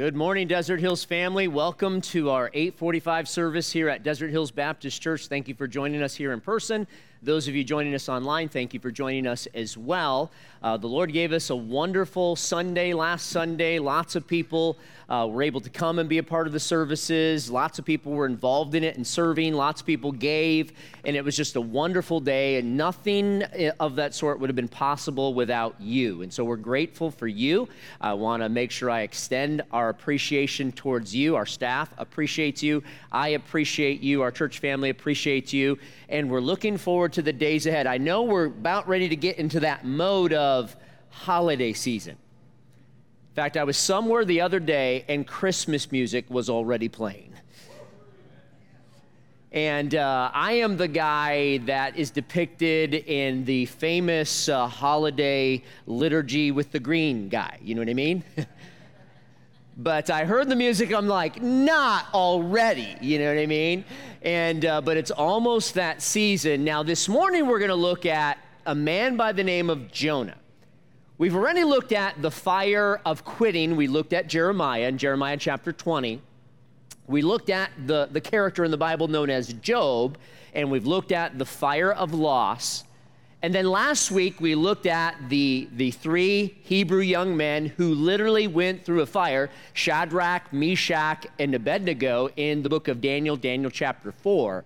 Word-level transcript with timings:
Good 0.00 0.16
morning, 0.16 0.48
Desert 0.48 0.80
Hills 0.80 1.04
family. 1.04 1.46
Welcome 1.46 2.00
to 2.00 2.30
our 2.30 2.50
845 2.54 3.28
service 3.28 3.70
here 3.70 3.90
at 3.90 4.02
Desert 4.02 4.30
Hills 4.30 4.50
Baptist 4.50 5.02
Church. 5.02 5.26
Thank 5.26 5.46
you 5.46 5.54
for 5.54 5.68
joining 5.68 6.02
us 6.02 6.14
here 6.14 6.32
in 6.32 6.40
person. 6.40 6.86
Those 7.22 7.48
of 7.48 7.54
you 7.54 7.64
joining 7.64 7.94
us 7.94 8.08
online, 8.08 8.48
thank 8.48 8.72
you 8.72 8.80
for 8.80 8.90
joining 8.90 9.26
us 9.26 9.46
as 9.52 9.76
well. 9.76 10.30
Uh, 10.62 10.78
the 10.78 10.86
Lord 10.86 11.12
gave 11.12 11.32
us 11.32 11.50
a 11.50 11.56
wonderful 11.56 12.34
Sunday 12.34 12.94
last 12.94 13.26
Sunday. 13.28 13.78
Lots 13.78 14.16
of 14.16 14.26
people 14.26 14.78
uh, 15.10 15.26
were 15.30 15.42
able 15.42 15.60
to 15.60 15.68
come 15.68 15.98
and 15.98 16.08
be 16.08 16.18
a 16.18 16.22
part 16.22 16.46
of 16.46 16.52
the 16.52 16.60
services. 16.60 17.50
Lots 17.50 17.78
of 17.78 17.84
people 17.84 18.12
were 18.12 18.26
involved 18.26 18.74
in 18.74 18.84
it 18.84 18.96
and 18.96 19.06
serving. 19.06 19.54
Lots 19.54 19.80
of 19.80 19.86
people 19.86 20.12
gave, 20.12 20.72
and 21.04 21.16
it 21.16 21.24
was 21.24 21.36
just 21.36 21.56
a 21.56 21.60
wonderful 21.60 22.20
day. 22.20 22.56
And 22.58 22.76
nothing 22.76 23.42
eh, 23.42 23.72
of 23.80 23.96
that 23.96 24.14
sort 24.14 24.38
would 24.38 24.48
have 24.48 24.56
been 24.56 24.68
possible 24.68 25.34
without 25.34 25.74
you. 25.80 26.22
And 26.22 26.32
so 26.32 26.44
we're 26.44 26.56
grateful 26.56 27.10
for 27.10 27.26
you. 27.26 27.68
I 28.00 28.12
want 28.14 28.42
to 28.42 28.48
make 28.48 28.70
sure 28.70 28.88
I 28.88 29.00
extend 29.00 29.62
our 29.72 29.88
appreciation 29.88 30.72
towards 30.72 31.14
you. 31.14 31.36
Our 31.36 31.46
staff 31.46 31.92
appreciates 31.98 32.62
you. 32.62 32.82
I 33.10 33.28
appreciate 33.28 34.00
you. 34.00 34.22
Our 34.22 34.30
church 34.30 34.58
family 34.58 34.90
appreciates 34.90 35.52
you. 35.52 35.78
And 36.08 36.30
we're 36.30 36.40
looking 36.40 36.76
forward 36.76 37.09
to 37.10 37.22
the 37.22 37.32
days 37.32 37.66
ahead. 37.66 37.86
I 37.86 37.98
know 37.98 38.22
we're 38.22 38.46
about 38.46 38.88
ready 38.88 39.08
to 39.08 39.16
get 39.16 39.38
into 39.38 39.60
that 39.60 39.84
mode 39.84 40.32
of 40.32 40.76
holiday 41.10 41.72
season. 41.72 42.16
In 43.30 43.34
fact, 43.34 43.56
I 43.56 43.64
was 43.64 43.76
somewhere 43.76 44.24
the 44.24 44.40
other 44.40 44.60
day 44.60 45.04
and 45.08 45.26
Christmas 45.26 45.92
music 45.92 46.26
was 46.28 46.50
already 46.50 46.88
playing. 46.88 47.34
And 49.52 49.96
uh, 49.96 50.30
I 50.32 50.52
am 50.52 50.76
the 50.76 50.86
guy 50.86 51.58
that 51.58 51.96
is 51.96 52.10
depicted 52.10 52.94
in 52.94 53.44
the 53.44 53.66
famous 53.66 54.48
uh, 54.48 54.68
holiday 54.68 55.64
liturgy 55.86 56.52
with 56.52 56.70
the 56.70 56.78
green 56.78 57.28
guy. 57.28 57.58
You 57.60 57.74
know 57.74 57.80
what 57.80 57.88
I 57.88 57.94
mean? 57.94 58.22
but 59.82 60.10
I 60.10 60.26
heard 60.26 60.48
the 60.50 60.56
music. 60.56 60.92
I'm 60.92 61.08
like, 61.08 61.40
not 61.40 62.06
already. 62.12 62.96
You 63.00 63.18
know 63.18 63.34
what 63.34 63.40
I 63.40 63.46
mean? 63.46 63.84
And 64.20 64.64
uh, 64.64 64.82
but 64.82 64.98
it's 64.98 65.10
almost 65.10 65.74
that 65.74 66.02
season 66.02 66.64
now. 66.64 66.82
This 66.82 67.08
morning 67.08 67.46
we're 67.46 67.58
going 67.58 67.70
to 67.70 67.74
look 67.74 68.04
at 68.04 68.38
a 68.66 68.74
man 68.74 69.16
by 69.16 69.32
the 69.32 69.42
name 69.42 69.70
of 69.70 69.90
Jonah. 69.90 70.36
We've 71.16 71.34
already 71.34 71.64
looked 71.64 71.92
at 71.92 72.20
the 72.20 72.30
fire 72.30 73.00
of 73.06 73.24
quitting. 73.24 73.74
We 73.74 73.86
looked 73.86 74.12
at 74.12 74.26
Jeremiah 74.26 74.88
in 74.88 74.98
Jeremiah 74.98 75.38
chapter 75.38 75.72
20. 75.72 76.20
We 77.06 77.22
looked 77.22 77.48
at 77.48 77.70
the, 77.86 78.08
the 78.12 78.20
character 78.20 78.64
in 78.64 78.70
the 78.70 78.76
Bible 78.76 79.08
known 79.08 79.30
as 79.30 79.52
Job, 79.54 80.18
and 80.54 80.70
we've 80.70 80.86
looked 80.86 81.12
at 81.12 81.38
the 81.38 81.46
fire 81.46 81.92
of 81.92 82.12
loss. 82.12 82.84
And 83.42 83.54
then 83.54 83.64
last 83.70 84.10
week 84.10 84.38
we 84.38 84.54
looked 84.54 84.84
at 84.84 85.16
the, 85.30 85.66
the 85.72 85.92
three 85.92 86.58
Hebrew 86.62 87.00
young 87.00 87.34
men 87.34 87.66
who 87.66 87.94
literally 87.94 88.46
went 88.46 88.84
through 88.84 89.00
a 89.00 89.06
fire 89.06 89.48
Shadrach, 89.72 90.52
Meshach, 90.52 91.26
and 91.38 91.54
Abednego 91.54 92.28
in 92.36 92.62
the 92.62 92.68
book 92.68 92.88
of 92.88 93.00
Daniel, 93.00 93.36
Daniel 93.36 93.70
chapter 93.70 94.12
4. 94.12 94.62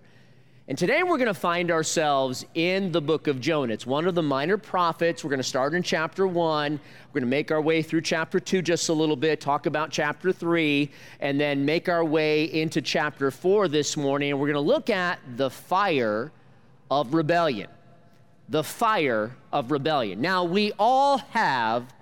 And 0.66 0.76
today 0.76 1.04
we're 1.04 1.18
going 1.18 1.26
to 1.26 1.34
find 1.34 1.70
ourselves 1.70 2.44
in 2.54 2.90
the 2.90 3.00
book 3.00 3.28
of 3.28 3.40
Jonah. 3.40 3.72
It's 3.72 3.86
one 3.86 4.08
of 4.08 4.16
the 4.16 4.22
minor 4.22 4.58
prophets. 4.58 5.22
We're 5.22 5.30
going 5.30 5.38
to 5.38 5.44
start 5.44 5.74
in 5.74 5.82
chapter 5.84 6.26
one. 6.26 6.80
We're 7.12 7.20
going 7.20 7.30
to 7.30 7.36
make 7.36 7.52
our 7.52 7.60
way 7.60 7.80
through 7.80 8.00
chapter 8.00 8.40
two 8.40 8.60
just 8.60 8.88
a 8.88 8.92
little 8.92 9.14
bit, 9.14 9.40
talk 9.40 9.66
about 9.66 9.90
chapter 9.90 10.32
three, 10.32 10.90
and 11.20 11.38
then 11.38 11.64
make 11.64 11.88
our 11.88 12.04
way 12.04 12.44
into 12.44 12.80
chapter 12.80 13.30
four 13.30 13.68
this 13.68 13.96
morning. 13.96 14.30
And 14.30 14.40
we're 14.40 14.48
going 14.50 14.54
to 14.54 14.72
look 14.72 14.90
at 14.90 15.20
the 15.36 15.50
fire 15.50 16.32
of 16.90 17.14
rebellion. 17.14 17.68
The 18.48 18.64
fire 18.64 19.36
of 19.52 19.70
rebellion. 19.70 20.20
Now, 20.20 20.44
we 20.44 20.72
all 20.78 21.18
have 21.18 21.92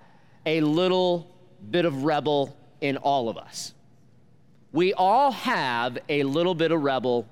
a 0.45 0.61
little 0.61 1.31
bit 1.71 1.85
of 1.85 2.05
rebel 2.05 2.57
in 2.81 2.97
all 2.97 3.29
of 3.29 3.37
us. 3.37 3.75
We 4.73 4.93
all 4.95 5.33
have 5.33 5.98
a 6.09 6.23
little 6.25 6.55
bit 6.55 6.73
of 6.73 6.83
rebel 6.83 7.27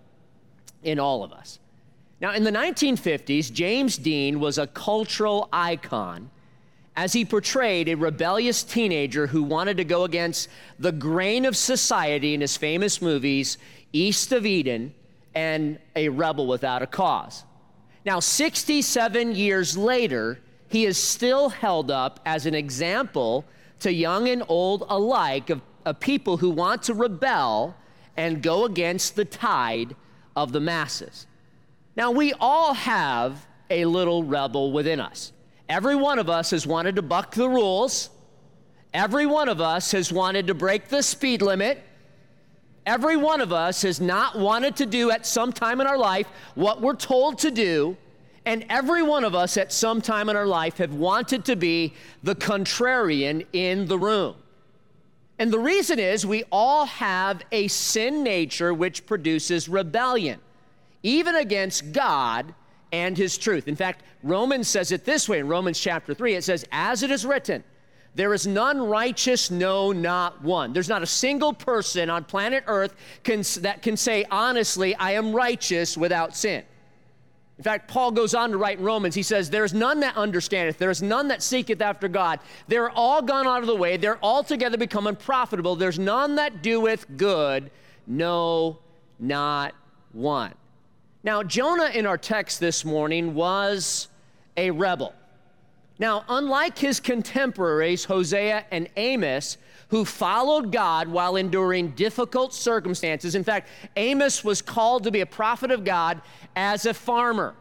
in 0.83 0.99
all 0.99 1.25
of 1.25 1.33
us. 1.33 1.59
Now, 2.21 2.35
in 2.35 2.45
the 2.45 2.51
1950s, 2.51 3.53
James 3.53 3.97
Dean 3.97 4.41
was 4.41 4.59
a 4.59 4.67
cultural 4.67 5.49
icon 5.53 6.31
as 6.97 7.15
he 7.15 7.25
portrayed 7.25 7.89
a 7.89 7.95
rebellious 7.95 8.63
teenager 8.63 9.27
who 9.27 9.43
wanted 9.43 9.79
to 9.79 9.85
go 9.85 10.05
against 10.05 10.49
the 10.79 10.93
grain 10.93 11.47
of 11.47 11.57
society 11.57 12.35
in 12.35 12.43
his 12.43 12.57
famous 12.57 13.01
movies, 13.01 13.57
East 13.93 14.33
of 14.33 14.45
Eden 14.45 14.93
and 15.35 15.79
A 15.97 16.11
Rebel 16.11 16.47
Without 16.47 16.83
a 16.83 16.87
Cause. 16.87 17.45
Now, 18.05 18.21
67 18.21 19.35
years 19.35 19.77
later, 19.77 20.41
he 20.69 20.87
is 20.87 20.97
still 20.97 21.49
held 21.51 21.91
up 21.91 22.21
as 22.25 22.47
an 22.47 22.55
example 22.55 23.45
to 23.81 23.93
young 23.93 24.29
and 24.29 24.43
old 24.49 24.85
alike 24.89 25.51
of, 25.51 25.61
of 25.85 26.01
people 26.01 26.37
who 26.37 26.51
want 26.51 26.85
to 26.85 26.95
rebel 26.95 27.77
and 28.17 28.43
go 28.43 28.65
against 28.65 29.17
the 29.17 29.25
tide 29.25 29.97
of 30.37 30.53
the 30.53 30.61
masses. 30.61 31.27
Now, 31.97 32.11
we 32.11 32.33
all 32.41 32.75
have 32.75 33.47
a 33.69 33.85
little 33.85 34.23
rebel 34.25 34.73
within 34.73 35.01
us. 35.01 35.33
Every 35.69 35.95
one 35.95 36.19
of 36.19 36.29
us 36.29 36.51
has 36.51 36.67
wanted 36.67 36.97
to 36.97 37.03
buck 37.03 37.35
the 37.35 37.49
rules. 37.49 38.11
Every 38.93 39.27
one 39.27 39.49
of 39.49 39.61
us 39.61 39.93
has 39.93 40.13
wanted 40.13 40.47
to 40.49 40.55
break 40.55 40.89
the 40.89 41.03
speed 41.03 41.43
limit. 41.43 41.83
Every 42.87 43.17
one 43.17 43.41
of 43.41 43.53
us 43.53 43.83
has 43.83 44.01
not 44.01 44.39
wanted 44.39 44.77
to 44.77 44.87
do 44.87 45.11
at 45.11 45.27
some 45.27 45.53
time 45.53 45.81
in 45.81 45.87
our 45.87 45.99
life 45.99 46.27
what 46.55 46.81
we're 46.81 46.95
told 46.95 47.39
to 47.41 47.51
do. 47.51 47.97
And 48.47 48.65
every 48.71 49.03
one 49.03 49.25
of 49.25 49.35
us 49.35 49.57
at 49.57 49.71
some 49.71 50.01
time 50.01 50.29
in 50.29 50.37
our 50.37 50.47
life 50.47 50.79
have 50.79 50.95
wanted 50.95 51.45
to 51.45 51.57
be 51.57 51.93
the 52.23 52.35
contrarian 52.35 53.47
in 53.53 53.87
the 53.87 53.99
room. 53.99 54.35
And 55.39 55.53
the 55.53 55.59
reason 55.59 55.99
is 55.99 56.27
we 56.27 56.45
all 56.51 56.87
have 56.87 57.43
a 57.53 57.69
sin 57.69 58.23
nature 58.23 58.75
which 58.75 59.07
produces 59.07 59.69
rebellion, 59.69 60.39
even 61.03 61.35
against 61.35 61.93
God 61.93 62.55
and 62.93 63.17
His 63.17 63.39
truth. 63.39 63.69
In 63.69 63.77
fact, 63.77 64.03
Romans 64.23 64.69
says 64.69 64.93
it 64.93 65.05
this 65.05 65.29
way 65.29 65.39
in 65.39 65.49
Romans 65.49 65.79
chapter 65.79 66.13
3 66.13 66.35
it 66.35 66.45
says, 66.45 66.67
As 66.73 67.03
it 67.03 67.11
is 67.11 67.25
written, 67.25 67.65
there 68.15 68.35
is 68.35 68.47
none 68.47 68.81
righteous, 68.81 69.51
no, 69.51 69.93
not 69.93 70.43
one. 70.43 70.73
There's 70.73 70.89
not 70.89 71.03
a 71.03 71.07
single 71.07 71.53
person 71.53 72.11
on 72.11 72.25
planet 72.25 72.65
Earth 72.67 72.95
can, 73.23 73.43
that 73.61 73.83
can 73.83 73.97
say, 73.97 74.25
honestly, 74.31 74.95
I 74.97 75.13
am 75.13 75.33
righteous 75.33 75.97
without 75.97 76.37
sin. 76.37 76.65
In 77.57 77.65
fact, 77.65 77.89
Paul 77.89 78.11
goes 78.11 78.35
on 78.35 78.53
to 78.53 78.57
write 78.57 78.79
in 78.79 78.85
Romans, 78.85 79.15
he 79.15 79.23
says, 79.23 79.51
There 79.51 79.65
is 79.65 79.75
none 79.75 80.01
that 80.01 80.17
understandeth, 80.17 80.79
there 80.79 80.91
is 80.91 81.03
none 81.03 81.29
that 81.29 81.43
seeketh 81.43 81.83
after 81.83 82.09
God. 82.09 82.41
They're 82.69 82.91
all 82.91 83.21
gone 83.21 83.47
out 83.47 83.61
of 83.61 83.67
the 83.67 83.77
way, 83.77 83.97
they're 83.97 84.23
altogether 84.25 84.79
become 84.79 85.07
unprofitable. 85.07 85.77
There's 85.77 85.99
none 85.99 86.37
that 86.37 86.63
doeth 86.63 87.05
good, 87.17 87.71
no, 88.07 88.79
not 89.19 89.75
one. 90.13 90.55
Now, 91.23 91.43
Jonah 91.43 91.91
in 91.93 92.07
our 92.07 92.17
text 92.17 92.61
this 92.61 92.83
morning 92.83 93.35
was 93.35 94.09
a 94.57 94.71
rebel. 94.71 95.15
Now, 96.01 96.25
unlike 96.31 96.79
his 96.79 96.99
contemporaries, 96.99 98.05
Hosea 98.07 98.65
and 98.71 98.89
Amos, 98.97 99.59
who 99.91 100.07
followed 100.07 100.73
God 100.73 101.09
while 101.09 101.37
enduring 101.37 101.91
difficult 101.91 102.55
circumstances. 102.55 103.35
In 103.35 103.45
fact, 103.45 103.69
Amos 103.97 104.43
was 104.43 104.63
called 104.63 105.05
to 105.05 105.11
be 105.11 105.21
a 105.21 105.27
prophet 105.27 105.71
of 105.71 105.85
God 105.85 106.23
as 106.57 106.87
a 106.87 106.95
farmer. 106.95 107.55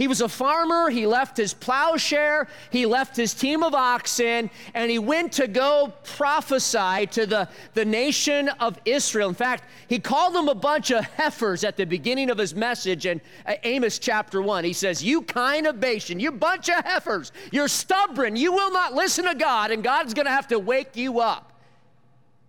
He 0.00 0.08
was 0.08 0.22
a 0.22 0.30
farmer. 0.30 0.88
He 0.88 1.06
left 1.06 1.36
his 1.36 1.52
plowshare. 1.52 2.48
He 2.70 2.86
left 2.86 3.14
his 3.14 3.34
team 3.34 3.62
of 3.62 3.74
oxen, 3.74 4.48
and 4.72 4.90
he 4.90 4.98
went 4.98 5.30
to 5.32 5.46
go 5.46 5.92
prophesy 6.16 7.06
to 7.08 7.26
the, 7.26 7.50
the 7.74 7.84
nation 7.84 8.48
of 8.48 8.78
Israel. 8.86 9.28
In 9.28 9.34
fact, 9.34 9.64
he 9.88 9.98
called 9.98 10.34
them 10.34 10.48
a 10.48 10.54
bunch 10.54 10.90
of 10.90 11.04
heifers 11.04 11.64
at 11.64 11.76
the 11.76 11.84
beginning 11.84 12.30
of 12.30 12.38
his 12.38 12.54
message 12.54 13.04
in 13.04 13.20
uh, 13.44 13.56
Amos 13.62 13.98
chapter 13.98 14.40
1. 14.40 14.64
He 14.64 14.72
says, 14.72 15.04
You 15.04 15.20
kine 15.20 15.66
of 15.66 15.80
Bashan, 15.80 16.18
you 16.18 16.32
bunch 16.32 16.70
of 16.70 16.82
heifers, 16.82 17.30
you're 17.52 17.68
stubborn. 17.68 18.36
You 18.36 18.54
will 18.54 18.72
not 18.72 18.94
listen 18.94 19.26
to 19.26 19.34
God, 19.34 19.70
and 19.70 19.84
God's 19.84 20.14
going 20.14 20.24
to 20.24 20.32
have 20.32 20.48
to 20.48 20.58
wake 20.58 20.96
you 20.96 21.20
up. 21.20 21.60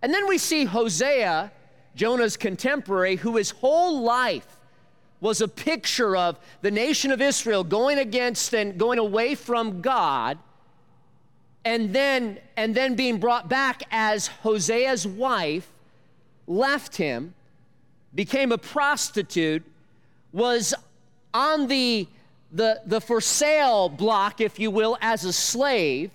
And 0.02 0.14
then 0.14 0.26
we 0.26 0.38
see 0.38 0.64
Hosea, 0.64 1.52
Jonah's 1.96 2.38
contemporary, 2.38 3.18
who 3.18 3.36
his 3.36 3.50
whole 3.50 4.04
life 4.04 4.61
was 5.22 5.40
a 5.40 5.48
picture 5.48 6.18
of 6.18 6.38
the 6.62 6.72
nation 6.72 7.12
of 7.12 7.22
Israel 7.22 7.64
going 7.64 7.98
against 8.00 8.54
and 8.54 8.78
going 8.78 9.00
away 9.00 9.36
from 9.36 9.82
God 9.82 10.38
and 11.64 11.94
then 11.94 12.40
and 12.58 12.74
then 12.76 12.96
being 12.96 13.20
brought 13.20 13.48
back 13.48 13.84
as 13.92 14.28
Hosea's 14.28 15.08
wife 15.08 15.72
left 16.48 16.98
him 16.98 17.34
became 18.14 18.52
a 18.52 18.58
prostitute 18.58 19.64
was 20.34 20.74
on 21.34 21.68
the 21.68 22.08
the 22.52 22.82
the 22.86 23.00
for 23.00 23.22
sale 23.22 23.90
block 23.90 24.42
if 24.42 24.60
you 24.60 24.72
will 24.72 24.98
as 25.02 25.24
a 25.24 25.32
slave. 25.32 26.12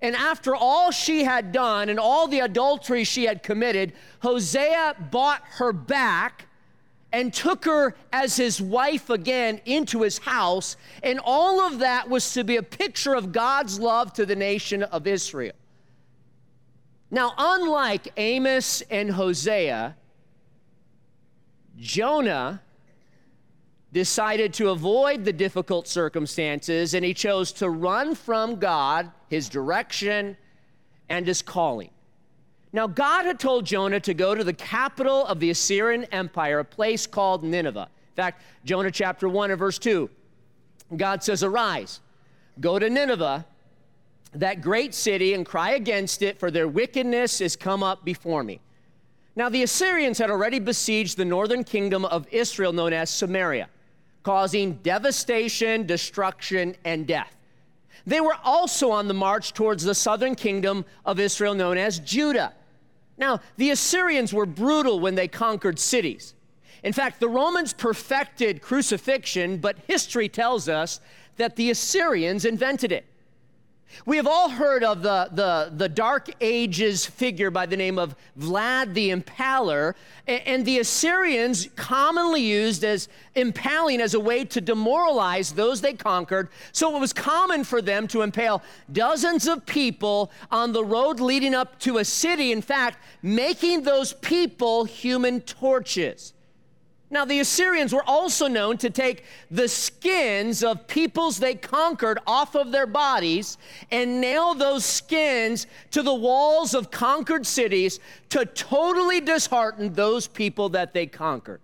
And 0.00 0.16
after 0.16 0.54
all 0.54 0.90
she 0.90 1.24
had 1.24 1.52
done 1.52 1.88
and 1.88 1.98
all 1.98 2.26
the 2.26 2.40
adultery 2.40 3.04
she 3.04 3.24
had 3.24 3.42
committed 3.42 3.92
Hosea 4.20 4.96
bought 5.10 5.42
her 5.52 5.72
back 5.72 6.46
and 7.12 7.32
took 7.32 7.64
her 7.64 7.94
as 8.12 8.36
his 8.36 8.60
wife 8.60 9.10
again 9.10 9.60
into 9.66 10.02
his 10.02 10.18
house. 10.18 10.76
And 11.02 11.20
all 11.22 11.60
of 11.60 11.80
that 11.80 12.08
was 12.08 12.32
to 12.32 12.44
be 12.44 12.56
a 12.56 12.62
picture 12.62 13.14
of 13.14 13.32
God's 13.32 13.78
love 13.78 14.12
to 14.14 14.26
the 14.26 14.36
nation 14.36 14.82
of 14.82 15.06
Israel. 15.06 15.54
Now, 17.10 17.34
unlike 17.36 18.08
Amos 18.16 18.80
and 18.90 19.10
Hosea, 19.10 19.96
Jonah 21.78 22.62
decided 23.92 24.54
to 24.54 24.70
avoid 24.70 25.24
the 25.24 25.32
difficult 25.32 25.86
circumstances 25.86 26.94
and 26.94 27.04
he 27.04 27.12
chose 27.12 27.52
to 27.52 27.68
run 27.68 28.14
from 28.14 28.56
God, 28.56 29.10
his 29.28 29.50
direction, 29.50 30.36
and 31.10 31.26
his 31.26 31.42
calling. 31.42 31.90
Now, 32.72 32.86
God 32.86 33.26
had 33.26 33.38
told 33.38 33.66
Jonah 33.66 34.00
to 34.00 34.14
go 34.14 34.34
to 34.34 34.42
the 34.42 34.54
capital 34.54 35.26
of 35.26 35.40
the 35.40 35.50
Assyrian 35.50 36.04
Empire, 36.04 36.60
a 36.60 36.64
place 36.64 37.06
called 37.06 37.44
Nineveh. 37.44 37.88
In 38.12 38.16
fact, 38.16 38.42
Jonah 38.64 38.90
chapter 38.90 39.28
1 39.28 39.50
and 39.50 39.58
verse 39.58 39.78
2, 39.78 40.08
God 40.96 41.22
says, 41.22 41.42
Arise, 41.42 42.00
go 42.60 42.78
to 42.78 42.88
Nineveh, 42.88 43.44
that 44.34 44.62
great 44.62 44.94
city, 44.94 45.34
and 45.34 45.44
cry 45.44 45.72
against 45.72 46.22
it, 46.22 46.38
for 46.38 46.50
their 46.50 46.66
wickedness 46.66 47.42
is 47.42 47.56
come 47.56 47.82
up 47.82 48.04
before 48.04 48.42
me. 48.42 48.60
Now, 49.36 49.50
the 49.50 49.62
Assyrians 49.62 50.18
had 50.18 50.30
already 50.30 50.58
besieged 50.58 51.16
the 51.18 51.24
northern 51.24 51.64
kingdom 51.64 52.06
of 52.06 52.26
Israel, 52.30 52.72
known 52.72 52.94
as 52.94 53.10
Samaria, 53.10 53.68
causing 54.22 54.74
devastation, 54.82 55.86
destruction, 55.86 56.74
and 56.84 57.06
death. 57.06 57.34
They 58.06 58.20
were 58.20 58.36
also 58.42 58.90
on 58.90 59.08
the 59.08 59.14
march 59.14 59.52
towards 59.52 59.84
the 59.84 59.94
southern 59.94 60.34
kingdom 60.34 60.84
of 61.04 61.20
Israel, 61.20 61.54
known 61.54 61.78
as 61.78 61.98
Judah. 61.98 62.54
Now, 63.22 63.38
the 63.56 63.70
Assyrians 63.70 64.34
were 64.34 64.46
brutal 64.46 64.98
when 64.98 65.14
they 65.14 65.28
conquered 65.28 65.78
cities. 65.78 66.34
In 66.82 66.92
fact, 66.92 67.20
the 67.20 67.28
Romans 67.28 67.72
perfected 67.72 68.60
crucifixion, 68.60 69.58
but 69.58 69.76
history 69.86 70.28
tells 70.28 70.68
us 70.68 70.98
that 71.36 71.54
the 71.54 71.70
Assyrians 71.70 72.44
invented 72.44 72.90
it. 72.90 73.04
We 74.06 74.16
have 74.16 74.26
all 74.26 74.48
heard 74.48 74.82
of 74.82 75.02
the, 75.02 75.28
the, 75.32 75.72
the 75.76 75.88
Dark 75.88 76.30
Ages 76.40 77.06
figure 77.06 77.50
by 77.50 77.66
the 77.66 77.76
name 77.76 77.98
of 77.98 78.16
Vlad 78.38 78.94
the 78.94 79.10
Impaler, 79.10 79.94
and 80.26 80.64
the 80.64 80.78
Assyrians 80.78 81.68
commonly 81.76 82.42
used 82.42 82.84
as 82.84 83.08
impaling 83.34 84.00
as 84.00 84.14
a 84.14 84.20
way 84.20 84.44
to 84.46 84.60
demoralize 84.60 85.52
those 85.52 85.80
they 85.80 85.94
conquered. 85.94 86.48
So 86.72 86.96
it 86.96 87.00
was 87.00 87.12
common 87.12 87.64
for 87.64 87.82
them 87.82 88.06
to 88.08 88.22
impale 88.22 88.62
dozens 88.92 89.46
of 89.46 89.64
people 89.66 90.30
on 90.50 90.72
the 90.72 90.84
road 90.84 91.20
leading 91.20 91.54
up 91.54 91.78
to 91.80 91.98
a 91.98 92.04
city, 92.04 92.52
in 92.52 92.62
fact, 92.62 92.98
making 93.22 93.82
those 93.82 94.12
people 94.14 94.84
human 94.84 95.40
torches. 95.42 96.34
Now, 97.12 97.26
the 97.26 97.40
Assyrians 97.40 97.92
were 97.92 98.02
also 98.06 98.48
known 98.48 98.78
to 98.78 98.88
take 98.88 99.24
the 99.50 99.68
skins 99.68 100.64
of 100.64 100.86
peoples 100.86 101.38
they 101.38 101.54
conquered 101.54 102.18
off 102.26 102.54
of 102.54 102.72
their 102.72 102.86
bodies 102.86 103.58
and 103.90 104.18
nail 104.18 104.54
those 104.54 104.82
skins 104.86 105.66
to 105.90 106.02
the 106.02 106.14
walls 106.14 106.72
of 106.72 106.90
conquered 106.90 107.46
cities 107.46 108.00
to 108.30 108.46
totally 108.46 109.20
dishearten 109.20 109.92
those 109.92 110.26
people 110.26 110.70
that 110.70 110.94
they 110.94 111.04
conquered. 111.04 111.60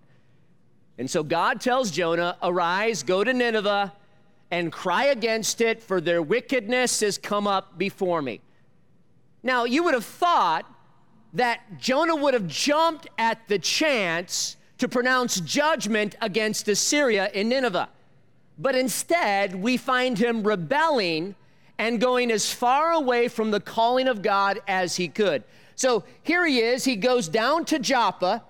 And 0.99 1.09
so 1.09 1.23
God 1.23 1.59
tells 1.59 1.89
Jonah, 1.89 2.37
Arise, 2.43 3.01
go 3.01 3.23
to 3.23 3.33
Nineveh, 3.33 3.91
and 4.51 4.71
cry 4.71 5.05
against 5.05 5.61
it, 5.61 5.81
for 5.81 5.99
their 5.99 6.21
wickedness 6.21 6.99
has 6.99 7.17
come 7.17 7.47
up 7.47 7.75
before 7.75 8.21
me. 8.21 8.41
Now, 9.41 9.63
you 9.63 9.83
would 9.83 9.95
have 9.95 10.05
thought 10.05 10.71
that 11.33 11.79
Jonah 11.79 12.15
would 12.15 12.35
have 12.35 12.45
jumped 12.45 13.07
at 13.17 13.47
the 13.47 13.57
chance 13.57 14.57
to 14.79 14.87
pronounce 14.87 15.39
judgment 15.41 16.15
against 16.21 16.67
Assyria 16.67 17.29
in 17.33 17.49
Nineveh. 17.49 17.89
But 18.57 18.75
instead, 18.75 19.55
we 19.55 19.77
find 19.77 20.17
him 20.17 20.43
rebelling 20.43 21.35
and 21.77 22.01
going 22.01 22.31
as 22.31 22.51
far 22.51 22.91
away 22.91 23.27
from 23.27 23.51
the 23.51 23.59
calling 23.59 24.07
of 24.07 24.21
God 24.21 24.59
as 24.67 24.97
he 24.97 25.07
could. 25.07 25.43
So 25.75 26.03
here 26.23 26.45
he 26.45 26.59
is, 26.59 26.83
he 26.83 26.97
goes 26.97 27.29
down 27.29 27.63
to 27.65 27.79
Joppa. 27.79 28.43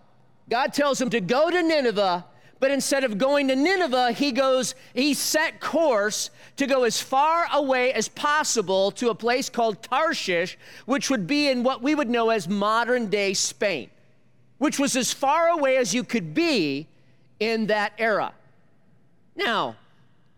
God 0.50 0.74
tells 0.74 1.00
him 1.00 1.12
to 1.12 1.22
go 1.22 1.52
to 1.52 1.62
Nineveh, 1.62 2.26
but 2.60 2.72
instead 2.72 3.04
of 3.04 3.20
going 3.20 3.48
to 3.50 3.56
Nineveh, 3.56 4.14
he 4.14 4.32
goes, 4.32 4.74
he 4.96 5.14
set 5.14 5.60
course 5.60 6.32
to 6.58 6.66
go 6.66 6.84
as 6.84 7.00
far 7.00 7.46
away 7.54 7.94
as 7.94 8.08
possible 8.08 8.90
to 8.92 9.10
a 9.10 9.16
place 9.16 9.48
called 9.50 9.84
Tarshish, 9.84 10.58
which 10.86 11.10
would 11.12 11.28
be 11.28 11.50
in 11.50 11.64
what 11.64 11.84
we 11.84 11.94
would 11.94 12.10
know 12.10 12.32
as 12.32 12.48
modern 12.48 13.08
day 13.08 13.34
Spain 13.34 13.90
which 14.60 14.78
was 14.78 14.96
as 14.96 15.12
far 15.12 15.50
away 15.50 15.76
as 15.78 15.94
you 15.94 16.04
could 16.04 16.34
be 16.34 16.88
in 17.40 17.66
that 17.68 17.94
era. 17.98 18.34
Now, 19.36 19.76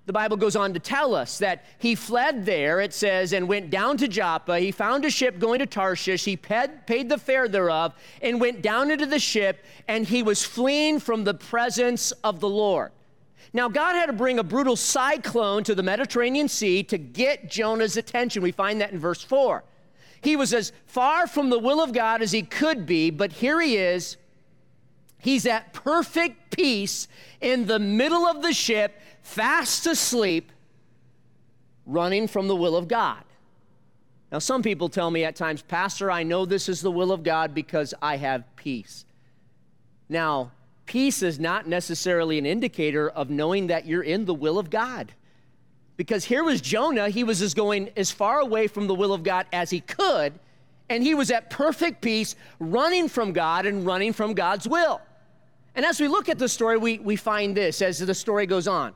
the 0.06 0.14
Bible 0.14 0.38
goes 0.38 0.56
on 0.56 0.74
to 0.74 0.80
tell 0.80 1.14
us 1.14 1.38
that 1.40 1.64
he 1.78 1.96
fled 1.96 2.46
there, 2.46 2.82
it 2.82 2.94
says, 2.94 3.34
and 3.34 3.48
went 3.48 3.70
down 3.70 3.98
to 3.98 4.08
Joppa. 4.08 4.60
He 4.60 4.72
found 4.72 5.06
a 5.06 5.10
ship 5.10 5.40
going 5.40 5.60
to 5.60 5.66
Tarshish. 5.66 6.26
He 6.26 6.36
paid, 6.36 7.10
the 7.10 7.18
fare 7.18 7.48
thereof 7.48 7.94
and 8.22 8.42
went 8.42 8.62
down 8.62 8.90
into 8.92 9.06
the 9.06 9.20
ship, 9.20 9.64
and 9.88 10.06
he 10.06 10.24
was 10.24 10.44
fleeing 10.44 11.00
from 11.00 11.24
the 11.24 11.34
presence 11.34 12.12
of 12.24 12.40
the 12.40 12.50
Lord. 12.50 12.92
Now, 13.54 13.70
God 13.70 13.94
had 13.94 14.06
to 14.08 14.14
bring 14.14 14.40
a 14.40 14.44
brutal 14.44 14.76
cyclone 14.76 15.64
to 15.66 15.76
the 15.76 15.84
Mediterranean 15.84 16.48
Sea 16.48 16.84
to 16.84 16.98
get 16.98 17.50
Jonah's 17.50 17.98
attention. 17.98 18.42
We 18.42 18.52
find 18.52 18.82
that 18.82 18.92
in 18.92 19.00
verse 19.00 19.24
4. 19.24 19.64
He 20.22 20.36
was 20.36 20.54
as 20.54 20.72
far 20.86 21.28
from 21.28 21.50
the 21.50 21.60
will 21.60 21.82
of 21.82 21.94
God 21.94 22.22
as 22.22 22.32
he 22.32 22.44
could 22.44 22.86
be, 22.86 23.10
but 23.10 23.34
here 23.34 23.60
he 23.60 23.78
is. 23.78 24.18
He's 25.18 25.46
at 25.46 25.74
perfect 25.74 26.56
peace 26.56 27.08
in 27.40 27.66
the 27.66 27.80
middle 27.80 28.26
of 28.26 28.42
the 28.42 28.54
ship, 28.54 29.00
fast 29.24 29.86
asleep, 29.86 30.52
running 31.86 32.28
from 32.28 32.48
the 32.48 32.56
will 32.56 32.76
of 32.76 32.88
God. 32.88 33.24
Now, 34.32 34.40
some 34.40 34.64
people 34.64 34.90
tell 34.90 35.12
me 35.12 35.26
at 35.26 35.36
times, 35.36 35.62
Pastor, 35.62 36.10
I 36.10 36.24
know 36.24 36.46
this 36.46 36.70
is 36.70 36.82
the 36.82 36.92
will 36.92 37.12
of 37.12 37.24
God 37.24 37.54
because 37.54 37.94
I 38.02 38.18
have 38.18 38.44
peace. 38.56 39.06
Now, 40.08 40.52
peace 40.86 41.22
is 41.22 41.40
not 41.40 41.68
necessarily 41.68 42.38
an 42.38 42.46
indicator 42.46 43.10
of 43.10 43.30
knowing 43.30 43.68
that 43.68 43.86
you're 43.86 44.04
in 44.04 44.26
the 44.26 44.34
will 44.34 44.58
of 44.58 44.70
God. 44.70 45.14
Because 46.01 46.25
here 46.25 46.44
was 46.44 46.62
Jonah, 46.62 47.09
he 47.09 47.24
was 47.24 47.44
as 47.44 47.53
going 47.53 47.92
as 47.95 48.09
far 48.09 48.39
away 48.39 48.65
from 48.65 48.88
the 48.88 48.95
will 48.95 49.13
of 49.13 49.21
God 49.21 49.45
as 49.53 49.69
he 49.69 49.81
could, 49.81 50.33
and 50.89 51.03
he 51.03 51.13
was 51.13 51.30
at 51.30 51.51
perfect 51.51 52.01
peace, 52.01 52.36
running 52.59 53.07
from 53.07 53.33
God 53.33 53.68
and 53.68 53.86
running 53.86 54.12
from 54.12 54.33
God's 54.33 54.68
will. 54.68 55.00
And 55.75 55.86
as 55.86 56.01
we 56.01 56.07
look 56.07 56.27
at 56.27 56.39
the 56.39 56.50
story, 56.50 56.75
we, 56.75 56.98
we 56.98 57.15
find 57.18 57.56
this 57.56 57.83
as 57.83 58.00
the 58.00 58.15
story 58.15 58.48
goes 58.48 58.68
on. 58.68 58.95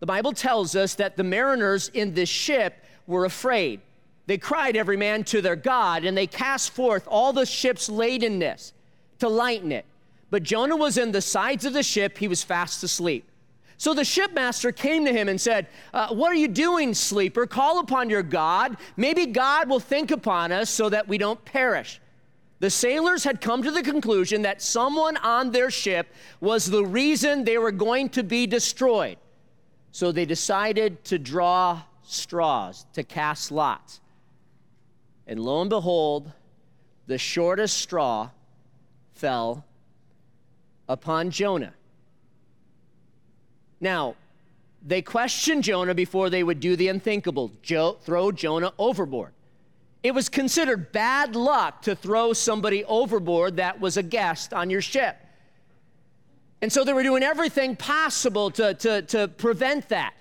The 0.00 0.04
Bible 0.04 0.34
tells 0.34 0.76
us 0.76 0.94
that 0.96 1.16
the 1.16 1.24
mariners 1.24 1.88
in 1.88 2.12
this 2.12 2.28
ship 2.28 2.84
were 3.06 3.24
afraid. 3.24 3.80
They 4.26 4.36
cried 4.36 4.76
every 4.76 4.98
man 4.98 5.24
to 5.24 5.40
their 5.40 5.56
God, 5.56 6.04
and 6.04 6.14
they 6.14 6.26
cast 6.26 6.72
forth 6.72 7.08
all 7.08 7.32
the 7.32 7.46
ship's 7.46 7.88
ladenness 7.88 8.74
to 9.20 9.28
lighten 9.30 9.72
it. 9.72 9.86
But 10.28 10.42
Jonah 10.42 10.76
was 10.76 10.98
in 10.98 11.12
the 11.12 11.22
sides 11.22 11.64
of 11.64 11.72
the 11.72 11.82
ship, 11.82 12.18
he 12.18 12.28
was 12.28 12.42
fast 12.42 12.84
asleep. 12.84 13.24
So 13.76 13.94
the 13.94 14.02
shipmaster 14.02 14.74
came 14.74 15.04
to 15.04 15.12
him 15.12 15.28
and 15.28 15.40
said, 15.40 15.66
uh, 15.92 16.14
What 16.14 16.30
are 16.30 16.36
you 16.36 16.48
doing, 16.48 16.94
sleeper? 16.94 17.46
Call 17.46 17.80
upon 17.80 18.10
your 18.10 18.22
God. 18.22 18.76
Maybe 18.96 19.26
God 19.26 19.68
will 19.68 19.80
think 19.80 20.10
upon 20.10 20.52
us 20.52 20.70
so 20.70 20.88
that 20.88 21.08
we 21.08 21.18
don't 21.18 21.44
perish. 21.44 22.00
The 22.60 22.70
sailors 22.70 23.24
had 23.24 23.40
come 23.40 23.64
to 23.64 23.72
the 23.72 23.82
conclusion 23.82 24.42
that 24.42 24.62
someone 24.62 25.16
on 25.16 25.50
their 25.50 25.68
ship 25.68 26.14
was 26.40 26.66
the 26.66 26.84
reason 26.84 27.42
they 27.42 27.58
were 27.58 27.72
going 27.72 28.08
to 28.10 28.22
be 28.22 28.46
destroyed. 28.46 29.16
So 29.90 30.12
they 30.12 30.24
decided 30.24 31.02
to 31.06 31.18
draw 31.18 31.82
straws, 32.04 32.86
to 32.92 33.02
cast 33.02 33.50
lots. 33.50 34.00
And 35.26 35.40
lo 35.40 35.60
and 35.60 35.70
behold, 35.70 36.30
the 37.08 37.18
shortest 37.18 37.78
straw 37.78 38.30
fell 39.12 39.64
upon 40.88 41.30
Jonah. 41.30 41.74
Now, 43.82 44.14
they 44.86 45.02
questioned 45.02 45.64
Jonah 45.64 45.94
before 45.94 46.30
they 46.30 46.42
would 46.42 46.60
do 46.60 46.76
the 46.76 46.88
unthinkable 46.88 47.50
jo- 47.62 47.98
throw 48.00 48.32
Jonah 48.32 48.72
overboard. 48.78 49.32
It 50.02 50.14
was 50.14 50.28
considered 50.28 50.92
bad 50.92 51.36
luck 51.36 51.82
to 51.82 51.94
throw 51.94 52.32
somebody 52.32 52.84
overboard 52.84 53.56
that 53.56 53.80
was 53.80 53.96
a 53.96 54.02
guest 54.02 54.54
on 54.54 54.70
your 54.70 54.80
ship. 54.80 55.16
And 56.60 56.72
so 56.72 56.84
they 56.84 56.92
were 56.92 57.02
doing 57.02 57.24
everything 57.24 57.74
possible 57.74 58.50
to, 58.52 58.74
to, 58.74 59.02
to 59.02 59.28
prevent 59.28 59.88
that. 59.88 60.14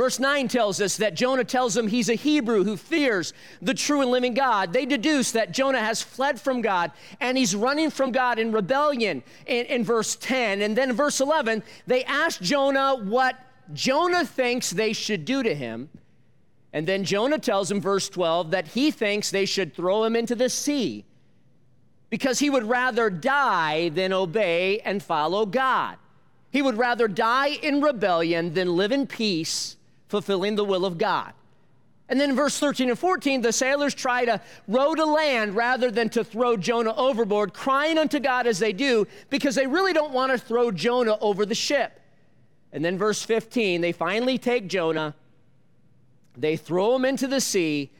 Verse 0.00 0.18
9 0.18 0.48
tells 0.48 0.80
us 0.80 0.96
that 0.96 1.12
Jonah 1.12 1.44
tells 1.44 1.74
them 1.74 1.86
he's 1.86 2.08
a 2.08 2.14
Hebrew 2.14 2.64
who 2.64 2.78
fears 2.78 3.34
the 3.60 3.74
true 3.74 4.00
and 4.00 4.10
living 4.10 4.32
God. 4.32 4.72
They 4.72 4.86
deduce 4.86 5.32
that 5.32 5.52
Jonah 5.52 5.80
has 5.80 6.00
fled 6.00 6.40
from 6.40 6.62
God 6.62 6.92
and 7.20 7.36
he's 7.36 7.54
running 7.54 7.90
from 7.90 8.10
God 8.10 8.38
in 8.38 8.50
rebellion 8.50 9.22
in, 9.44 9.66
in 9.66 9.84
verse 9.84 10.16
10. 10.16 10.62
And 10.62 10.74
then 10.74 10.94
verse 10.94 11.20
11, 11.20 11.62
they 11.86 12.02
ask 12.04 12.40
Jonah 12.40 12.94
what 12.96 13.36
Jonah 13.74 14.24
thinks 14.24 14.70
they 14.70 14.94
should 14.94 15.26
do 15.26 15.42
to 15.42 15.54
him. 15.54 15.90
And 16.72 16.88
then 16.88 17.04
Jonah 17.04 17.38
tells 17.38 17.70
him, 17.70 17.82
verse 17.82 18.08
12, 18.08 18.52
that 18.52 18.68
he 18.68 18.90
thinks 18.90 19.30
they 19.30 19.44
should 19.44 19.74
throw 19.74 20.04
him 20.04 20.16
into 20.16 20.34
the 20.34 20.48
sea 20.48 21.04
because 22.08 22.38
he 22.38 22.48
would 22.48 22.64
rather 22.64 23.10
die 23.10 23.90
than 23.90 24.14
obey 24.14 24.78
and 24.78 25.02
follow 25.02 25.44
God. 25.44 25.98
He 26.50 26.62
would 26.62 26.78
rather 26.78 27.06
die 27.06 27.48
in 27.48 27.82
rebellion 27.82 28.54
than 28.54 28.76
live 28.76 28.92
in 28.92 29.06
peace 29.06 29.76
fulfilling 30.10 30.56
the 30.56 30.64
will 30.64 30.84
of 30.84 30.98
God. 30.98 31.32
And 32.08 32.20
then 32.20 32.30
in 32.30 32.36
verse 32.36 32.58
13 32.58 32.90
and 32.90 32.98
14, 32.98 33.40
the 33.40 33.52
sailors 33.52 33.94
try 33.94 34.24
to 34.24 34.40
row 34.66 34.96
to 34.96 35.04
land 35.04 35.54
rather 35.54 35.92
than 35.92 36.08
to 36.10 36.24
throw 36.24 36.56
Jonah 36.56 36.94
overboard, 36.96 37.54
crying 37.54 37.98
unto 37.98 38.18
God 38.18 38.48
as 38.48 38.58
they 38.58 38.72
do, 38.72 39.06
because 39.30 39.54
they 39.54 39.68
really 39.68 39.92
don't 39.92 40.12
want 40.12 40.32
to 40.32 40.38
throw 40.38 40.72
Jonah 40.72 41.16
over 41.20 41.46
the 41.46 41.54
ship. 41.54 42.00
And 42.72 42.84
then 42.84 42.98
verse 42.98 43.22
15, 43.22 43.80
they 43.80 43.92
finally 43.92 44.38
take 44.38 44.66
Jonah, 44.66 45.14
they 46.36 46.56
throw 46.56 46.96
him 46.96 47.04
into 47.04 47.28
the 47.28 47.40
sea, 47.40 47.92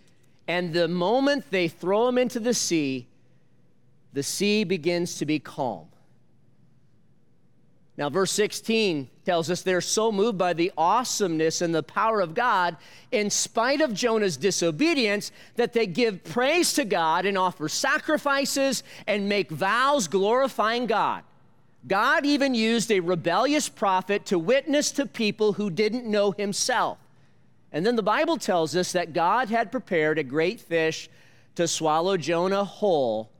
and 0.49 0.73
the 0.73 0.89
moment 0.89 1.49
they 1.51 1.69
throw 1.69 2.09
him 2.09 2.19
into 2.19 2.41
the 2.41 2.55
sea, 2.55 3.07
the 4.13 4.25
sea 4.25 4.65
begins 4.65 5.19
to 5.19 5.27
be 5.27 5.39
calm. 5.39 5.87
Now, 8.01 8.09
verse 8.09 8.33
16 8.33 9.11
tells 9.27 9.51
us 9.51 9.61
they're 9.61 9.83
so 9.83 10.11
moved 10.11 10.39
by 10.39 10.55
the 10.55 10.73
awesomeness 10.79 11.61
and 11.61 11.75
the 11.75 11.83
power 11.83 12.23
of 12.23 12.33
God, 12.33 12.79
in 13.13 13.29
spite 13.29 13.83
of 13.83 13.93
Jonah's 13.93 14.39
disobedience, 14.39 15.33
that 15.57 15.75
they 15.75 15.87
give 15.87 16.25
praise 16.25 16.73
to 16.73 16.87
God 16.87 17.27
and 17.27 17.37
offer 17.37 17.69
sacrifices 17.69 18.85
and 19.07 19.29
make 19.29 19.51
vows 19.51 20.09
glorifying 20.09 20.87
God. 20.87 21.25
God 21.87 22.25
even 22.25 22.55
used 22.55 22.91
a 22.91 23.01
rebellious 23.01 23.69
prophet 23.69 24.25
to 24.27 24.39
witness 24.39 24.93
to 24.93 25.05
people 25.05 25.53
who 25.53 25.69
didn't 25.69 26.11
know 26.11 26.31
himself. 26.31 26.97
And 27.71 27.85
then 27.85 27.97
the 27.97 28.03
Bible 28.03 28.39
tells 28.39 28.75
us 28.75 28.93
that 28.93 29.13
God 29.13 29.51
had 29.51 29.71
prepared 29.71 30.17
a 30.19 30.25
great 30.25 30.59
fish 30.59 31.11
to 31.57 31.69
swallow 31.69 32.17
Jonah 32.17 32.65
whole 32.65 33.31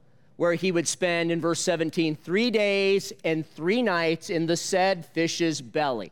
where 0.41 0.55
he 0.55 0.71
would 0.71 0.87
spend, 0.87 1.31
in 1.31 1.39
verse 1.39 1.59
17, 1.59 2.15
three 2.15 2.49
days 2.49 3.13
and 3.23 3.45
three 3.45 3.83
nights 3.83 4.31
in 4.31 4.47
the 4.47 4.57
said 4.57 5.05
fish's 5.05 5.61
belly. 5.61 6.11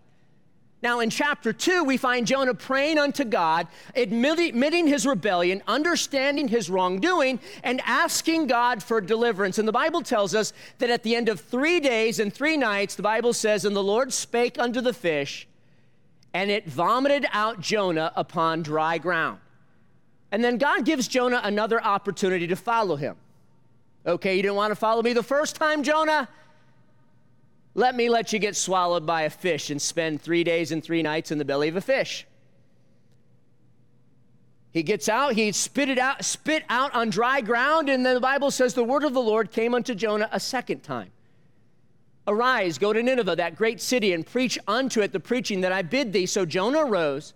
Now, 0.83 0.99
in 0.99 1.09
chapter 1.09 1.51
2, 1.51 1.83
we 1.83 1.97
find 1.97 2.27
Jonah 2.27 2.53
praying 2.53 2.99
unto 2.99 3.23
God, 3.23 3.65
admitting 3.95 4.85
his 4.85 5.07
rebellion, 5.07 5.63
understanding 5.67 6.47
his 6.47 6.69
wrongdoing, 6.69 7.39
and 7.63 7.81
asking 7.83 8.45
God 8.45 8.83
for 8.83 9.01
deliverance. 9.01 9.57
And 9.57 9.67
the 9.67 9.71
Bible 9.71 10.03
tells 10.03 10.35
us 10.35 10.53
that 10.77 10.91
at 10.91 11.01
the 11.01 11.15
end 11.15 11.27
of 11.27 11.39
three 11.39 11.79
days 11.79 12.19
and 12.19 12.31
three 12.31 12.55
nights, 12.55 12.93
the 12.93 13.01
Bible 13.01 13.33
says, 13.33 13.65
And 13.65 13.75
the 13.75 13.81
Lord 13.81 14.13
spake 14.13 14.59
unto 14.59 14.79
the 14.79 14.93
fish, 14.93 15.47
and 16.35 16.51
it 16.51 16.69
vomited 16.69 17.25
out 17.31 17.61
Jonah 17.61 18.11
upon 18.15 18.61
dry 18.61 18.99
ground. 18.99 19.39
And 20.31 20.43
then 20.43 20.59
God 20.59 20.85
gives 20.85 21.07
Jonah 21.07 21.41
another 21.43 21.83
opportunity 21.83 22.45
to 22.45 22.55
follow 22.55 22.95
him. 22.95 23.15
Okay, 24.05 24.35
you 24.35 24.41
didn't 24.41 24.55
want 24.55 24.71
to 24.71 24.75
follow 24.75 25.01
me 25.01 25.13
the 25.13 25.23
first 25.23 25.55
time, 25.55 25.83
Jonah? 25.83 26.29
Let 27.75 27.95
me 27.95 28.09
let 28.09 28.33
you 28.33 28.39
get 28.39 28.55
swallowed 28.55 29.05
by 29.05 29.23
a 29.23 29.29
fish 29.29 29.69
and 29.69 29.81
spend 29.81 30.21
three 30.21 30.43
days 30.43 30.71
and 30.71 30.83
three 30.83 31.01
nights 31.01 31.31
in 31.31 31.37
the 31.37 31.45
belly 31.45 31.67
of 31.67 31.75
a 31.75 31.81
fish. 31.81 32.25
He 34.71 34.83
gets 34.83 35.09
out, 35.09 35.33
he 35.33 35.51
spit 35.51 35.89
it 35.89 35.97
out, 35.97 36.23
spit 36.23 36.63
out 36.69 36.93
on 36.93 37.09
dry 37.09 37.41
ground, 37.41 37.89
and 37.89 38.05
then 38.05 38.13
the 38.13 38.19
Bible 38.19 38.51
says 38.51 38.73
the 38.73 38.83
word 38.83 39.03
of 39.03 39.13
the 39.13 39.21
Lord 39.21 39.51
came 39.51 39.73
unto 39.73 39.95
Jonah 39.95 40.29
a 40.31 40.39
second 40.39 40.83
time. 40.83 41.11
Arise, 42.27 42.77
go 42.77 42.93
to 42.93 43.01
Nineveh, 43.01 43.35
that 43.35 43.55
great 43.55 43.81
city, 43.81 44.13
and 44.13 44.25
preach 44.25 44.59
unto 44.67 45.01
it 45.01 45.11
the 45.11 45.19
preaching 45.19 45.61
that 45.61 45.71
I 45.71 45.81
bid 45.81 46.13
thee. 46.13 46.27
So 46.27 46.45
Jonah 46.45 46.85
arose 46.85 47.33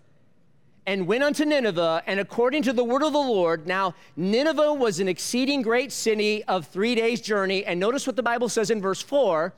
and 0.85 1.07
went 1.07 1.23
unto 1.23 1.45
Nineveh, 1.45 2.03
and 2.07 2.19
according 2.19 2.63
to 2.63 2.73
the 2.73 2.83
word 2.83 3.03
of 3.03 3.13
the 3.13 3.19
Lord, 3.19 3.67
now 3.67 3.95
Nineveh 4.15 4.73
was 4.73 4.99
an 4.99 5.07
exceeding 5.07 5.61
great 5.61 5.91
city 5.91 6.43
of 6.45 6.67
three 6.67 6.95
days' 6.95 7.21
journey. 7.21 7.65
And 7.65 7.79
notice 7.79 8.05
what 8.05 8.15
the 8.15 8.23
Bible 8.23 8.49
says 8.49 8.69
in 8.69 8.81
verse 8.81 9.01
4 9.01 9.53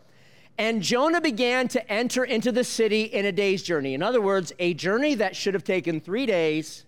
and 0.57 0.81
Jonah 0.81 1.19
began 1.19 1.67
to 1.69 1.91
enter 1.91 2.23
into 2.23 2.51
the 2.51 2.63
city 2.63 3.03
in 3.03 3.25
a 3.25 3.31
day's 3.31 3.61
journey. 3.61 3.93
In 3.93 4.01
other 4.01 4.21
words, 4.21 4.53
a 4.59 4.73
journey 4.73 5.15
that 5.15 5.35
should 5.35 5.53
have 5.53 5.65
taken 5.65 5.99
three 5.99 6.25
days 6.25 6.85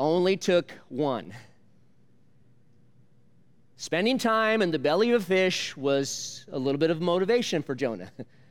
only 0.00 0.36
took 0.36 0.72
one. 0.88 1.34
Spending 3.76 4.16
time 4.16 4.62
in 4.62 4.70
the 4.70 4.78
belly 4.78 5.10
of 5.10 5.22
a 5.22 5.24
fish 5.24 5.76
was 5.76 6.46
a 6.52 6.58
little 6.58 6.78
bit 6.78 6.90
of 6.90 7.00
motivation 7.00 7.62
for 7.62 7.74
Jonah. 7.74 8.10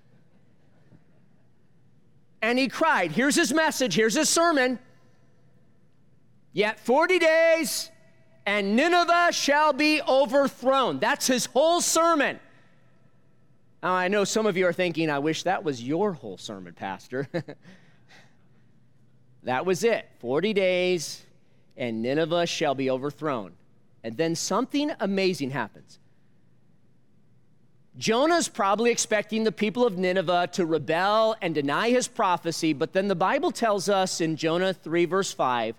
and 2.41 2.57
he 2.57 2.67
cried. 2.67 3.11
Here's 3.11 3.35
his 3.35 3.53
message, 3.53 3.95
here's 3.95 4.15
his 4.15 4.29
sermon. 4.29 4.79
Yet 6.53 6.79
40 6.79 7.19
days, 7.19 7.91
and 8.45 8.75
Nineveh 8.75 9.31
shall 9.31 9.73
be 9.73 10.01
overthrown. 10.01 10.99
That's 10.99 11.27
his 11.27 11.45
whole 11.45 11.81
sermon. 11.81 12.39
Now, 13.81 13.93
I 13.93 14.09
know 14.09 14.23
some 14.23 14.45
of 14.45 14.57
you 14.57 14.67
are 14.67 14.73
thinking, 14.73 15.09
I 15.09 15.19
wish 15.19 15.43
that 15.43 15.63
was 15.63 15.81
your 15.81 16.13
whole 16.13 16.37
sermon, 16.37 16.73
Pastor. 16.73 17.27
that 19.43 19.65
was 19.65 19.83
it 19.83 20.09
40 20.19 20.53
days, 20.53 21.23
and 21.77 22.01
Nineveh 22.01 22.45
shall 22.45 22.75
be 22.75 22.89
overthrown. 22.89 23.53
And 24.03 24.17
then 24.17 24.35
something 24.35 24.91
amazing 24.99 25.51
happens. 25.51 25.99
Jonah's 27.97 28.47
probably 28.47 28.89
expecting 28.89 29.43
the 29.43 29.51
people 29.51 29.85
of 29.85 29.97
Nineveh 29.97 30.49
to 30.53 30.65
rebel 30.65 31.35
and 31.41 31.53
deny 31.53 31.89
his 31.89 32.07
prophecy, 32.07 32.71
but 32.73 32.93
then 32.93 33.07
the 33.07 33.15
Bible 33.15 33.51
tells 33.51 33.89
us 33.89 34.21
in 34.21 34.37
Jonah 34.37 34.73
3, 34.73 35.05
verse 35.05 35.33
5, 35.33 35.75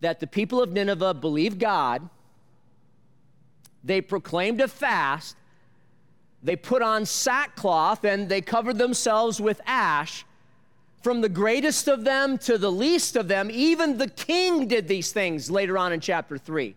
that 0.00 0.18
the 0.18 0.26
people 0.26 0.60
of 0.60 0.72
Nineveh 0.72 1.14
believed 1.14 1.60
God, 1.60 2.08
they 3.84 4.00
proclaimed 4.00 4.60
a 4.60 4.68
fast, 4.68 5.36
they 6.42 6.56
put 6.56 6.82
on 6.82 7.06
sackcloth, 7.06 8.04
and 8.04 8.28
they 8.28 8.40
covered 8.40 8.78
themselves 8.78 9.40
with 9.40 9.60
ash. 9.64 10.24
From 11.02 11.20
the 11.20 11.28
greatest 11.28 11.88
of 11.88 12.04
them 12.04 12.38
to 12.38 12.58
the 12.58 12.70
least 12.70 13.16
of 13.16 13.28
them, 13.28 13.48
even 13.50 13.98
the 13.98 14.08
king 14.08 14.66
did 14.66 14.88
these 14.88 15.12
things 15.12 15.50
later 15.50 15.78
on 15.78 15.92
in 15.92 16.00
chapter 16.00 16.36
3 16.36 16.74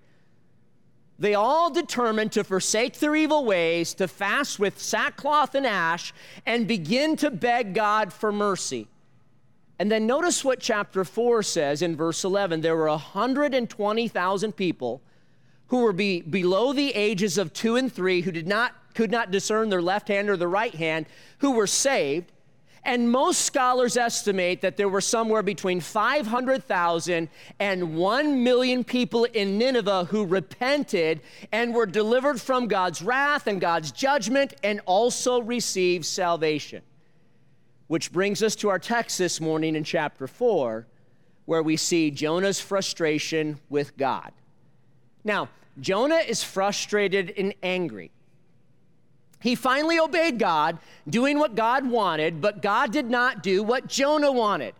they 1.17 1.33
all 1.33 1.69
determined 1.69 2.33
to 2.33 2.43
forsake 2.43 2.99
their 2.99 3.15
evil 3.15 3.45
ways, 3.45 3.93
to 3.95 4.07
fast 4.07 4.59
with 4.59 4.79
sackcloth 4.79 5.55
and 5.55 5.65
ash, 5.65 6.13
and 6.45 6.67
begin 6.67 7.15
to 7.17 7.31
beg 7.31 7.73
God 7.73 8.11
for 8.11 8.31
mercy. 8.31 8.87
And 9.79 9.91
then 9.91 10.07
notice 10.07 10.43
what 10.43 10.59
chapter 10.59 11.03
4 11.03 11.43
says 11.43 11.81
in 11.81 11.95
verse 11.95 12.23
11. 12.23 12.61
There 12.61 12.75
were 12.75 12.87
120,000 12.87 14.51
people 14.53 15.01
who 15.67 15.79
were 15.79 15.93
be, 15.93 16.21
below 16.21 16.73
the 16.73 16.91
ages 16.91 17.37
of 17.37 17.53
two 17.53 17.75
and 17.75 17.91
three, 17.91 18.21
who 18.21 18.31
did 18.31 18.47
not, 18.47 18.73
could 18.93 19.11
not 19.11 19.31
discern 19.31 19.69
their 19.69 19.81
left 19.81 20.07
hand 20.07 20.29
or 20.29 20.37
the 20.37 20.47
right 20.47 20.75
hand, 20.75 21.05
who 21.39 21.51
were 21.51 21.67
saved. 21.67 22.31
And 22.85 23.09
most 23.11 23.41
scholars 23.41 23.97
estimate 23.97 24.61
that 24.61 24.77
there 24.77 24.87
were 24.87 25.01
somewhere 25.01 25.41
between 25.41 25.81
500,000 25.81 27.29
and 27.59 27.97
1 27.97 28.43
million 28.43 28.83
people 28.83 29.23
in 29.23 29.57
Nineveh 29.57 30.05
who 30.05 30.23
repented 30.23 31.21
and 31.51 31.73
were 31.73 31.87
delivered 31.87 32.39
from 32.39 32.67
God's 32.67 33.01
wrath 33.01 33.47
and 33.47 33.59
God's 33.59 33.91
judgment 33.91 34.53
and 34.63 34.81
also 34.85 35.41
received 35.41 36.05
salvation. 36.05 36.83
Which 37.87 38.11
brings 38.11 38.43
us 38.43 38.55
to 38.57 38.69
our 38.69 38.79
text 38.79 39.17
this 39.17 39.41
morning 39.41 39.75
in 39.75 39.83
chapter 39.83 40.27
4, 40.27 40.85
where 41.45 41.63
we 41.63 41.77
see 41.77 42.11
Jonah's 42.11 42.59
frustration 42.59 43.59
with 43.67 43.97
God. 43.97 44.31
Now, 45.23 45.49
Jonah 45.79 46.17
is 46.17 46.43
frustrated 46.43 47.33
and 47.35 47.55
angry. 47.63 48.11
He 49.45 49.53
finally 49.53 49.99
obeyed 49.99 50.39
God, 50.39 50.79
doing 51.07 51.37
what 51.37 51.53
God 51.53 51.87
wanted, 51.87 52.41
but 52.41 52.63
God 52.63 52.91
did 52.91 53.11
not 53.11 53.43
do 53.43 53.61
what 53.61 53.85
Jonah 53.85 54.31
wanted. 54.31 54.73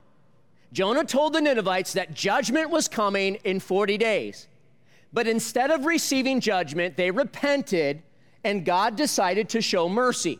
Jonah 0.73 1.03
told 1.03 1.33
the 1.33 1.39
Ninevites 1.39 1.93
that 1.93 2.15
judgment 2.15 2.71
was 2.71 2.87
coming 2.87 3.35
in 3.43 3.59
40 3.59 3.99
days. 3.99 4.47
But 5.13 5.27
instead 5.27 5.69
of 5.69 5.85
receiving 5.85 6.39
judgment, 6.39 6.97
they 6.97 7.11
repented 7.11 8.01
and 8.43 8.65
God 8.65 8.95
decided 8.95 9.49
to 9.49 9.61
show 9.61 9.87
mercy. 9.87 10.39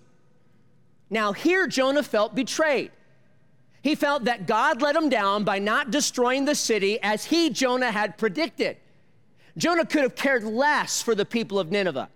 Now, 1.12 1.32
here 1.32 1.67
Jonah 1.67 2.01
felt 2.01 2.34
betrayed. 2.34 2.89
He 3.84 3.94
felt 3.94 4.24
that 4.24 4.48
God 4.48 4.82
let 4.82 4.96
him 4.96 5.08
down 5.08 5.44
by 5.44 5.60
not 5.60 5.91
destroying 5.91 6.46
the 6.46 6.55
city 6.55 7.00
as 7.03 7.25
he, 7.25 7.51
Jonah, 7.51 7.91
had 7.91 8.17
predicted. 8.17 8.77
Jonah 9.55 9.86
could 9.86 10.01
have 10.01 10.15
cared 10.15 10.44
less 10.44 11.00
for 11.00 11.13
the 11.13 11.25
people 11.25 11.60
of 11.60 11.70
Nineveh. 11.70 12.10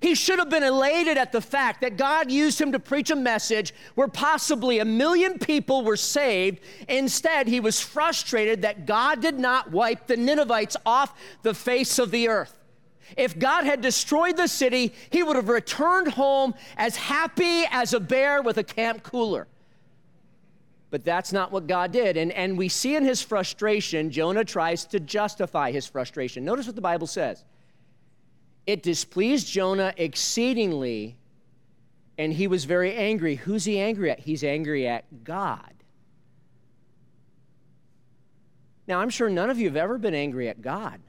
He 0.00 0.14
should 0.14 0.38
have 0.38 0.50
been 0.50 0.62
elated 0.62 1.16
at 1.18 1.32
the 1.32 1.40
fact 1.40 1.80
that 1.80 1.96
God 1.96 2.30
used 2.30 2.60
him 2.60 2.72
to 2.72 2.78
preach 2.78 3.10
a 3.10 3.16
message 3.16 3.74
where 3.94 4.08
possibly 4.08 4.78
a 4.78 4.84
million 4.84 5.38
people 5.38 5.84
were 5.84 5.96
saved. 5.96 6.60
Instead, 6.88 7.48
he 7.48 7.60
was 7.60 7.80
frustrated 7.80 8.62
that 8.62 8.86
God 8.86 9.20
did 9.20 9.38
not 9.38 9.70
wipe 9.70 10.06
the 10.06 10.16
Ninevites 10.16 10.76
off 10.86 11.18
the 11.42 11.54
face 11.54 11.98
of 11.98 12.10
the 12.10 12.28
earth. 12.28 12.58
If 13.16 13.38
God 13.38 13.64
had 13.64 13.80
destroyed 13.80 14.36
the 14.36 14.48
city, 14.48 14.92
he 15.10 15.22
would 15.22 15.36
have 15.36 15.48
returned 15.48 16.08
home 16.08 16.54
as 16.76 16.96
happy 16.96 17.64
as 17.70 17.92
a 17.94 18.00
bear 18.00 18.42
with 18.42 18.58
a 18.58 18.64
camp 18.64 19.02
cooler. 19.02 19.48
But 20.90 21.04
that's 21.04 21.32
not 21.32 21.52
what 21.52 21.66
God 21.66 21.92
did. 21.92 22.16
And, 22.16 22.32
and 22.32 22.56
we 22.56 22.68
see 22.68 22.96
in 22.96 23.04
his 23.04 23.20
frustration, 23.20 24.10
Jonah 24.10 24.44
tries 24.44 24.84
to 24.86 25.00
justify 25.00 25.70
his 25.70 25.86
frustration. 25.86 26.44
Notice 26.44 26.66
what 26.66 26.76
the 26.76 26.82
Bible 26.82 27.06
says. 27.06 27.44
It 28.68 28.82
displeased 28.82 29.46
Jonah 29.46 29.94
exceedingly, 29.96 31.16
and 32.18 32.34
he 32.34 32.46
was 32.46 32.66
very 32.66 32.94
angry. 32.94 33.36
Who's 33.36 33.64
he 33.64 33.80
angry 33.80 34.10
at? 34.10 34.18
He's 34.18 34.44
angry 34.44 34.86
at 34.86 35.24
God. 35.24 35.72
Now, 38.86 39.00
I'm 39.00 39.08
sure 39.08 39.30
none 39.30 39.48
of 39.48 39.58
you 39.58 39.68
have 39.68 39.76
ever 39.76 39.96
been 39.96 40.12
angry 40.12 40.50
at 40.50 40.60
God. 40.60 41.00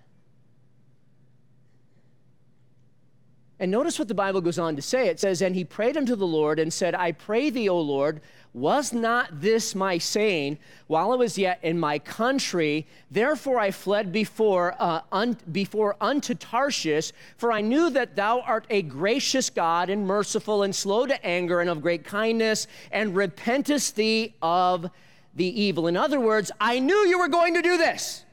And 3.59 3.71
notice 3.71 3.99
what 3.99 4.07
the 4.07 4.15
Bible 4.15 4.39
goes 4.39 4.57
on 4.57 4.77
to 4.77 4.81
say. 4.81 5.07
It 5.07 5.19
says, 5.19 5.41
And 5.41 5.53
he 5.53 5.65
prayed 5.65 5.97
unto 5.97 6.15
the 6.15 6.25
Lord 6.25 6.59
and 6.59 6.71
said, 6.71 6.95
I 6.95 7.11
pray 7.11 7.49
thee, 7.49 7.67
O 7.67 7.79
Lord, 7.79 8.21
was 8.53 8.93
not 8.93 9.41
this 9.41 9.75
my 9.75 9.97
saying 9.97 10.57
while 10.87 11.11
I 11.11 11.15
was 11.15 11.37
yet 11.37 11.59
in 11.61 11.77
my 11.77 11.99
country? 11.99 12.87
Therefore 13.11 13.59
I 13.59 13.71
fled 13.71 14.13
before, 14.13 14.75
uh, 14.79 15.01
un- 15.11 15.37
before 15.51 15.97
unto 15.99 16.33
Tarshish, 16.33 17.11
for 17.37 17.51
I 17.51 17.59
knew 17.59 17.89
that 17.89 18.15
thou 18.15 18.39
art 18.41 18.65
a 18.69 18.81
gracious 18.81 19.49
God 19.49 19.89
and 19.89 20.07
merciful 20.07 20.63
and 20.63 20.73
slow 20.73 21.05
to 21.05 21.25
anger 21.25 21.59
and 21.59 21.69
of 21.69 21.81
great 21.81 22.05
kindness, 22.05 22.65
and 22.91 23.13
repentest 23.13 23.95
thee 23.95 24.33
of 24.41 24.89
the 25.35 25.61
evil. 25.61 25.87
In 25.87 25.97
other 25.97 26.19
words, 26.19 26.49
I 26.61 26.79
knew 26.79 26.97
you 27.07 27.19
were 27.19 27.27
going 27.27 27.53
to 27.55 27.61
do 27.61 27.77
this. 27.77 28.23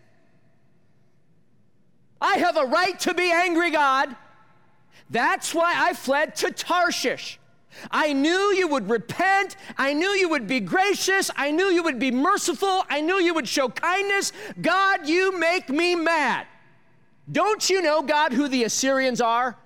I 2.21 2.39
have 2.39 2.57
a 2.57 2.65
right 2.65 2.99
to 3.01 3.13
be 3.13 3.31
angry, 3.31 3.71
God. 3.71 4.17
That's 5.11 5.55
why 5.55 5.73
I 5.77 5.93
fled 5.93 6.35
to 6.37 6.51
Tarshish. 6.51 7.39
I 7.91 8.13
knew 8.13 8.55
you 8.55 8.69
would 8.69 8.89
repent. 8.89 9.57
I 9.77 9.93
knew 9.93 10.09
you 10.09 10.29
would 10.29 10.47
be 10.47 10.61
gracious. 10.61 11.31
I 11.37 11.51
knew 11.51 11.67
you 11.67 11.83
would 11.83 11.99
be 11.99 12.11
merciful. 12.11 12.85
I 12.89 13.01
knew 13.01 13.17
you 13.17 13.35
would 13.35 13.47
show 13.49 13.69
kindness. 13.69 14.33
God, 14.61 15.07
you 15.09 15.39
make 15.39 15.69
me 15.69 15.95
mad. 15.95 16.47
Don't 17.31 17.69
you 17.69 17.83
know, 17.83 18.03
God, 18.03 18.33
who 18.33 18.49
the 18.49 18.65
Assyrians 18.65 19.21
are? 19.21 19.57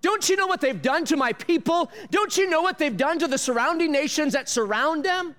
Don't 0.00 0.28
you 0.28 0.36
know 0.36 0.46
what 0.46 0.60
they've 0.60 0.80
done 0.80 1.04
to 1.06 1.16
my 1.16 1.32
people? 1.32 1.90
Don't 2.10 2.36
you 2.36 2.48
know 2.48 2.62
what 2.62 2.78
they've 2.78 2.96
done 2.96 3.18
to 3.18 3.28
the 3.28 3.38
surrounding 3.38 3.92
nations 3.92 4.32
that 4.32 4.48
surround 4.48 5.04
them? 5.04 5.34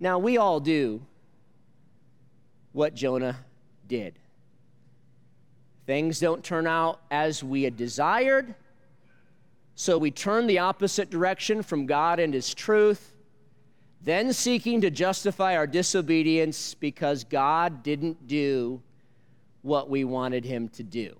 Now, 0.00 0.18
we 0.18 0.36
all 0.36 0.58
do 0.58 1.00
what 2.72 2.94
Jonah 2.94 3.38
did. 3.86 4.18
Things 5.92 6.20
don't 6.20 6.42
turn 6.42 6.66
out 6.66 7.02
as 7.10 7.44
we 7.44 7.64
had 7.64 7.76
desired, 7.76 8.54
so 9.74 9.98
we 9.98 10.10
turn 10.10 10.46
the 10.46 10.60
opposite 10.60 11.10
direction 11.10 11.62
from 11.62 11.84
God 11.84 12.18
and 12.18 12.32
His 12.32 12.54
truth, 12.54 13.14
then 14.00 14.32
seeking 14.32 14.80
to 14.80 14.90
justify 14.90 15.54
our 15.54 15.66
disobedience 15.66 16.72
because 16.72 17.24
God 17.24 17.82
didn't 17.82 18.26
do 18.26 18.80
what 19.60 19.90
we 19.90 20.04
wanted 20.04 20.46
Him 20.46 20.70
to 20.70 20.82
do. 20.82 21.14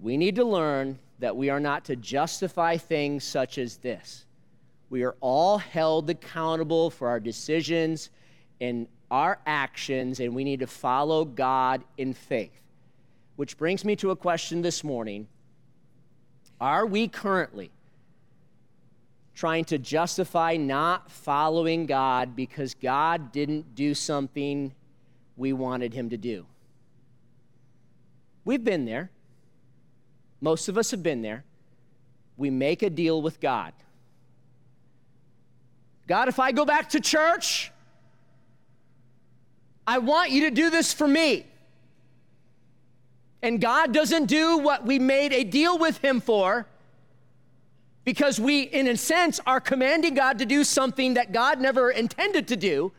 We 0.00 0.16
need 0.16 0.36
to 0.36 0.44
learn 0.46 0.98
that 1.18 1.36
we 1.36 1.50
are 1.50 1.60
not 1.60 1.84
to 1.84 1.96
justify 1.96 2.78
things 2.78 3.22
such 3.22 3.58
as 3.58 3.76
this. 3.76 4.24
We 4.88 5.02
are 5.02 5.16
all 5.20 5.58
held 5.58 6.08
accountable 6.08 6.88
for 6.88 7.06
our 7.06 7.20
decisions 7.20 8.08
and 8.62 8.88
our 9.14 9.38
actions, 9.46 10.18
and 10.18 10.34
we 10.34 10.42
need 10.42 10.58
to 10.58 10.66
follow 10.66 11.24
God 11.24 11.84
in 11.96 12.12
faith. 12.12 12.50
Which 13.36 13.56
brings 13.56 13.84
me 13.84 13.94
to 13.96 14.10
a 14.10 14.16
question 14.16 14.60
this 14.60 14.82
morning 14.82 15.28
Are 16.60 16.84
we 16.84 17.06
currently 17.06 17.70
trying 19.32 19.66
to 19.66 19.78
justify 19.78 20.56
not 20.56 21.12
following 21.12 21.86
God 21.86 22.34
because 22.34 22.74
God 22.74 23.30
didn't 23.30 23.76
do 23.76 23.94
something 23.94 24.74
we 25.36 25.52
wanted 25.52 25.94
Him 25.94 26.10
to 26.10 26.16
do? 26.16 26.44
We've 28.44 28.64
been 28.64 28.84
there. 28.84 29.12
Most 30.40 30.68
of 30.68 30.76
us 30.76 30.90
have 30.90 31.04
been 31.04 31.22
there. 31.22 31.44
We 32.36 32.50
make 32.50 32.82
a 32.82 32.90
deal 32.90 33.22
with 33.22 33.38
God. 33.38 33.74
God, 36.08 36.26
if 36.26 36.40
I 36.40 36.50
go 36.50 36.64
back 36.64 36.88
to 36.90 37.00
church, 37.00 37.70
I 39.86 39.98
want 39.98 40.30
you 40.30 40.42
to 40.42 40.50
do 40.50 40.70
this 40.70 40.92
for 40.92 41.06
me. 41.06 41.46
And 43.42 43.60
God 43.60 43.92
doesn't 43.92 44.26
do 44.26 44.58
what 44.58 44.86
we 44.86 44.98
made 44.98 45.32
a 45.32 45.44
deal 45.44 45.78
with 45.78 45.98
Him 45.98 46.20
for 46.20 46.66
because 48.04 48.40
we, 48.40 48.62
in 48.62 48.88
a 48.88 48.96
sense, 48.96 49.40
are 49.46 49.60
commanding 49.60 50.14
God 50.14 50.38
to 50.38 50.46
do 50.46 50.64
something 50.64 51.14
that 51.14 51.32
God 51.32 51.60
never 51.60 51.90
intended 51.90 52.48
to 52.48 52.56
do. 52.56 52.92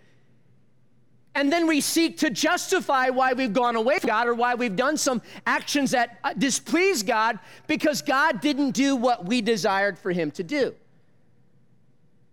And 1.34 1.52
then 1.52 1.68
we 1.68 1.82
seek 1.82 2.18
to 2.20 2.30
justify 2.30 3.10
why 3.10 3.34
we've 3.34 3.54
gone 3.54 3.76
away 3.76 4.00
from 4.00 4.08
God 4.08 4.28
or 4.28 4.34
why 4.34 4.56
we've 4.56 4.76
done 4.76 4.98
some 4.98 5.22
actions 5.46 5.92
that 5.92 6.20
uh, 6.24 6.34
displease 6.34 7.04
God 7.04 7.40
because 7.68 8.02
God 8.02 8.40
didn't 8.40 8.72
do 8.72 8.96
what 8.96 9.26
we 9.26 9.42
desired 9.42 9.98
for 10.00 10.12
Him 10.12 10.32
to 10.32 10.44
do. 10.44 10.74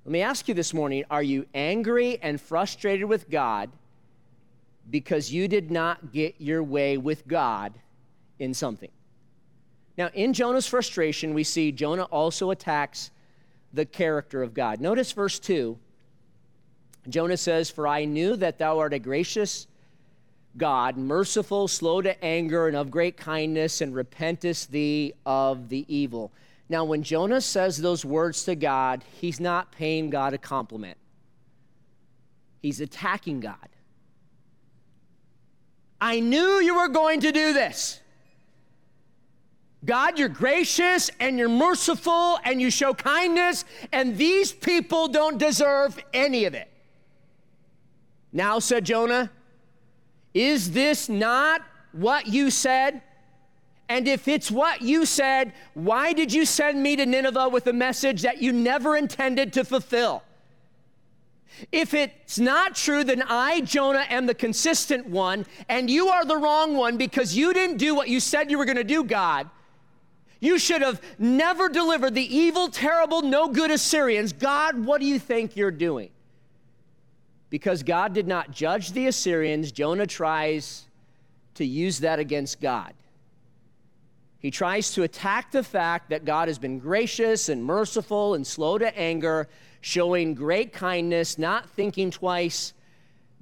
Let 0.05 0.13
me 0.13 0.21
ask 0.21 0.49
you 0.49 0.55
this 0.55 0.73
morning 0.73 1.05
are 1.11 1.23
you 1.23 1.47
angry 1.55 2.19
and 2.23 2.41
frustrated 2.41 3.09
with 3.09 3.29
God 3.31 3.71
because 4.93 5.33
you 5.33 5.49
did 5.49 5.71
not 5.71 6.13
get 6.13 6.35
your 6.39 6.63
way 6.63 6.99
with 6.99 7.27
God 7.27 7.73
in 8.39 8.53
something. 8.53 8.91
Now, 9.97 10.11
in 10.13 10.35
Jonah's 10.35 10.67
frustration, 10.67 11.33
we 11.33 11.45
see 11.45 11.73
Jonah 11.73 12.05
also 12.05 12.51
attacks 12.51 13.11
the 13.73 13.87
character 13.87 14.43
of 14.43 14.53
God. 14.53 14.81
Notice 14.81 15.11
verse 15.13 15.39
2. 15.39 15.79
Jonah 17.09 17.39
says, 17.39 17.71
For 17.71 17.89
I 17.89 18.05
knew 18.05 18.37
that 18.37 18.59
thou 18.59 18.79
art 18.79 18.93
a 18.93 18.99
gracious 18.99 19.67
God, 20.59 20.99
merciful, 20.99 21.69
slow 21.69 22.03
to 22.03 22.23
anger, 22.23 22.69
and 22.69 22.77
of 22.77 22.91
great 22.91 23.17
kindness, 23.17 23.81
and 23.81 23.95
repentest 23.95 24.69
thee 24.69 25.15
of 25.25 25.71
the 25.71 25.87
evil. 25.89 26.33
Now, 26.69 26.85
when 26.85 27.03
Jonah 27.03 27.41
says 27.41 27.79
those 27.79 28.05
words 28.05 28.45
to 28.45 28.55
God, 28.55 29.03
he's 29.21 29.41
not 29.41 29.73
paying 29.73 30.11
God 30.11 30.35
a 30.35 30.39
compliment, 30.39 30.99
he's 32.61 32.83
attacking 32.83 33.41
God. 33.41 33.72
I 36.03 36.19
knew 36.19 36.59
you 36.61 36.75
were 36.75 36.89
going 36.89 37.21
to 37.21 37.31
do 37.31 37.53
this. 37.53 38.01
God, 39.85 40.19
you're 40.19 40.29
gracious 40.29 41.13
and 41.21 41.39
you're 41.39 41.49
merciful 41.49 42.41
and 42.45 42.61
you 42.61 42.73
show 42.73 42.93
kindness, 42.93 43.65
and 43.93 44.19
these 44.19 44.53
people 44.53 45.07
don't 45.07 45.39
deserve 45.39 45.97
any 46.13 46.45
of 46.45 46.55
it. 46.55 46.69
Now, 48.33 48.59
said 48.59 48.85
Jonah, 48.85 49.31
is 50.35 50.73
this 50.73 51.09
not 51.09 51.63
what 51.93 52.27
you 52.27 52.51
said? 52.51 53.01
And 53.89 54.09
if 54.09 54.27
it's 54.27 54.51
what 54.51 54.83
you 54.83 55.07
said, 55.07 55.53
why 55.75 56.15
did 56.15 56.33
you 56.33 56.47
send 56.47 56.83
me 56.83 56.97
to 56.97 57.07
Nineveh 57.07 57.49
with 57.49 57.69
a 57.69 57.73
message 57.73 58.23
that 58.23 58.43
you 58.43 58.53
never 58.53 58.97
intended 58.97 59.53
to 59.53 59.65
fulfill? 59.65 60.25
If 61.71 61.95
it's 61.95 62.39
not 62.39 62.75
true, 62.75 63.05
then 63.05 63.23
I, 63.23 63.61
Jonah, 63.61 64.05
am 64.09 64.27
the 64.27 64.35
consistent 64.35 65.07
one, 65.07 65.47
and 65.69 65.91
you 65.91 66.09
are 66.09 66.25
the 66.25 66.37
wrong 66.37 66.77
one 66.77 66.97
because 66.97 67.37
you 67.37 67.53
didn't 67.53 67.77
do 67.77 67.95
what 67.95 68.09
you 68.09 68.21
said 68.21 68.51
you 68.51 68.59
were 68.59 68.65
going 68.65 68.77
to 68.77 68.85
do, 68.85 69.05
God. 69.05 69.49
You 70.41 70.59
should 70.59 70.83
have 70.83 71.01
never 71.19 71.69
delivered 71.69 72.15
the 72.15 72.37
evil, 72.37 72.69
terrible, 72.69 73.23
no 73.23 73.47
good 73.49 73.71
Assyrians. 73.71 74.33
God, 74.33 74.85
what 74.85 75.01
do 75.01 75.07
you 75.07 75.21
think 75.21 75.57
you're 75.57 75.71
doing? 75.71 76.11
Because 77.49 77.83
God 77.83 78.13
did 78.13 78.27
not 78.27 78.51
judge 78.51 78.93
the 78.93 79.07
Assyrians, 79.07 79.71
Jonah 79.71 80.07
tries 80.07 80.87
to 81.55 81.65
use 81.65 82.01
that 82.01 82.19
against 82.19 82.61
God. 82.61 82.95
He 84.39 84.51
tries 84.51 84.93
to 84.95 85.05
attack 85.05 85.53
the 85.53 85.63
fact 85.63 86.11
that 86.11 86.25
God 86.25 86.49
has 86.49 86.59
been 86.59 86.81
gracious 86.81 87.49
and 87.49 87.65
merciful 87.65 88.35
and 88.35 88.45
slow 88.45 88.79
to 88.79 88.99
anger 88.99 89.49
showing 89.83 90.35
great 90.35 90.73
kindness, 90.73 91.37
not 91.37 91.69
thinking 91.69 92.11
twice 92.11 92.73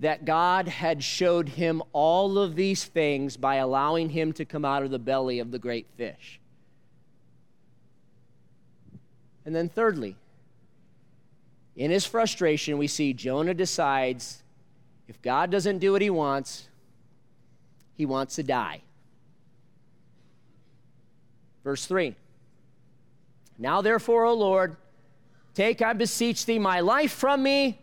that 0.01 0.25
God 0.25 0.67
had 0.67 1.05
showed 1.05 1.51
him 1.51 1.83
all 1.93 2.39
of 2.39 2.57
these 2.57 2.83
things 2.83 3.37
by 3.37 3.57
allowing 3.57 4.09
him 4.09 4.33
to 4.33 4.47
come 4.47 4.65
out 4.65 4.83
of 4.83 4.91
the 4.91 4.99
belly 4.99 5.39
of 5.39 5.51
the 5.51 5.59
great 5.59 5.87
fish. 5.97 6.41
And 9.45 9.55
then, 9.55 9.69
thirdly, 9.69 10.17
in 11.77 11.91
his 11.91 12.07
frustration, 12.07 12.79
we 12.79 12.87
see 12.87 13.13
Jonah 13.13 13.55
decides 13.55 14.43
if 15.09 15.21
God 15.21 15.51
doesn't 15.51 15.79
do 15.79 15.93
what 15.93 16.03
he 16.03 16.11
wants, 16.11 16.69
he 17.95 18.07
wants 18.07 18.37
to 18.37 18.43
die. 18.43 18.81
Verse 21.65 21.85
3 21.85 22.15
Now, 23.59 23.83
therefore, 23.83 24.25
O 24.25 24.33
Lord, 24.33 24.77
Take, 25.55 25.83
I 25.83 25.93
beseech 25.93 26.47
thee, 26.47 26.59
my 26.59 26.81
life 26.81 27.13
from 27.13 27.43
me, 27.43 27.81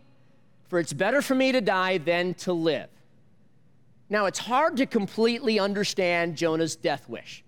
for 0.68 0.78
it's 0.78 0.92
better 0.92 1.22
for 1.22 1.34
me 1.34 1.52
to 1.52 1.60
die 1.60 1.98
than 1.98 2.34
to 2.34 2.52
live. 2.52 2.88
Now, 4.10 4.26
it's 4.26 4.38
hard 4.38 4.78
to 4.78 4.86
completely 4.86 5.58
understand 5.58 6.36
Jonah's 6.36 6.76
death 6.76 7.08
wish. 7.08 7.44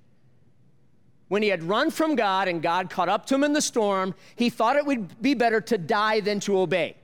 When 1.28 1.42
he 1.42 1.48
had 1.48 1.62
run 1.62 1.90
from 1.90 2.16
God 2.16 2.48
and 2.48 2.60
God 2.60 2.90
caught 2.90 3.08
up 3.08 3.24
to 3.26 3.34
him 3.34 3.44
in 3.44 3.52
the 3.52 3.62
storm, 3.62 4.14
he 4.36 4.50
thought 4.50 4.76
it 4.76 4.84
would 4.84 5.22
be 5.22 5.34
better 5.34 5.60
to 5.62 5.78
die 5.78 6.20
than 6.20 6.40
to 6.40 6.58
obey. 6.58 6.96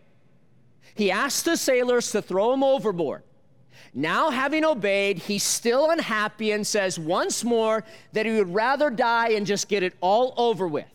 He 0.95 1.11
asked 1.11 1.45
the 1.45 1.57
sailors 1.57 2.11
to 2.11 2.21
throw 2.21 2.53
him 2.53 2.65
overboard. 2.65 3.23
Now, 3.95 4.31
having 4.31 4.65
obeyed, 4.65 5.19
he's 5.19 5.43
still 5.43 5.91
unhappy 5.91 6.53
and 6.53 6.67
says 6.67 6.99
once 6.99 7.45
more 7.45 7.85
that 8.13 8.27
he 8.27 8.33
would 8.33 8.53
rather 8.53 8.91
die 8.91 9.31
and 9.31 9.47
just 9.47 9.69
get 9.69 9.83
it 9.83 9.95
all 10.01 10.35
over 10.37 10.67
with. 10.67 10.87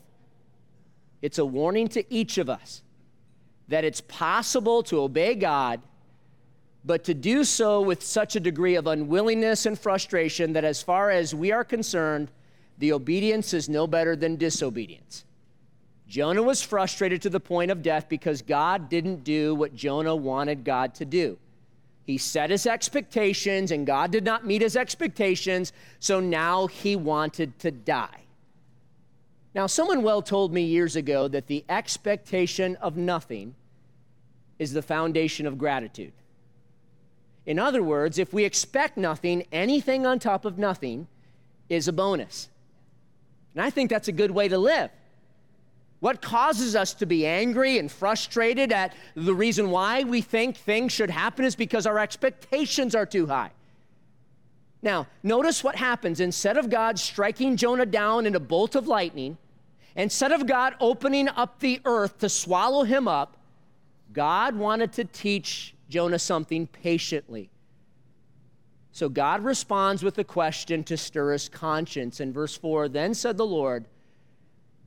It's 1.22 1.38
a 1.38 1.46
warning 1.46 1.88
to 1.90 2.14
each 2.14 2.38
of 2.38 2.50
us 2.50 2.82
that 3.68 3.84
it's 3.84 4.02
possible 4.02 4.84
to 4.84 5.02
obey 5.02 5.36
God, 5.36 5.82
but 6.84 7.04
to 7.06 7.14
do 7.14 7.44
so 7.44 7.82
with 7.82 8.04
such 8.04 8.36
a 8.36 8.40
degree 8.40 8.76
of 8.76 8.88
unwillingness 8.88 9.66
and 9.66 9.80
frustration 9.80 10.54
that, 10.54 10.66
as 10.66 10.82
far 10.82 11.10
as 11.12 11.34
we 11.34 11.52
are 11.52 11.64
concerned, 11.64 12.32
the 12.80 12.92
obedience 12.92 13.54
is 13.54 13.70
no 13.70 13.88
better 13.88 14.16
than 14.16 14.36
disobedience. 14.36 15.24
Jonah 16.08 16.44
was 16.44 16.62
frustrated 16.62 17.22
to 17.22 17.30
the 17.30 17.40
point 17.40 17.72
of 17.72 17.82
death 17.82 18.10
because 18.10 18.42
God 18.42 18.90
didn't 18.90 19.24
do 19.24 19.56
what 19.56 19.76
Jonah 19.76 20.16
wanted 20.16 20.66
God 20.66 20.94
to 20.96 21.06
do. 21.06 21.38
He 22.04 22.18
set 22.18 22.50
his 22.50 22.66
expectations 22.66 23.72
and 23.72 23.88
God 23.88 24.12
did 24.12 24.26
not 24.26 24.46
meet 24.46 24.62
his 24.62 24.76
expectations, 24.76 25.72
so 26.00 26.20
now 26.20 26.68
he 26.68 26.98
wanted 26.98 27.58
to 27.60 27.72
die. 27.72 28.22
Now, 29.54 29.68
someone 29.68 30.02
well 30.02 30.22
told 30.22 30.54
me 30.54 30.64
years 30.64 30.96
ago 30.96 31.28
that 31.28 31.48
the 31.48 31.66
expectation 31.68 32.78
of 32.78 32.96
nothing 32.96 33.56
is 34.60 34.72
the 34.74 34.82
foundation 34.82 35.46
of 35.46 35.58
gratitude. 35.58 36.14
In 37.46 37.60
other 37.60 37.84
words, 37.84 38.20
if 38.20 38.34
we 38.34 38.46
expect 38.46 38.98
nothing, 38.98 39.46
anything 39.52 40.06
on 40.06 40.20
top 40.20 40.46
of 40.46 40.58
nothing 40.58 41.08
is 41.68 41.88
a 41.88 41.94
bonus. 41.94 42.50
And 43.54 43.62
I 43.64 43.70
think 43.70 43.90
that's 43.90 44.08
a 44.08 44.14
good 44.14 44.32
way 44.32 44.48
to 44.48 44.58
live. 44.58 44.90
What 46.00 46.22
causes 46.22 46.76
us 46.76 46.94
to 46.96 47.06
be 47.06 47.28
angry 47.28 47.78
and 47.78 47.92
frustrated 47.92 48.72
at 48.72 48.94
the 49.16 49.36
reason 49.36 49.70
why 49.70 50.04
we 50.04 50.22
think 50.22 50.58
things 50.58 50.92
should 50.92 51.10
happen 51.10 51.46
is 51.46 51.56
because 51.56 51.86
our 51.86 52.00
expectations 52.00 52.96
are 52.96 53.06
too 53.06 53.28
high. 53.28 53.52
Now, 54.84 55.08
notice 55.22 55.64
what 55.64 55.76
happens. 55.76 56.20
Instead 56.20 56.58
of 56.58 56.70
God 56.70 56.98
striking 56.98 57.56
Jonah 57.56 57.86
down 57.86 58.26
in 58.26 58.36
a 58.36 58.40
bolt 58.40 58.76
of 58.76 58.88
lightning, 58.88 59.38
instead 59.96 60.32
of 60.32 60.48
God 60.48 60.76
opening 60.80 61.30
up 61.30 61.60
the 61.60 61.82
earth 61.86 62.18
to 62.20 62.30
swallow 62.30 62.84
him 62.84 63.08
up, 63.08 63.38
God 64.12 64.56
wanted 64.56 64.92
to 64.94 65.06
teach 65.06 65.76
Jonah 65.90 66.20
something 66.20 66.68
patiently. 66.68 67.50
So 68.92 69.08
God 69.08 69.44
responds 69.44 70.04
with 70.04 70.18
a 70.18 70.24
question 70.24 70.84
to 70.86 70.98
stir 70.98 71.32
his 71.32 71.48
conscience. 71.48 72.20
In 72.20 72.34
verse 72.34 72.58
4, 72.58 72.90
then 72.90 73.14
said 73.14 73.38
the 73.38 73.46
Lord, 73.46 73.86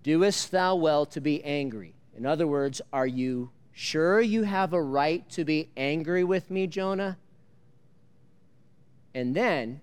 Doest 0.02 0.50
thou 0.50 0.74
well 0.74 1.06
to 1.06 1.20
be 1.20 1.42
angry? 1.44 1.94
In 2.16 2.26
other 2.26 2.46
words, 2.46 2.82
are 2.92 3.06
you 3.06 3.50
sure 3.72 4.20
you 4.20 4.42
have 4.42 4.72
a 4.72 4.82
right 4.82 5.28
to 5.30 5.44
be 5.44 5.70
angry 5.76 6.22
with 6.22 6.50
me, 6.50 6.66
Jonah? 6.66 7.16
And 9.14 9.34
then 9.34 9.80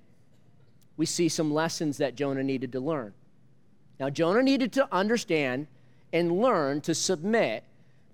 we 0.98 1.06
see 1.06 1.30
some 1.30 1.54
lessons 1.54 1.98
that 1.98 2.16
Jonah 2.16 2.44
needed 2.44 2.72
to 2.74 2.80
learn. 2.80 3.14
Now, 4.00 4.10
Jonah 4.10 4.44
needed 4.44 4.74
to 4.74 4.88
understand 4.92 5.68
and 6.12 6.40
learn 6.40 6.82
to 6.82 6.96
submit 6.96 7.64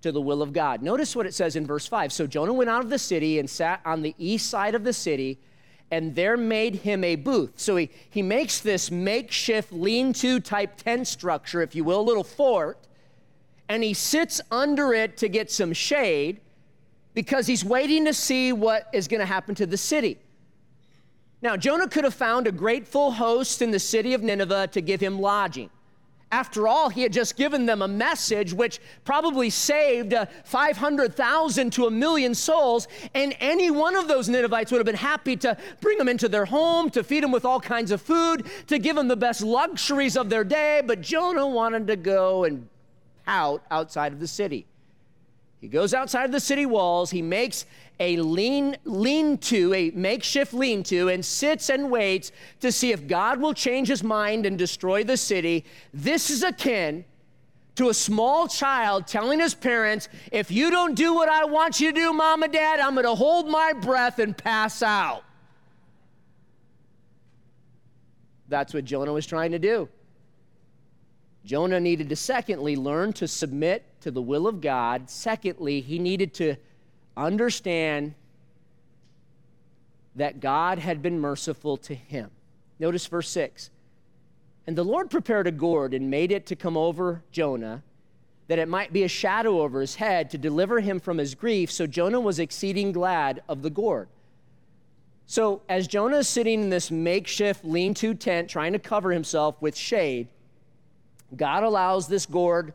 to 0.01 0.11
the 0.11 0.21
will 0.21 0.41
of 0.41 0.53
God. 0.53 0.81
Notice 0.81 1.15
what 1.15 1.25
it 1.25 1.33
says 1.33 1.55
in 1.55 1.65
verse 1.65 1.87
5. 1.87 2.13
So 2.13 2.27
Jonah 2.27 2.53
went 2.53 2.69
out 2.69 2.83
of 2.83 2.89
the 2.89 2.99
city 2.99 3.39
and 3.39 3.49
sat 3.49 3.81
on 3.85 4.01
the 4.01 4.13
east 4.17 4.49
side 4.49 4.75
of 4.75 4.83
the 4.83 4.93
city 4.93 5.39
and 5.89 6.15
there 6.15 6.35
made 6.35 6.75
him 6.75 7.03
a 7.03 7.15
booth. 7.15 7.53
So 7.55 7.77
he, 7.77 7.89
he 8.09 8.21
makes 8.21 8.59
this 8.59 8.91
makeshift 8.91 9.71
lean 9.71 10.13
to 10.13 10.39
type 10.39 10.77
tent 10.77 11.07
structure, 11.07 11.61
if 11.61 11.75
you 11.75 11.83
will, 11.83 12.01
a 12.01 12.03
little 12.03 12.23
fort, 12.23 12.77
and 13.69 13.83
he 13.83 13.93
sits 13.93 14.41
under 14.51 14.93
it 14.93 15.17
to 15.17 15.29
get 15.29 15.49
some 15.49 15.73
shade 15.73 16.41
because 17.13 17.47
he's 17.47 17.63
waiting 17.63 18.05
to 18.05 18.13
see 18.13 18.51
what 18.51 18.89
is 18.93 19.07
going 19.07 19.19
to 19.19 19.25
happen 19.25 19.55
to 19.55 19.65
the 19.65 19.77
city. 19.77 20.19
Now, 21.47 21.55
Jonah 21.55 21.87
could 21.87 22.03
have 22.03 22.13
found 22.13 22.45
a 22.45 22.51
grateful 22.51 23.09
host 23.09 23.61
in 23.61 23.71
the 23.71 23.79
city 23.79 24.13
of 24.13 24.21
Nineveh 24.21 24.67
to 24.73 24.81
give 24.81 24.99
him 24.99 25.17
lodging. 25.17 25.69
After 26.29 26.67
all, 26.67 26.89
he 26.89 27.03
had 27.03 27.13
just 27.13 27.37
given 27.37 27.65
them 27.65 27.81
a 27.81 27.87
message 27.87 28.51
which 28.51 28.81
probably 29.05 29.49
saved 29.49 30.13
uh, 30.13 30.25
500,000 30.43 31.71
to 31.71 31.85
a 31.85 31.89
million 31.89 32.35
souls, 32.35 32.89
and 33.15 33.33
any 33.39 33.71
one 33.71 33.95
of 33.95 34.09
those 34.09 34.27
Ninevites 34.27 34.73
would 34.73 34.79
have 34.79 34.85
been 34.85 34.95
happy 34.95 35.37
to 35.37 35.55
bring 35.79 35.97
them 35.97 36.09
into 36.09 36.27
their 36.27 36.43
home, 36.43 36.89
to 36.89 37.01
feed 37.01 37.23
them 37.23 37.31
with 37.31 37.45
all 37.45 37.61
kinds 37.61 37.91
of 37.91 38.01
food, 38.01 38.45
to 38.67 38.77
give 38.77 38.97
them 38.97 39.07
the 39.07 39.15
best 39.15 39.41
luxuries 39.41 40.17
of 40.17 40.29
their 40.29 40.43
day. 40.43 40.81
But 40.85 40.99
Jonah 40.99 41.47
wanted 41.47 41.87
to 41.87 41.95
go 41.95 42.43
and 42.43 42.67
pout 43.25 43.63
outside 43.71 44.11
of 44.11 44.19
the 44.19 44.27
city. 44.27 44.65
He 45.59 45.67
goes 45.67 45.93
outside 45.93 46.31
the 46.31 46.39
city 46.39 46.65
walls, 46.65 47.09
he 47.09 47.21
makes 47.21 47.65
a 47.99 48.17
lean 48.17 48.77
lean 48.85 49.39
to, 49.39 49.73
a 49.73 49.89
makeshift 49.91 50.53
lean 50.53 50.83
to, 50.83 51.09
and 51.09 51.25
sits 51.25 51.69
and 51.69 51.89
waits 51.89 52.31
to 52.59 52.71
see 52.71 52.91
if 52.91 53.07
God 53.07 53.41
will 53.41 53.53
change 53.53 53.87
his 53.87 54.03
mind 54.03 54.45
and 54.45 54.57
destroy 54.57 55.03
the 55.03 55.17
city. 55.17 55.65
This 55.93 56.29
is 56.29 56.43
akin 56.43 57.05
to 57.75 57.89
a 57.89 57.93
small 57.93 58.47
child 58.47 59.07
telling 59.07 59.39
his 59.39 59.55
parents, 59.55 60.09
If 60.31 60.51
you 60.51 60.69
don't 60.69 60.93
do 60.93 61.13
what 61.13 61.29
I 61.29 61.45
want 61.45 61.79
you 61.79 61.91
to 61.91 61.99
do, 61.99 62.13
mom 62.13 62.43
and 62.43 62.53
dad, 62.53 62.79
I'm 62.79 62.93
going 62.93 63.05
to 63.05 63.15
hold 63.15 63.47
my 63.47 63.73
breath 63.73 64.19
and 64.19 64.37
pass 64.37 64.83
out. 64.83 65.23
That's 68.47 68.73
what 68.73 68.85
Jonah 68.85 69.13
was 69.13 69.25
trying 69.25 69.51
to 69.51 69.59
do. 69.59 69.89
Jonah 71.47 71.79
needed 71.79 72.09
to, 72.09 72.15
secondly, 72.17 72.75
learn 72.75 73.13
to 73.13 73.25
submit 73.25 73.85
to 74.01 74.11
the 74.11 74.21
will 74.21 74.47
of 74.47 74.59
God. 74.59 75.09
Secondly, 75.09 75.79
he 75.79 75.97
needed 75.97 76.33
to 76.35 76.57
understand 77.15 78.13
that 80.17 80.41
God 80.41 80.77
had 80.77 81.01
been 81.01 81.21
merciful 81.21 81.77
to 81.77 81.95
him. 81.95 82.31
Notice 82.79 83.07
verse 83.07 83.29
6. 83.29 83.69
And 84.67 84.77
the 84.77 84.83
Lord 84.83 85.09
prepared 85.09 85.47
a 85.47 85.51
gourd 85.51 85.93
and 85.93 86.11
made 86.11 86.33
it 86.33 86.45
to 86.47 86.55
come 86.57 86.75
over 86.75 87.23
Jonah, 87.31 87.81
that 88.49 88.59
it 88.59 88.67
might 88.67 88.91
be 88.91 89.03
a 89.03 89.07
shadow 89.07 89.61
over 89.61 89.79
his 89.79 89.95
head 89.95 90.29
to 90.31 90.37
deliver 90.37 90.81
him 90.81 90.99
from 90.99 91.17
his 91.17 91.33
grief. 91.33 91.71
So 91.71 91.87
Jonah 91.87 92.19
was 92.19 92.39
exceeding 92.39 92.91
glad 92.91 93.41
of 93.47 93.61
the 93.61 93.69
gourd. 93.69 94.09
So, 95.29 95.61
as 95.69 95.87
Jonah 95.87 96.17
is 96.17 96.27
sitting 96.27 96.63
in 96.63 96.69
this 96.69 96.91
makeshift 96.91 97.63
lean 97.63 97.93
to 97.95 98.13
tent 98.13 98.49
trying 98.49 98.73
to 98.73 98.79
cover 98.79 99.11
himself 99.11 99.61
with 99.61 99.75
shade, 99.75 100.29
God 101.35 101.63
allows 101.63 102.07
this 102.07 102.25
gourd 102.25 102.73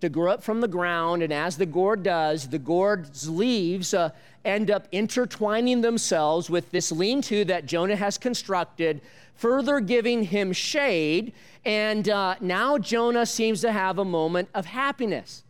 to 0.00 0.08
grow 0.08 0.32
up 0.32 0.42
from 0.42 0.60
the 0.60 0.68
ground, 0.68 1.22
and 1.22 1.32
as 1.32 1.56
the 1.56 1.66
gourd 1.66 2.02
does, 2.02 2.48
the 2.48 2.58
gourd's 2.58 3.28
leaves 3.28 3.94
uh, 3.94 4.10
end 4.44 4.70
up 4.70 4.86
intertwining 4.92 5.80
themselves 5.80 6.50
with 6.50 6.70
this 6.70 6.92
lean 6.92 7.22
to 7.22 7.44
that 7.46 7.66
Jonah 7.66 7.96
has 7.96 8.18
constructed, 8.18 9.00
further 9.34 9.80
giving 9.80 10.24
him 10.24 10.52
shade. 10.52 11.32
And 11.64 12.08
uh, 12.08 12.36
now 12.40 12.78
Jonah 12.78 13.26
seems 13.26 13.60
to 13.62 13.72
have 13.72 13.98
a 13.98 14.04
moment 14.04 14.48
of 14.54 14.66
happiness. 14.66 15.44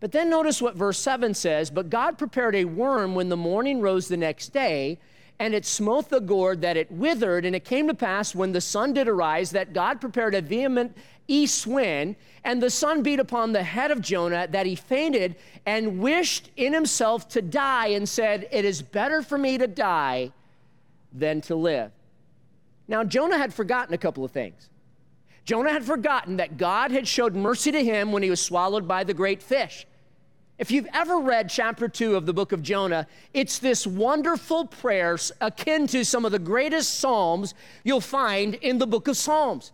But 0.00 0.10
then 0.10 0.28
notice 0.28 0.60
what 0.60 0.74
verse 0.74 0.98
7 0.98 1.32
says 1.34 1.70
But 1.70 1.90
God 1.90 2.18
prepared 2.18 2.56
a 2.56 2.64
worm 2.64 3.14
when 3.14 3.28
the 3.28 3.36
morning 3.36 3.80
rose 3.80 4.08
the 4.08 4.16
next 4.16 4.48
day, 4.48 4.98
and 5.38 5.54
it 5.54 5.64
smote 5.64 6.08
the 6.08 6.20
gourd 6.20 6.62
that 6.62 6.76
it 6.76 6.90
withered. 6.90 7.44
And 7.44 7.54
it 7.54 7.64
came 7.64 7.86
to 7.86 7.94
pass 7.94 8.34
when 8.34 8.52
the 8.52 8.60
sun 8.60 8.94
did 8.94 9.06
arise 9.06 9.52
that 9.52 9.72
God 9.72 10.00
prepared 10.00 10.34
a 10.34 10.40
vehement 10.40 10.96
east 11.28 11.66
wind, 11.66 12.16
and 12.44 12.62
the 12.62 12.70
sun 12.70 13.02
beat 13.02 13.20
upon 13.20 13.52
the 13.52 13.62
head 13.62 13.90
of 13.90 14.00
Jonah 14.00 14.46
that 14.48 14.66
he 14.66 14.74
fainted 14.74 15.36
and 15.64 16.00
wished 16.00 16.50
in 16.56 16.72
himself 16.72 17.28
to 17.30 17.42
die 17.42 17.88
and 17.88 18.08
said, 18.08 18.48
It 18.50 18.64
is 18.64 18.82
better 18.82 19.22
for 19.22 19.38
me 19.38 19.58
to 19.58 19.66
die 19.66 20.32
than 21.12 21.40
to 21.42 21.54
live. 21.54 21.92
Now, 22.88 23.04
Jonah 23.04 23.38
had 23.38 23.54
forgotten 23.54 23.94
a 23.94 23.98
couple 23.98 24.24
of 24.24 24.32
things. 24.32 24.68
Jonah 25.44 25.72
had 25.72 25.84
forgotten 25.84 26.36
that 26.36 26.56
God 26.56 26.90
had 26.90 27.06
showed 27.08 27.34
mercy 27.34 27.72
to 27.72 27.82
him 27.82 28.12
when 28.12 28.22
he 28.22 28.30
was 28.30 28.40
swallowed 28.40 28.86
by 28.86 29.04
the 29.04 29.14
great 29.14 29.42
fish. 29.42 29.86
If 30.58 30.70
you've 30.70 30.86
ever 30.92 31.18
read 31.18 31.48
chapter 31.48 31.88
two 31.88 32.14
of 32.14 32.26
the 32.26 32.32
book 32.32 32.52
of 32.52 32.62
Jonah, 32.62 33.08
it's 33.34 33.58
this 33.58 33.86
wonderful 33.86 34.66
prayer 34.66 35.18
akin 35.40 35.86
to 35.88 36.04
some 36.04 36.24
of 36.24 36.30
the 36.30 36.38
greatest 36.38 37.00
Psalms 37.00 37.54
you'll 37.82 38.00
find 38.00 38.54
in 38.56 38.78
the 38.78 38.86
book 38.86 39.08
of 39.08 39.16
Psalms. 39.16 39.72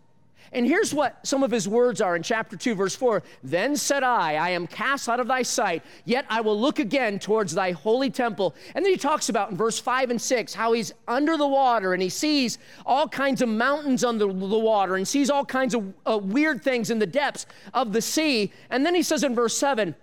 And 0.53 0.67
here's 0.67 0.95
what 0.95 1.27
some 1.27 1.43
of 1.43 1.51
his 1.51 1.69
words 1.69 2.01
are 2.01 2.17
in 2.17 2.23
chapter 2.23 2.57
2, 2.57 2.75
verse 2.75 2.95
4 2.95 3.23
Then 3.43 3.77
said 3.77 4.03
I, 4.03 4.35
I 4.35 4.51
am 4.51 4.67
cast 4.67 5.09
out 5.09 5.21
of 5.21 5.27
thy 5.27 5.43
sight, 5.43 5.83
yet 6.05 6.25
I 6.29 6.41
will 6.41 6.59
look 6.59 6.79
again 6.79 7.19
towards 7.19 7.55
thy 7.55 7.73
holy 7.73 8.11
temple. 8.11 8.55
And 8.75 8.85
then 8.85 8.93
he 8.93 8.99
talks 8.99 9.29
about 9.29 9.51
in 9.51 9.57
verse 9.57 9.79
5 9.79 10.11
and 10.11 10.21
6 10.21 10.55
how 10.55 10.73
he's 10.73 10.93
under 11.07 11.37
the 11.37 11.47
water 11.47 11.93
and 11.93 12.03
he 12.03 12.09
sees 12.09 12.59
all 12.87 13.09
kinds 13.09 13.43
of 13.43 13.49
mountains 13.49 14.05
under 14.05 14.27
the 14.27 14.59
water 14.59 14.97
and 14.97 15.07
sees 15.07 15.31
all 15.31 15.45
kinds 15.45 15.75
of 15.75 15.93
uh, 16.07 16.19
weird 16.19 16.63
things 16.63 16.91
in 16.91 16.99
the 16.99 17.07
depths 17.07 17.47
of 17.75 17.93
the 17.93 18.03
sea. 18.03 18.53
And 18.71 18.85
then 18.85 18.95
he 18.95 19.03
says 19.03 19.25
in 19.25 19.35
verse 19.35 19.57
7, 19.57 19.95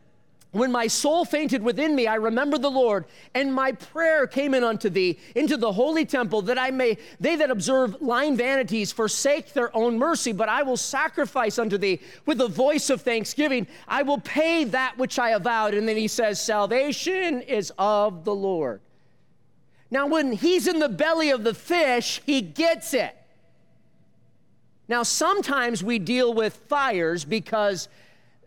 when 0.55 0.71
my 0.71 0.87
soul 0.87 1.25
fainted 1.25 1.61
within 1.61 1.95
me, 1.95 2.07
I 2.07 2.15
remembered 2.15 2.61
the 2.61 2.71
Lord, 2.71 3.05
and 3.33 3.53
my 3.53 3.73
prayer 3.73 4.25
came 4.25 4.53
in 4.53 4.63
unto 4.63 4.89
thee 4.89 5.19
into 5.35 5.57
the 5.57 5.73
holy 5.73 6.05
temple, 6.05 6.43
that 6.43 6.57
I 6.57 6.71
may, 6.71 6.97
they 7.19 7.35
that 7.35 7.51
observe 7.51 8.01
lying 8.01 8.37
vanities 8.37 8.93
forsake 8.93 9.51
their 9.51 9.75
own 9.75 9.99
mercy, 9.99 10.31
but 10.31 10.47
I 10.47 10.63
will 10.63 10.77
sacrifice 10.77 11.59
unto 11.59 11.77
thee 11.77 11.99
with 12.25 12.39
a 12.39 12.47
voice 12.47 12.89
of 12.89 13.01
thanksgiving. 13.01 13.67
I 13.85 14.03
will 14.03 14.19
pay 14.19 14.63
that 14.63 14.97
which 14.97 15.19
I 15.19 15.31
avowed. 15.31 15.73
And 15.73 15.89
then 15.89 15.97
he 15.97 16.07
says, 16.07 16.39
Salvation 16.39 17.41
is 17.41 17.73
of 17.77 18.23
the 18.23 18.33
Lord. 18.33 18.79
Now, 19.91 20.07
when 20.07 20.31
he's 20.31 20.67
in 20.67 20.79
the 20.79 20.89
belly 20.89 21.31
of 21.31 21.43
the 21.43 21.53
fish, 21.53 22.21
he 22.25 22.41
gets 22.41 22.93
it. 22.93 23.15
Now, 24.87 25.03
sometimes 25.03 25.83
we 25.83 25.99
deal 25.99 26.33
with 26.33 26.55
fires 26.69 27.25
because 27.25 27.89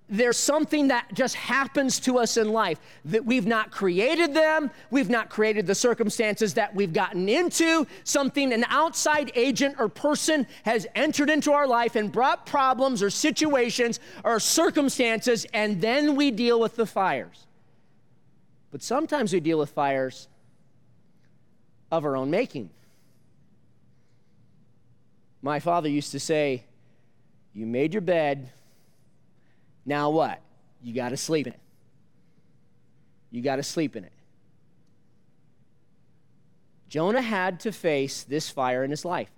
there's 0.09 0.39
something 0.39 0.89
that 0.89 1.13
just 1.13 1.35
happens 1.35 2.01
to 2.01 2.19
us 2.19 2.37
in 2.37 2.51
life 2.51 2.81
that 3.05 3.25
we've 3.25 3.47
not 3.47 3.71
created 3.71 4.33
them, 4.33 4.71
we've 4.91 5.11
not 5.11 5.29
created 5.29 5.67
the 5.67 5.75
circumstances 5.75 6.55
that 6.55 6.75
we've 6.75 6.93
gotten 6.93 7.29
into. 7.29 7.87
Something, 8.05 8.53
an 8.53 8.65
outside 8.69 9.31
agent 9.35 9.77
or 9.79 9.89
person 9.89 10.47
has 10.65 10.87
entered 10.95 11.29
into 11.29 11.53
our 11.53 11.67
life 11.67 11.95
and 11.95 12.11
brought 12.11 12.47
problems 12.47 13.03
or 13.03 13.11
situations 13.11 14.01
or 14.25 14.41
circumstances, 14.41 15.47
and 15.53 15.81
then 15.81 16.17
we 16.17 16.31
deal 16.31 16.59
with 16.59 16.77
the 16.77 16.87
fires. 16.87 17.47
But 18.71 18.83
sometimes 18.83 19.33
we 19.33 19.41
deal 19.41 19.59
with 19.59 19.71
fires 19.71 20.29
of 21.91 22.05
our 22.05 22.17
own 22.17 22.31
making. 22.31 22.71
My 25.43 25.61
father 25.61 25.89
used 25.89 26.13
to 26.13 26.21
say, 26.21 26.65
You 27.53 27.67
made 27.67 27.95
your 27.95 28.01
bed 28.01 28.51
now 29.89 30.11
what? 30.11 30.41
You 30.83 30.95
got 30.95 31.09
to 31.09 31.17
sleep 31.17 31.47
in 31.47 31.55
it. 31.55 31.61
You 33.31 33.43
got 33.43 33.57
to 33.57 33.63
sleep 33.63 33.97
in 33.97 34.05
it. 34.05 34.13
Jonah 36.89 37.23
had 37.23 37.61
to 37.61 37.73
face 37.73 38.23
this 38.23 38.49
fire 38.49 38.85
in 38.85 38.91
his 38.91 39.05
life. 39.05 39.31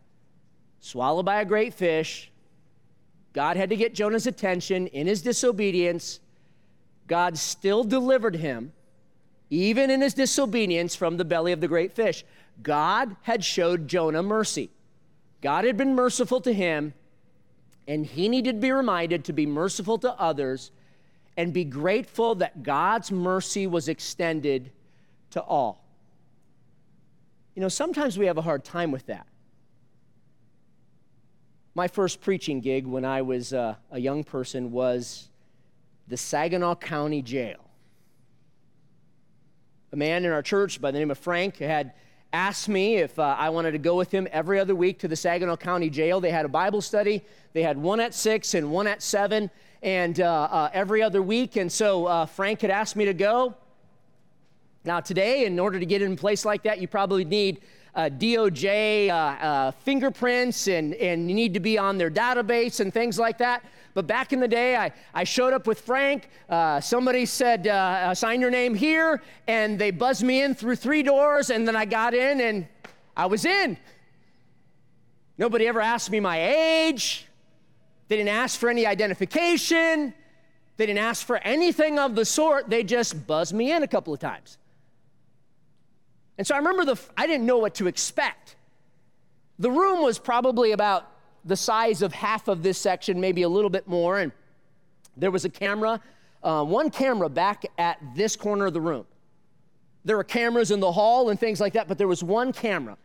Swallowed 0.81 1.25
by 1.27 1.41
a 1.41 1.45
great 1.45 1.75
fish. 1.75 2.31
God 3.33 3.57
had 3.57 3.71
to 3.71 3.77
get 3.77 3.95
Jonah's 3.95 4.27
attention 4.27 4.87
in 4.89 5.07
his 5.07 5.23
disobedience. 5.23 6.21
God 7.07 7.39
still 7.39 7.85
delivered 7.85 8.37
him, 8.37 8.73
even 9.51 9.91
in 9.91 10.01
his 10.01 10.15
disobedience, 10.15 10.95
from 10.95 11.17
the 11.17 11.25
belly 11.25 11.53
of 11.53 11.61
the 11.61 11.69
great 11.69 11.93
fish. 11.93 12.25
God 12.63 13.17
had 13.23 13.45
showed 13.45 13.89
Jonah 13.89 14.23
mercy. 14.23 14.71
God 15.41 15.65
had 15.65 15.77
been 15.77 15.95
merciful 15.95 16.41
to 16.43 16.53
him, 16.53 16.95
and 17.87 18.07
he 18.07 18.29
needed 18.29 18.57
to 18.57 18.61
be 18.61 18.71
reminded 18.71 19.25
to 19.25 19.33
be 19.33 19.47
merciful 19.47 19.99
to 19.99 20.13
others 20.13 20.71
and 21.37 21.53
be 21.53 21.65
grateful 21.65 22.35
that 22.37 22.63
God's 22.63 23.11
mercy 23.11 23.67
was 23.67 23.89
extended 23.89 24.71
to 25.31 25.41
all. 25.43 25.85
You 27.55 27.63
know, 27.63 27.69
sometimes 27.69 28.19
we 28.19 28.27
have 28.27 28.39
a 28.39 28.43
hard 28.43 28.65
time 28.65 28.91
with 28.91 29.07
that. 29.07 29.27
My 31.75 31.89
first 31.89 32.21
preaching 32.21 32.61
gig 32.61 32.87
when 32.87 33.05
I 33.05 33.23
was 33.23 33.53
uh, 33.53 33.77
a 33.91 33.99
young 33.99 34.25
person 34.25 34.73
was 34.73 35.29
the 36.09 36.17
Saginaw 36.17 36.77
County 36.77 37.23
Jail. 37.23 37.59
A 39.93 39.97
man 39.97 40.25
in 40.25 40.33
our 40.33 40.43
church 40.43 40.81
by 40.81 40.91
the 40.91 40.99
name 40.99 41.11
of 41.11 41.19
Frank 41.19 41.59
had 41.59 41.93
asked 42.33 42.69
me 42.69 42.97
if 42.97 43.19
uh, 43.19 43.37
I 43.39 43.51
wanted 43.51 43.73
to 43.73 43.79
go 43.79 43.97
with 43.97 44.11
him 44.11 44.29
every 44.31 44.61
other 44.61 44.75
week 44.75 44.99
to 45.01 45.09
the 45.09 45.17
Saginaw 45.17 45.57
County 45.57 45.91
Jail. 45.91 46.21
They 46.21 46.31
had 46.31 46.45
a 46.45 46.49
Bible 46.49 46.81
study. 46.81 47.25
They 47.53 47.63
had 47.63 47.77
one 47.77 48.01
at 48.01 48.15
six 48.15 48.55
and 48.55 48.71
one 48.71 48.87
at 48.87 49.03
seven, 49.03 49.51
and 49.83 50.21
uh, 50.21 50.49
uh, 50.51 50.71
every 50.73 51.03
other 51.03 51.23
week. 51.23 51.57
And 51.57 51.71
so 51.71 52.07
uh, 52.07 52.27
Frank 52.27 52.61
had 52.61 52.71
asked 52.71 52.97
me 52.97 53.05
to 53.05 53.15
go. 53.15 53.55
Now, 54.85 55.01
today, 55.01 55.45
in 55.45 55.59
order 55.59 55.79
to 55.79 55.87
get 55.87 56.03
in 56.03 56.13
a 56.13 56.17
place 56.17 56.45
like 56.45 56.63
that, 56.63 56.81
you 56.81 56.89
probably 56.89 57.25
need 57.25 57.61
DOJ 57.97 59.09
uh, 59.09 59.13
uh, 59.13 59.71
fingerprints 59.73 60.69
and, 60.69 60.95
and 60.95 61.29
you 61.29 61.35
need 61.35 61.55
to 61.55 61.61
be 61.61 61.77
on 61.77 61.99
their 61.99 62.11
database 62.11 62.81
and 62.81 62.93
things 62.93 63.19
like 63.19 63.39
that. 63.39 63.65
But 63.95 64.07
back 64.07 64.33
in 64.33 64.41
the 64.41 64.49
day, 64.49 64.77
I, 64.77 64.93
I 65.13 65.25
showed 65.25 65.53
up 65.53 65.67
with 65.67 65.81
Frank. 65.81 66.29
Uh, 66.49 66.81
somebody 66.81 67.27
said, 67.27 67.67
uh, 67.67 67.71
uh, 67.71 68.15
sign 68.15 68.41
your 68.41 68.51
name 68.51 68.75
here. 68.75 69.23
And 69.49 69.79
they 69.79 69.91
buzzed 69.91 70.23
me 70.23 70.43
in 70.43 70.55
through 70.55 70.77
three 70.77 71.03
doors. 71.03 71.51
And 71.51 71.67
then 71.67 71.77
I 71.77 71.85
got 71.85 72.15
in 72.15 72.41
and 72.41 72.69
I 73.17 73.27
was 73.27 73.45
in. 73.45 73.77
Nobody 75.39 75.67
ever 75.67 75.81
asked 75.81 76.11
me 76.11 76.21
my 76.21 76.41
age. 76.41 77.27
They 78.09 78.17
didn't 78.17 78.31
ask 78.31 78.59
for 78.59 78.69
any 78.69 78.87
identification. 78.87 80.15
They 80.77 80.87
didn't 80.87 80.99
ask 80.99 81.27
for 81.27 81.39
anything 81.39 81.99
of 81.99 82.15
the 82.15 82.25
sort. 82.25 82.71
They 82.71 82.85
just 82.85 83.27
buzzed 83.27 83.55
me 83.55 83.73
in 83.73 83.83
a 83.83 83.89
couple 83.89 84.15
of 84.15 84.21
times. 84.21 84.59
And 86.39 86.47
so 86.47 86.55
I 86.55 86.59
remember 86.59 86.85
the, 86.85 87.01
I 87.17 87.27
didn't 87.27 87.47
know 87.47 87.59
what 87.59 87.75
to 87.77 87.87
expect. 87.87 88.57
The 89.59 89.71
room 89.71 90.03
was 90.03 90.19
probably 90.19 90.73
about 90.73 91.10
the 91.45 91.57
size 91.57 92.03
of 92.03 92.13
half 92.13 92.49
of 92.49 92.63
this 92.63 92.79
section, 92.79 93.21
maybe 93.21 93.43
a 93.43 93.49
little 93.49 93.71
bit 93.71 93.87
more. 93.87 94.19
And 94.19 94.33
there 95.17 95.31
was 95.31 95.45
a 95.45 95.49
camera, 95.49 96.01
uh, 96.43 96.65
one 96.65 96.91
camera 96.91 97.29
back 97.29 97.65
at 97.79 97.99
this 98.15 98.37
corner 98.37 98.67
of 98.67 98.75
the 98.75 98.81
room. 98.81 99.07
There 100.05 100.17
were 100.17 100.25
cameras 100.25 100.71
in 100.71 100.81
the 100.81 100.93
hall 100.93 101.31
and 101.31 101.39
things 101.39 101.61
like 101.61 101.75
that, 101.75 101.89
but 101.89 101.99
there 101.99 102.09
was 102.09 102.23
one 102.25 102.53
camera. 102.53 102.97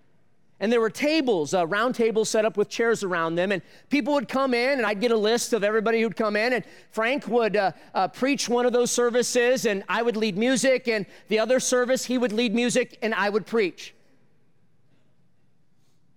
And 0.61 0.71
there 0.71 0.79
were 0.79 0.89
tables, 0.89 1.53
uh, 1.53 1.67
round 1.67 1.95
tables 1.95 2.29
set 2.29 2.45
up 2.45 2.55
with 2.55 2.69
chairs 2.69 3.03
around 3.03 3.35
them. 3.35 3.51
And 3.51 3.61
people 3.89 4.13
would 4.13 4.29
come 4.29 4.53
in, 4.53 4.77
and 4.77 4.85
I'd 4.85 5.01
get 5.01 5.11
a 5.11 5.17
list 5.17 5.51
of 5.51 5.65
everybody 5.65 6.01
who'd 6.01 6.15
come 6.15 6.37
in. 6.37 6.53
And 6.53 6.63
Frank 6.91 7.27
would 7.27 7.57
uh, 7.57 7.71
uh, 7.93 8.07
preach 8.07 8.47
one 8.47 8.65
of 8.65 8.71
those 8.71 8.89
services, 8.89 9.65
and 9.65 9.83
I 9.89 10.01
would 10.01 10.15
lead 10.15 10.37
music. 10.37 10.87
And 10.87 11.05
the 11.27 11.39
other 11.39 11.59
service, 11.59 12.05
he 12.05 12.17
would 12.17 12.31
lead 12.31 12.55
music, 12.55 12.97
and 13.01 13.13
I 13.13 13.29
would 13.29 13.45
preach. 13.45 13.93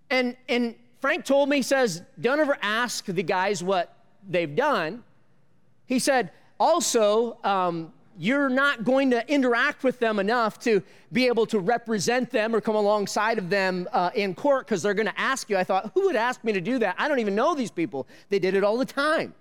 And, 0.09 0.37
and 0.49 0.77
Frank 1.01 1.25
told 1.25 1.49
me, 1.49 1.57
he 1.57 1.63
says, 1.63 2.03
don't 2.21 2.41
ever 2.41 2.59
ask 2.61 3.05
the 3.05 3.23
guys 3.23 3.63
what 3.63 3.95
they've 4.29 4.55
done. 4.55 5.05
He 5.87 5.99
said, 5.99 6.33
also, 6.59 7.39
um, 7.45 7.93
you're 8.19 8.49
not 8.49 8.85
going 8.85 9.11
to 9.11 9.33
interact 9.33 9.85
with 9.85 10.01
them 10.01 10.19
enough 10.19 10.59
to 10.59 10.83
be 11.13 11.29
able 11.29 11.47
to 11.47 11.61
represent 11.61 12.31
them 12.31 12.55
or 12.55 12.61
come 12.61 12.75
alongside 12.75 13.39
of 13.39 13.49
them 13.49 13.89
uh, 13.93 14.11
in 14.15 14.35
court 14.35 14.67
because 14.67 14.83
they're 14.83 14.93
going 14.93 15.07
to 15.07 15.21
ask 15.21 15.49
you. 15.49 15.57
I 15.57 15.63
thought, 15.63 15.93
who 15.95 16.07
would 16.07 16.17
ask 16.17 16.43
me 16.43 16.53
to 16.53 16.61
do 16.61 16.81
that? 16.81 16.97
I 16.99 17.07
don't 17.07 17.21
even 17.21 17.37
know 17.37 17.55
these 17.55 17.71
people. 17.71 18.09
They 18.29 18.41
did 18.41 18.55
it 18.55 18.65
all 18.65 18.77
the 18.77 18.85
time. 18.85 19.35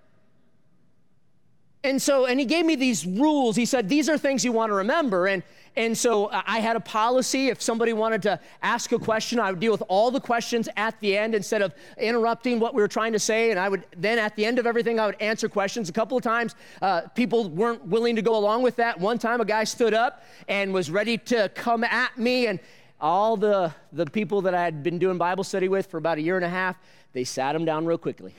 And 1.87 2.01
so, 2.01 2.25
and 2.25 2.37
he 2.37 2.45
gave 2.45 2.65
me 2.65 2.75
these 2.75 3.05
rules. 3.05 3.55
He 3.55 3.65
said, 3.65 3.87
these 3.87 4.09
are 4.09 4.17
things 4.17 4.43
you 4.43 4.51
want 4.51 4.71
to 4.71 4.73
remember. 4.73 5.27
And, 5.27 5.41
and 5.77 5.97
so 5.97 6.29
I 6.33 6.59
had 6.59 6.75
a 6.75 6.81
policy. 6.81 7.47
If 7.47 7.61
somebody 7.61 7.93
wanted 7.93 8.21
to 8.23 8.41
ask 8.61 8.91
a 8.91 8.99
question, 8.99 9.39
I 9.39 9.51
would 9.51 9.61
deal 9.61 9.71
with 9.71 9.83
all 9.87 10.11
the 10.11 10.19
questions 10.19 10.67
at 10.75 10.99
the 10.99 11.15
end 11.15 11.33
instead 11.33 11.61
of 11.61 11.73
interrupting 11.97 12.59
what 12.59 12.73
we 12.75 12.81
were 12.81 12.89
trying 12.89 13.13
to 13.13 13.19
say. 13.19 13.51
And 13.51 13.59
I 13.59 13.69
would 13.69 13.85
then, 13.95 14.19
at 14.19 14.35
the 14.35 14.45
end 14.45 14.59
of 14.59 14.67
everything, 14.67 14.99
I 14.99 15.05
would 15.05 15.21
answer 15.21 15.47
questions. 15.47 15.87
A 15.87 15.93
couple 15.93 16.17
of 16.17 16.23
times, 16.23 16.55
uh, 16.81 17.03
people 17.15 17.49
weren't 17.51 17.85
willing 17.85 18.17
to 18.17 18.21
go 18.21 18.35
along 18.35 18.63
with 18.63 18.75
that. 18.75 18.99
One 18.99 19.17
time, 19.17 19.39
a 19.39 19.45
guy 19.45 19.63
stood 19.63 19.93
up 19.93 20.25
and 20.49 20.73
was 20.73 20.91
ready 20.91 21.17
to 21.19 21.47
come 21.55 21.85
at 21.85 22.17
me. 22.17 22.47
And 22.47 22.59
all 22.99 23.37
the, 23.37 23.73
the 23.93 24.05
people 24.07 24.41
that 24.41 24.53
I 24.53 24.61
had 24.61 24.83
been 24.83 24.99
doing 24.99 25.17
Bible 25.17 25.45
study 25.45 25.69
with 25.69 25.85
for 25.89 25.99
about 25.99 26.17
a 26.17 26.21
year 26.21 26.35
and 26.35 26.43
a 26.43 26.49
half, 26.49 26.75
they 27.13 27.23
sat 27.23 27.55
him 27.55 27.63
down 27.63 27.85
real 27.85 27.97
quickly. 27.97 28.35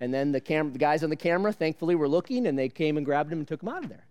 And 0.00 0.12
then 0.12 0.32
the, 0.32 0.40
cam- 0.40 0.72
the 0.72 0.78
guys 0.78 1.04
on 1.04 1.10
the 1.10 1.16
camera, 1.16 1.52
thankfully, 1.52 1.94
were 1.94 2.08
looking 2.08 2.46
and 2.46 2.58
they 2.58 2.68
came 2.68 2.96
and 2.96 3.04
grabbed 3.04 3.30
him 3.30 3.38
and 3.38 3.46
took 3.46 3.62
him 3.62 3.68
out 3.68 3.84
of 3.84 3.90
there. 3.90 4.06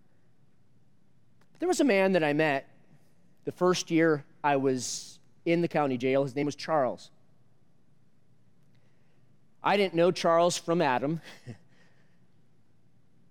But 1.52 1.60
there 1.60 1.68
was 1.68 1.80
a 1.80 1.84
man 1.84 2.12
that 2.12 2.22
I 2.22 2.32
met 2.32 2.68
the 3.44 3.52
first 3.52 3.90
year 3.90 4.24
I 4.42 4.56
was 4.56 5.18
in 5.44 5.60
the 5.60 5.68
county 5.68 5.98
jail. 5.98 6.22
His 6.22 6.36
name 6.36 6.46
was 6.46 6.54
Charles. 6.54 7.10
I 9.62 9.76
didn't 9.76 9.94
know 9.94 10.10
Charles 10.10 10.56
from 10.56 10.80
Adam. 10.80 11.20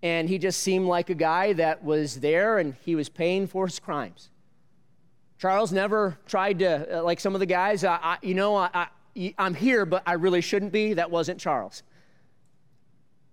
and 0.04 0.28
he 0.28 0.38
just 0.38 0.62
seemed 0.62 0.86
like 0.86 1.10
a 1.10 1.16
guy 1.16 1.54
that 1.54 1.84
was 1.84 2.20
there 2.20 2.60
and 2.60 2.76
he 2.84 2.96
was 2.96 3.10
paying 3.10 3.48
for 3.48 3.68
his 3.68 3.80
crimes. 3.80 4.30
Charles 5.38 5.72
never 5.72 6.18
tried 6.28 6.60
to, 6.60 7.00
uh, 7.00 7.04
like 7.04 7.22
some 7.22 7.34
of 7.34 7.40
the 7.40 7.46
guys, 7.46 7.86
I, 7.86 7.96
I, 8.02 8.18
you 8.22 8.34
know, 8.34 8.58
I, 8.58 8.88
I'm 9.38 9.54
here, 9.54 9.86
but 9.86 10.04
I 10.06 10.14
really 10.14 10.42
shouldn't 10.42 10.74
be. 10.74 10.94
That 10.94 11.10
wasn't 11.10 11.40
Charles. 11.40 11.84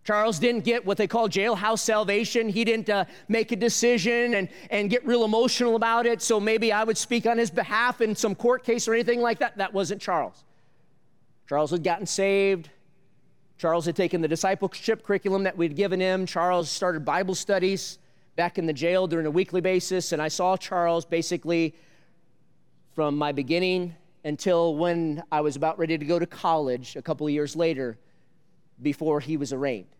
Charles 0.06 0.38
didn't 0.38 0.62
get 0.62 0.86
what 0.86 0.96
they 0.98 1.08
call 1.08 1.28
jailhouse 1.28 1.80
salvation. 1.80 2.48
He 2.48 2.64
didn't 2.64 2.88
uh, 2.88 3.06
make 3.26 3.50
a 3.50 3.56
decision 3.56 4.34
and, 4.34 4.48
and 4.70 4.88
get 4.88 5.04
real 5.04 5.24
emotional 5.24 5.74
about 5.74 6.06
it. 6.06 6.22
So 6.22 6.38
maybe 6.38 6.72
I 6.72 6.84
would 6.84 6.96
speak 6.96 7.26
on 7.26 7.38
his 7.38 7.50
behalf 7.50 8.00
in 8.00 8.14
some 8.14 8.36
court 8.36 8.62
case 8.62 8.86
or 8.86 8.94
anything 8.94 9.20
like 9.20 9.40
that. 9.40 9.56
That 9.56 9.74
wasn't 9.74 10.00
Charles. 10.00 10.44
Charles 11.48 11.72
had 11.72 11.82
gotten 11.82 12.06
saved. 12.06 12.70
Charles 13.58 13.84
had 13.84 13.96
taken 13.96 14.20
the 14.20 14.28
discipleship 14.28 15.02
curriculum 15.02 15.42
that 15.42 15.56
we'd 15.56 15.74
given 15.74 15.98
him. 15.98 16.24
Charles 16.24 16.70
started 16.70 17.04
Bible 17.04 17.34
studies 17.34 17.98
back 18.36 18.58
in 18.58 18.66
the 18.66 18.72
jail 18.72 19.08
during 19.08 19.26
a 19.26 19.30
weekly 19.30 19.60
basis. 19.60 20.12
And 20.12 20.22
I 20.22 20.28
saw 20.28 20.56
Charles 20.56 21.04
basically 21.04 21.74
from 22.94 23.16
my 23.18 23.32
beginning 23.32 23.96
until 24.22 24.76
when 24.76 25.24
I 25.32 25.40
was 25.40 25.56
about 25.56 25.80
ready 25.80 25.98
to 25.98 26.04
go 26.04 26.20
to 26.20 26.26
college 26.26 26.94
a 26.94 27.02
couple 27.02 27.26
of 27.26 27.32
years 27.32 27.56
later 27.56 27.98
before 28.80 29.18
he 29.18 29.36
was 29.36 29.52
arraigned. 29.52 29.95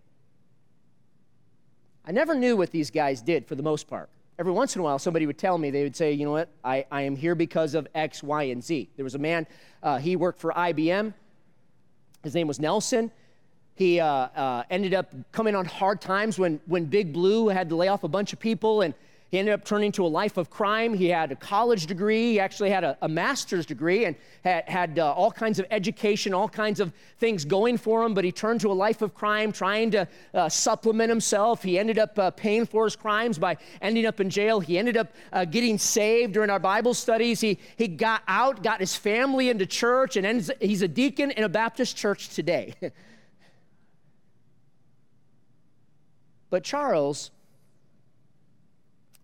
I 2.06 2.12
never 2.12 2.34
knew 2.34 2.56
what 2.56 2.70
these 2.70 2.90
guys 2.90 3.20
did 3.20 3.46
for 3.46 3.54
the 3.54 3.62
most 3.62 3.88
part. 3.88 4.08
Every 4.38 4.52
once 4.52 4.76
in 4.76 4.80
a 4.80 4.84
while, 4.84 4.98
somebody 4.98 5.26
would 5.26 5.38
tell 5.38 5.58
me, 5.58 5.70
they 5.70 5.82
would 5.82 5.96
say, 5.96 6.12
you 6.12 6.24
know 6.24 6.32
what, 6.32 6.50
I, 6.62 6.84
I 6.90 7.02
am 7.02 7.16
here 7.16 7.34
because 7.34 7.74
of 7.74 7.88
X, 7.94 8.22
Y, 8.22 8.44
and 8.44 8.62
Z. 8.62 8.90
There 8.96 9.04
was 9.04 9.14
a 9.14 9.18
man, 9.18 9.46
uh, 9.82 9.98
he 9.98 10.14
worked 10.14 10.38
for 10.38 10.52
IBM. 10.52 11.14
His 12.22 12.34
name 12.34 12.46
was 12.46 12.60
Nelson. 12.60 13.10
He 13.74 13.98
uh, 13.98 14.06
uh, 14.06 14.62
ended 14.70 14.94
up 14.94 15.14
coming 15.32 15.54
on 15.54 15.64
hard 15.64 16.00
times 16.00 16.38
when, 16.38 16.60
when 16.66 16.84
Big 16.84 17.12
Blue 17.12 17.48
had 17.48 17.70
to 17.70 17.76
lay 17.76 17.88
off 17.88 18.04
a 18.04 18.08
bunch 18.08 18.32
of 18.32 18.38
people, 18.38 18.82
and, 18.82 18.94
He 19.28 19.40
ended 19.40 19.54
up 19.54 19.64
turning 19.64 19.90
to 19.92 20.06
a 20.06 20.08
life 20.08 20.36
of 20.36 20.50
crime. 20.50 20.94
He 20.94 21.08
had 21.08 21.32
a 21.32 21.36
college 21.36 21.86
degree. 21.86 22.32
He 22.32 22.40
actually 22.40 22.70
had 22.70 22.84
a, 22.84 22.96
a 23.02 23.08
master's 23.08 23.66
degree 23.66 24.04
and 24.04 24.14
had, 24.44 24.68
had 24.68 24.98
uh, 25.00 25.12
all 25.12 25.32
kinds 25.32 25.58
of 25.58 25.66
education, 25.72 26.32
all 26.32 26.48
kinds 26.48 26.78
of 26.78 26.92
things 27.18 27.44
going 27.44 27.76
for 27.76 28.04
him. 28.04 28.14
But 28.14 28.24
he 28.24 28.30
turned 28.30 28.60
to 28.60 28.70
a 28.70 28.72
life 28.72 29.02
of 29.02 29.14
crime, 29.14 29.50
trying 29.50 29.90
to 29.90 30.06
uh, 30.32 30.48
supplement 30.48 31.08
himself. 31.10 31.64
He 31.64 31.76
ended 31.76 31.98
up 31.98 32.16
uh, 32.16 32.30
paying 32.30 32.66
for 32.66 32.84
his 32.84 32.94
crimes 32.94 33.36
by 33.36 33.56
ending 33.82 34.06
up 34.06 34.20
in 34.20 34.30
jail. 34.30 34.60
He 34.60 34.78
ended 34.78 34.96
up 34.96 35.12
uh, 35.32 35.44
getting 35.44 35.76
saved 35.76 36.32
during 36.32 36.50
our 36.50 36.60
Bible 36.60 36.94
studies. 36.94 37.40
He, 37.40 37.58
he 37.76 37.88
got 37.88 38.22
out, 38.28 38.62
got 38.62 38.78
his 38.78 38.94
family 38.94 39.48
into 39.48 39.66
church, 39.66 40.16
and 40.16 40.24
ends, 40.24 40.52
he's 40.60 40.82
a 40.82 40.88
deacon 40.88 41.32
in 41.32 41.42
a 41.42 41.48
Baptist 41.48 41.96
church 41.96 42.28
today. 42.28 42.74
but 46.50 46.62
Charles 46.62 47.32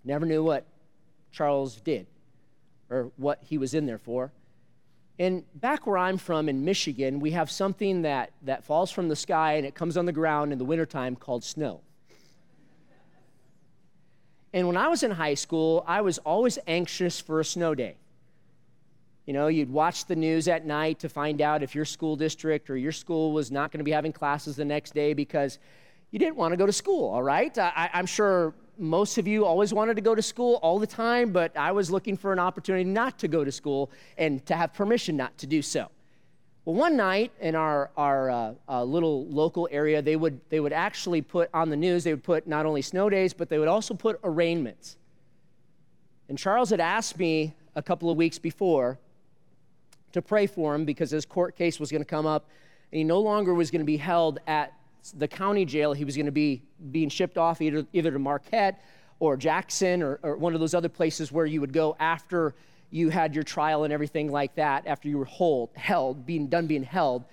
Never 0.05 0.27
knew 0.27 0.43
what 0.43 0.67
Charles 1.31 1.77
did 1.77 2.07
or 2.91 3.11
what 3.17 3.39
he 3.43 3.59
was 3.59 3.75
in 3.75 3.87
there 3.87 3.99
for. 3.99 4.33
And 5.19 5.45
back 5.55 5.87
where 5.87 5.99
I'm 5.99 6.19
from 6.19 6.49
in 6.49 6.65
Michigan, 6.65 7.21
we 7.21 7.33
have 7.33 7.51
something 7.51 8.03
that, 8.03 8.33
that 8.43 8.65
falls 8.65 8.91
from 8.91 9.09
the 9.09 9.17
sky 9.17 9.55
and 9.55 9.67
it 9.67 9.75
comes 9.75 9.97
on 9.97 10.07
the 10.07 10.13
ground 10.13 10.53
in 10.53 10.59
the 10.59 10.65
wintertime 10.65 11.17
called 11.17 11.45
snow. 11.45 11.81
And 14.53 14.67
when 14.67 14.77
I 14.77 14.89
was 14.89 15.03
in 15.03 15.11
high 15.11 15.35
school, 15.35 15.85
I 15.87 16.03
was 16.03 16.19
always 16.19 16.59
anxious 16.67 17.21
for 17.21 17.41
a 17.41 17.45
snow 17.45 17.75
day. 17.75 17.97
You 19.25 19.33
know, 19.33 19.47
you'd 19.47 19.71
watch 19.71 20.07
the 20.07 20.17
news 20.17 20.49
at 20.49 20.67
night 20.67 20.99
to 21.01 21.09
find 21.09 21.41
out 21.41 21.63
if 21.63 21.75
your 21.75 21.85
school 21.85 22.17
district 22.17 22.69
or 22.69 22.77
your 22.77 22.93
school 22.93 23.33
was 23.33 23.51
not 23.51 23.71
going 23.71 23.79
to 23.79 23.85
be 23.85 23.93
having 23.93 24.13
classes 24.13 24.57
the 24.57 24.65
next 24.65 24.93
day 24.93 25.15
because 25.15 25.59
you 26.11 26.19
didn't 26.19 26.37
want 26.37 26.53
to 26.53 26.57
go 26.57 26.67
to 26.67 26.73
school, 26.73 27.09
all 27.09 27.23
right? 27.23 27.57
I, 27.57 27.91
am 27.95 28.07
sure 28.07 28.53
most 28.83 29.17
of 29.17 29.29
you 29.29 29.45
always 29.45 29.73
wanted 29.73 29.95
to 29.95 30.03
go 30.03 30.15
to 30.15 30.21
school 30.21 30.59
all 30.63 30.79
the 30.79 30.87
time, 30.87 31.33
but 31.33 31.57
I 31.57 31.71
was 31.73 31.91
looking 31.91 32.17
for 32.17 32.33
an 32.33 32.39
opportunity 32.39 32.85
not 32.85 33.19
to 33.21 33.29
go 33.29 33.45
to 33.45 33.53
school 33.53 33.91
and 34.19 34.45
to 34.47 34.57
have 34.57 34.75
permission 34.75 35.17
not 35.17 35.39
to 35.39 35.47
do 35.47 35.63
so. 35.63 35.89
Well, 36.65 36.77
one 36.77 36.97
night 36.97 37.33
in 37.41 37.55
our, 37.55 37.91
our 37.97 38.31
uh, 38.31 38.55
uh, 38.69 38.85
little 38.85 39.27
local 39.27 39.69
area, 39.71 40.03
they 40.03 40.17
would, 40.17 40.41
they 40.49 40.61
would 40.61 40.73
actually 40.73 41.23
put 41.23 41.49
on 41.55 41.71
the 41.71 41.77
news, 41.77 42.05
they 42.05 42.13
would 42.13 42.25
put 42.25 42.47
not 42.47 42.67
only 42.67 42.83
snow 42.83 43.09
days, 43.09 43.33
but 43.33 43.49
they 43.49 43.59
would 43.59 43.69
also 43.69 43.95
put 43.95 44.19
arraignments. 44.25 44.97
And 46.29 46.37
Charles 46.37 46.71
had 46.71 46.81
asked 46.81 47.19
me 47.19 47.55
a 47.75 47.83
couple 47.83 48.11
of 48.11 48.17
weeks 48.17 48.39
before 48.39 48.99
to 50.13 50.21
pray 50.21 50.47
for 50.47 50.75
him 50.75 50.85
because 50.85 51.11
his 51.11 51.25
court 51.25 51.57
case 51.57 51.81
was 51.81 51.91
going 51.91 52.03
to 52.03 52.09
come 52.09 52.27
up 52.27 52.49
and 52.91 52.99
he 52.99 53.05
no 53.05 53.21
longer 53.21 53.55
was 53.55 53.71
going 53.71 53.81
to 53.81 53.87
be 53.87 53.97
held 53.97 54.39
at 54.47 54.73
the 55.11 55.29
county 55.29 55.65
jail. 55.65 55.93
He 55.93 56.05
was 56.05 56.17
going 56.17 56.27
to 56.27 56.33
be 56.33 56.63
being 56.91 57.09
shipped 57.09 57.37
off 57.37 57.61
either, 57.61 57.87
either 57.93 58.11
to 58.11 58.19
Marquette 58.19 58.83
or 59.19 59.37
Jackson 59.37 60.03
or, 60.03 60.19
or 60.23 60.37
one 60.37 60.55
of 60.55 60.61
those 60.61 60.75
other 60.75 60.89
places 60.89 61.33
where 61.33 61.47
you 61.47 61.61
would 61.61 61.73
go 61.73 61.97
after 61.99 62.55
you 62.91 63.09
had 63.09 63.35
your 63.35 63.45
trial 63.45 63.85
and 63.85 63.93
everything 63.93 64.31
like 64.31 64.55
that, 64.57 64.87
after 64.87 65.09
you 65.09 65.19
were 65.19 65.25
hold, 65.25 65.71
held, 65.75 66.27
being 66.27 66.47
done 66.47 66.67
being 66.67 66.83
held. 66.83 67.25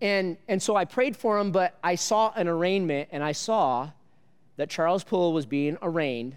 And, 0.00 0.38
and 0.48 0.62
so 0.62 0.76
I 0.76 0.84
prayed 0.84 1.16
for 1.16 1.38
him, 1.38 1.50
but 1.50 1.76
I 1.82 1.96
saw 1.96 2.32
an 2.34 2.48
arraignment 2.48 3.08
and 3.12 3.22
I 3.22 3.32
saw 3.32 3.90
that 4.56 4.70
Charles 4.70 5.04
Poole 5.04 5.32
was 5.32 5.46
being 5.46 5.76
arraigned 5.82 6.36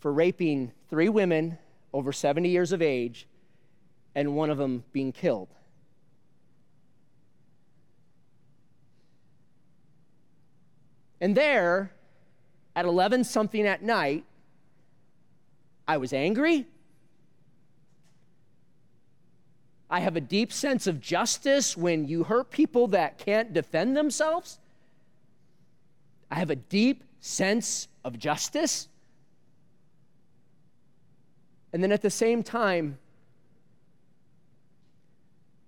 for 0.00 0.12
raping 0.12 0.72
three 0.88 1.08
women 1.08 1.58
over 1.92 2.12
70 2.12 2.48
years 2.48 2.72
of 2.72 2.80
age 2.80 3.26
and 4.14 4.36
one 4.36 4.50
of 4.50 4.58
them 4.58 4.84
being 4.92 5.12
killed. 5.12 5.48
And 11.20 11.36
there, 11.36 11.92
at 12.74 12.84
11 12.84 13.24
something 13.24 13.66
at 13.66 13.82
night, 13.82 14.24
I 15.88 15.96
was 15.96 16.12
angry. 16.12 16.66
I 19.88 20.00
have 20.00 20.16
a 20.16 20.20
deep 20.20 20.52
sense 20.52 20.86
of 20.86 21.00
justice 21.00 21.76
when 21.76 22.08
you 22.08 22.24
hurt 22.24 22.50
people 22.50 22.88
that 22.88 23.18
can't 23.18 23.52
defend 23.52 23.96
themselves. 23.96 24.58
I 26.30 26.36
have 26.36 26.50
a 26.50 26.56
deep 26.56 27.04
sense 27.20 27.86
of 28.04 28.18
justice. 28.18 28.88
And 31.72 31.82
then 31.82 31.92
at 31.92 32.02
the 32.02 32.10
same 32.10 32.42
time, 32.42 32.98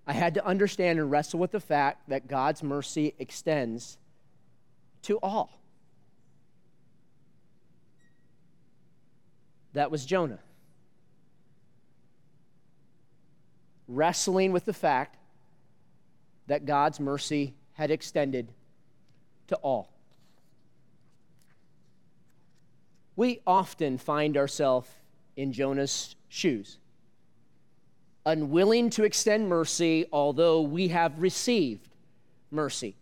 I 0.05 0.13
had 0.13 0.33
to 0.33 0.45
understand 0.45 0.99
and 0.99 1.09
wrestle 1.09 1.39
with 1.39 1.51
the 1.51 1.59
fact 1.59 2.09
that 2.09 2.27
God's 2.27 2.61
mercy 2.61 3.13
extends 3.19 3.97
to 5.03 5.17
all. 5.21 5.59
That 9.73 9.91
was 9.91 10.05
Jonah. 10.05 10.39
Wrestling 13.87 14.51
with 14.51 14.65
the 14.65 14.73
fact 14.73 15.17
that 16.47 16.65
God's 16.65 16.99
mercy 16.99 17.53
had 17.73 17.91
extended 17.91 18.51
to 19.47 19.55
all. 19.57 19.93
We 23.15 23.41
often 23.45 23.97
find 23.97 24.37
ourselves 24.37 24.89
in 25.35 25.53
Jonah's 25.53 26.15
shoes, 26.29 26.77
unwilling 28.25 28.89
to 28.91 29.03
extend 29.03 29.49
mercy, 29.49 30.05
although 30.11 30.61
we 30.61 30.89
have 30.89 31.19
received 31.21 31.89
mercy. 32.51 32.95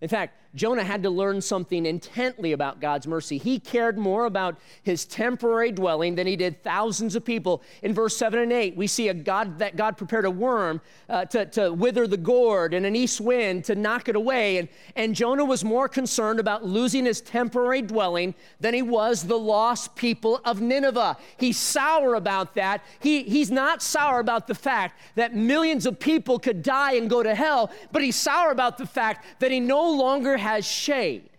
In 0.00 0.08
fact, 0.08 0.34
Jonah 0.54 0.82
had 0.82 1.04
to 1.04 1.10
learn 1.10 1.40
something 1.40 1.86
intently 1.86 2.52
about 2.52 2.80
God's 2.80 3.06
mercy. 3.06 3.38
He 3.38 3.60
cared 3.60 3.96
more 3.96 4.24
about 4.24 4.56
his 4.82 5.04
temporary 5.04 5.70
dwelling 5.70 6.16
than 6.16 6.26
he 6.26 6.34
did 6.34 6.64
thousands 6.64 7.14
of 7.14 7.24
people. 7.24 7.62
In 7.82 7.94
verse 7.94 8.16
7 8.16 8.40
and 8.40 8.52
8, 8.52 8.76
we 8.76 8.88
see 8.88 9.08
a 9.08 9.14
God 9.14 9.60
that 9.60 9.76
God 9.76 9.96
prepared 9.96 10.24
a 10.24 10.30
worm 10.30 10.80
uh, 11.08 11.24
to, 11.26 11.46
to 11.46 11.72
wither 11.72 12.08
the 12.08 12.16
gourd 12.16 12.74
and 12.74 12.84
an 12.84 12.96
east 12.96 13.20
wind 13.20 13.64
to 13.66 13.76
knock 13.76 14.08
it 14.08 14.16
away. 14.16 14.58
And, 14.58 14.68
and 14.96 15.14
Jonah 15.14 15.44
was 15.44 15.64
more 15.64 15.88
concerned 15.88 16.40
about 16.40 16.64
losing 16.64 17.04
his 17.04 17.20
temporary 17.20 17.82
dwelling 17.82 18.34
than 18.58 18.74
he 18.74 18.82
was 18.82 19.22
the 19.22 19.38
lost 19.38 19.94
people 19.94 20.40
of 20.44 20.60
Nineveh. 20.60 21.16
He's 21.38 21.58
sour 21.58 22.16
about 22.16 22.56
that. 22.56 22.82
He, 22.98 23.22
he's 23.22 23.52
not 23.52 23.82
sour 23.82 24.18
about 24.18 24.48
the 24.48 24.56
fact 24.56 25.00
that 25.14 25.32
millions 25.32 25.86
of 25.86 26.00
people 26.00 26.40
could 26.40 26.64
die 26.64 26.94
and 26.94 27.08
go 27.08 27.22
to 27.22 27.36
hell, 27.36 27.70
but 27.92 28.02
he's 28.02 28.16
sour 28.16 28.50
about 28.50 28.78
the 28.78 28.86
fact 28.86 29.24
that 29.38 29.52
he 29.52 29.60
no 29.60 29.88
longer 29.92 30.39
has 30.40 30.66
shade. 30.66 31.30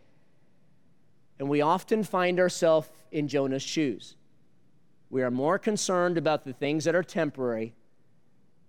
And 1.39 1.49
we 1.49 1.61
often 1.61 2.03
find 2.03 2.39
ourselves 2.39 2.89
in 3.11 3.27
Jonah's 3.27 3.63
shoes. 3.63 4.15
We 5.09 5.23
are 5.23 5.31
more 5.31 5.59
concerned 5.59 6.17
about 6.17 6.45
the 6.45 6.53
things 6.53 6.85
that 6.85 6.95
are 6.95 7.03
temporary 7.03 7.73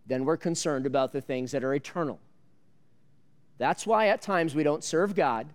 than 0.07 0.25
we're 0.25 0.37
concerned 0.37 0.87
about 0.87 1.13
the 1.13 1.21
things 1.21 1.53
that 1.53 1.63
are 1.63 1.75
eternal. 1.75 2.19
That's 3.59 3.87
why 3.87 4.09
at 4.09 4.21
times 4.21 4.55
we 4.55 4.65
don't 4.65 4.83
serve 4.83 5.15
God. 5.15 5.49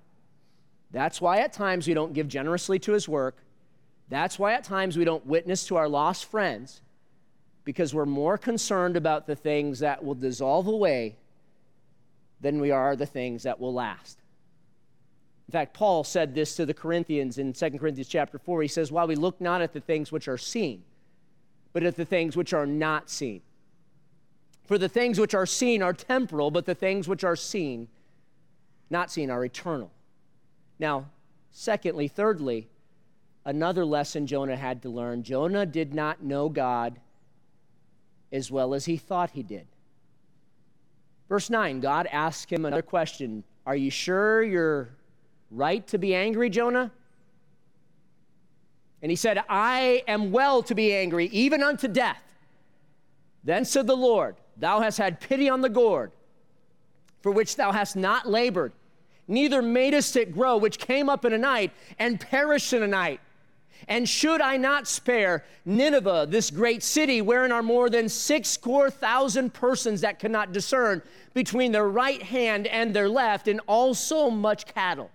That's 0.92 1.20
why 1.20 1.40
at 1.40 1.52
times 1.52 1.88
we 1.88 1.94
don't 1.94 2.14
give 2.14 2.28
generously 2.28 2.80
to 2.80 2.94
His 2.94 3.10
work. 3.10 3.38
That's 4.10 4.40
why 4.40 4.54
at 4.54 4.64
times 4.64 4.98
we 4.98 5.04
don't 5.04 5.26
witness 5.26 5.68
to 5.68 5.76
our 5.76 5.90
lost 5.90 6.26
friends 6.26 6.82
because 7.66 7.94
we're 7.94 8.06
more 8.06 8.38
concerned 8.38 8.96
about 8.96 9.28
the 9.28 9.36
things 9.36 9.80
that 9.80 10.02
will 10.02 10.16
dissolve 10.16 10.68
away 10.68 11.18
than 12.40 12.62
we 12.62 12.72
are 12.72 12.96
the 12.96 13.06
things 13.06 13.44
that 13.44 13.60
will 13.60 13.74
last. 13.74 14.17
In 15.48 15.54
fact, 15.54 15.74
Paul 15.74 16.04
said 16.04 16.36
this 16.36 16.56
to 16.58 16.66
the 16.66 16.74
Corinthians 16.74 17.38
in 17.38 17.54
2 17.54 17.70
Corinthians 17.78 18.10
chapter 18.10 18.38
4. 18.38 18.64
He 18.64 18.68
says, 18.68 18.92
While 18.92 19.08
we 19.08 19.16
look 19.16 19.40
not 19.40 19.62
at 19.62 19.72
the 19.72 19.80
things 19.80 20.12
which 20.12 20.28
are 20.28 20.38
seen, 20.38 20.84
but 21.72 21.84
at 21.84 21.96
the 21.96 22.06
things 22.06 22.36
which 22.36 22.54
are 22.54 22.66
not 22.66 23.10
seen. 23.10 23.42
For 24.66 24.78
the 24.78 24.90
things 24.90 25.20
which 25.20 25.34
are 25.34 25.46
seen 25.46 25.82
are 25.82 25.94
temporal, 25.94 26.52
but 26.52 26.66
the 26.66 26.76
things 26.76 27.08
which 27.08 27.24
are 27.24 27.38
seen, 27.38 27.88
not 28.90 29.10
seen, 29.10 29.32
are 29.32 29.46
eternal. 29.46 29.90
Now, 30.80 31.06
secondly, 31.50 32.10
thirdly, 32.10 32.68
another 33.46 33.86
lesson 33.86 34.28
Jonah 34.28 34.58
had 34.58 34.82
to 34.82 34.90
learn 34.90 35.24
Jonah 35.24 35.66
did 35.66 35.94
not 35.94 36.22
know 36.22 36.50
God 36.50 37.00
as 38.34 38.52
well 38.52 38.74
as 38.74 38.84
he 38.84 38.98
thought 38.98 39.32
he 39.32 39.44
did. 39.44 39.68
Verse 41.30 41.50
9, 41.50 41.80
God 41.80 42.08
asked 42.12 42.52
him 42.52 42.66
another 42.66 42.82
question 42.82 43.46
Are 43.66 43.76
you 43.76 43.90
sure 43.90 44.44
you're 44.44 44.90
right 45.52 45.86
to 45.88 45.98
be 45.98 46.14
angry, 46.14 46.50
Jonah? 46.50 46.92
And 49.02 49.12
he 49.12 49.16
said, 49.16 49.44
I 49.48 50.04
am 50.08 50.32
well 50.32 50.64
to 50.64 50.74
be 50.74 50.94
angry, 50.94 51.28
even 51.28 51.62
unto 51.62 51.88
death. 51.88 52.24
Then 53.44 53.64
said 53.64 53.88
the 53.88 53.96
Lord, 53.96 54.36
Thou 54.58 54.82
hast 54.82 54.98
had 54.98 55.20
pity 55.20 55.50
on 55.50 55.62
the 55.62 55.70
gourd, 55.70 56.12
for 57.22 57.32
which 57.32 57.56
thou 57.56 57.72
hast 57.72 57.96
not 57.96 58.28
labored, 58.28 58.72
neither 59.28 59.62
madest 59.62 60.16
it 60.16 60.34
grow, 60.34 60.58
which 60.58 60.80
came 60.80 61.10
up 61.10 61.26
in 61.26 61.34
a 61.34 61.38
night 61.38 61.72
and 62.00 62.20
perished 62.20 62.74
in 62.74 62.82
a 62.82 62.88
night. 62.88 63.20
And 63.88 64.10
should 64.10 64.42
I 64.42 64.58
not 64.58 64.88
spare 64.88 65.46
Nineveh, 65.64 66.26
this 66.28 66.50
great 66.50 66.82
city, 66.82 67.22
wherein 67.22 67.52
are 67.52 67.62
more 67.62 67.92
than 67.92 68.10
six 68.10 68.50
score 68.50 68.90
thousand 68.90 69.54
persons 69.54 70.02
that 70.02 70.18
cannot 70.18 70.52
discern 70.52 71.04
between 71.36 71.72
their 71.72 71.88
right 71.88 72.22
hand 72.22 72.66
and 72.66 72.94
their 72.94 73.08
left, 73.08 73.48
and 73.48 73.62
also 73.68 74.32
much 74.32 74.66
cattle? 74.66 75.12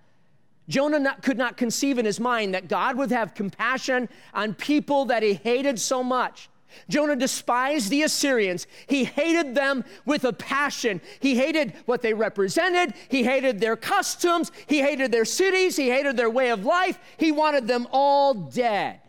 Jonah 0.69 0.99
not, 0.99 1.21
could 1.21 1.37
not 1.37 1.57
conceive 1.57 1.99
in 1.99 2.05
his 2.05 2.19
mind 2.19 2.53
that 2.53 2.67
God 2.67 2.97
would 2.97 3.11
have 3.11 3.33
compassion 3.33 4.07
on 4.33 4.53
people 4.53 5.05
that 5.05 5.23
he 5.23 5.33
hated 5.33 5.79
so 5.79 6.03
much. 6.03 6.49
Jonah 6.89 7.15
despised 7.15 7.89
the 7.89 8.03
Assyrians. 8.03 8.65
He 8.87 9.03
hated 9.03 9.55
them 9.55 9.83
with 10.05 10.23
a 10.23 10.33
passion. 10.33 11.01
He 11.19 11.35
hated 11.35 11.73
what 11.85 12.01
they 12.01 12.13
represented. 12.13 12.93
He 13.09 13.23
hated 13.23 13.59
their 13.59 13.75
customs. 13.75 14.51
He 14.67 14.79
hated 14.79 15.11
their 15.11 15.25
cities. 15.25 15.75
He 15.75 15.89
hated 15.89 16.17
their 16.17 16.29
way 16.29 16.49
of 16.49 16.65
life. 16.65 16.97
He 17.17 17.31
wanted 17.31 17.67
them 17.67 17.87
all 17.91 18.33
dead. 18.33 19.01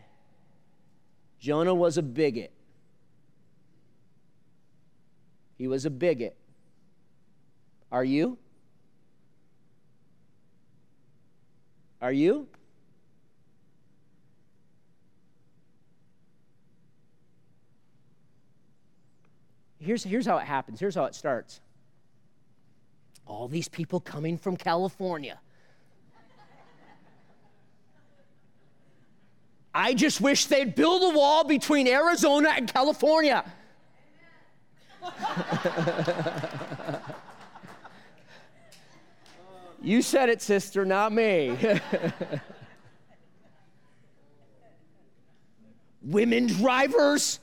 Jonah 1.39 1.73
was 1.73 1.97
a 1.97 2.03
bigot. 2.03 2.51
He 5.57 5.67
was 5.67 5.85
a 5.85 5.89
bigot. 5.89 6.35
Are 7.91 8.03
you? 8.03 8.37
Are 12.05 12.13
you? 12.13 12.47
Here's, 19.79 20.03
here's 20.03 20.27
how 20.27 20.37
it 20.37 20.45
happens. 20.45 20.79
Here's 20.79 20.93
how 20.93 21.05
it 21.05 21.15
starts. 21.15 21.61
All 23.25 23.47
these 23.47 23.67
people 23.67 23.99
coming 23.99 24.37
from 24.37 24.55
California. 24.55 25.39
I 29.73 29.95
just 29.95 30.21
wish 30.21 30.45
they'd 30.45 30.75
build 30.75 31.11
a 31.11 31.17
wall 31.17 31.43
between 31.43 31.87
Arizona 31.87 32.53
and 32.55 32.71
California. 32.71 33.43
you 39.85 40.01
said 40.01 40.29
it, 40.29 40.41
sister, 40.41 40.83
not 40.83 41.13
me. 41.13 41.55
Women 46.01 46.47
drivers. 46.47 47.39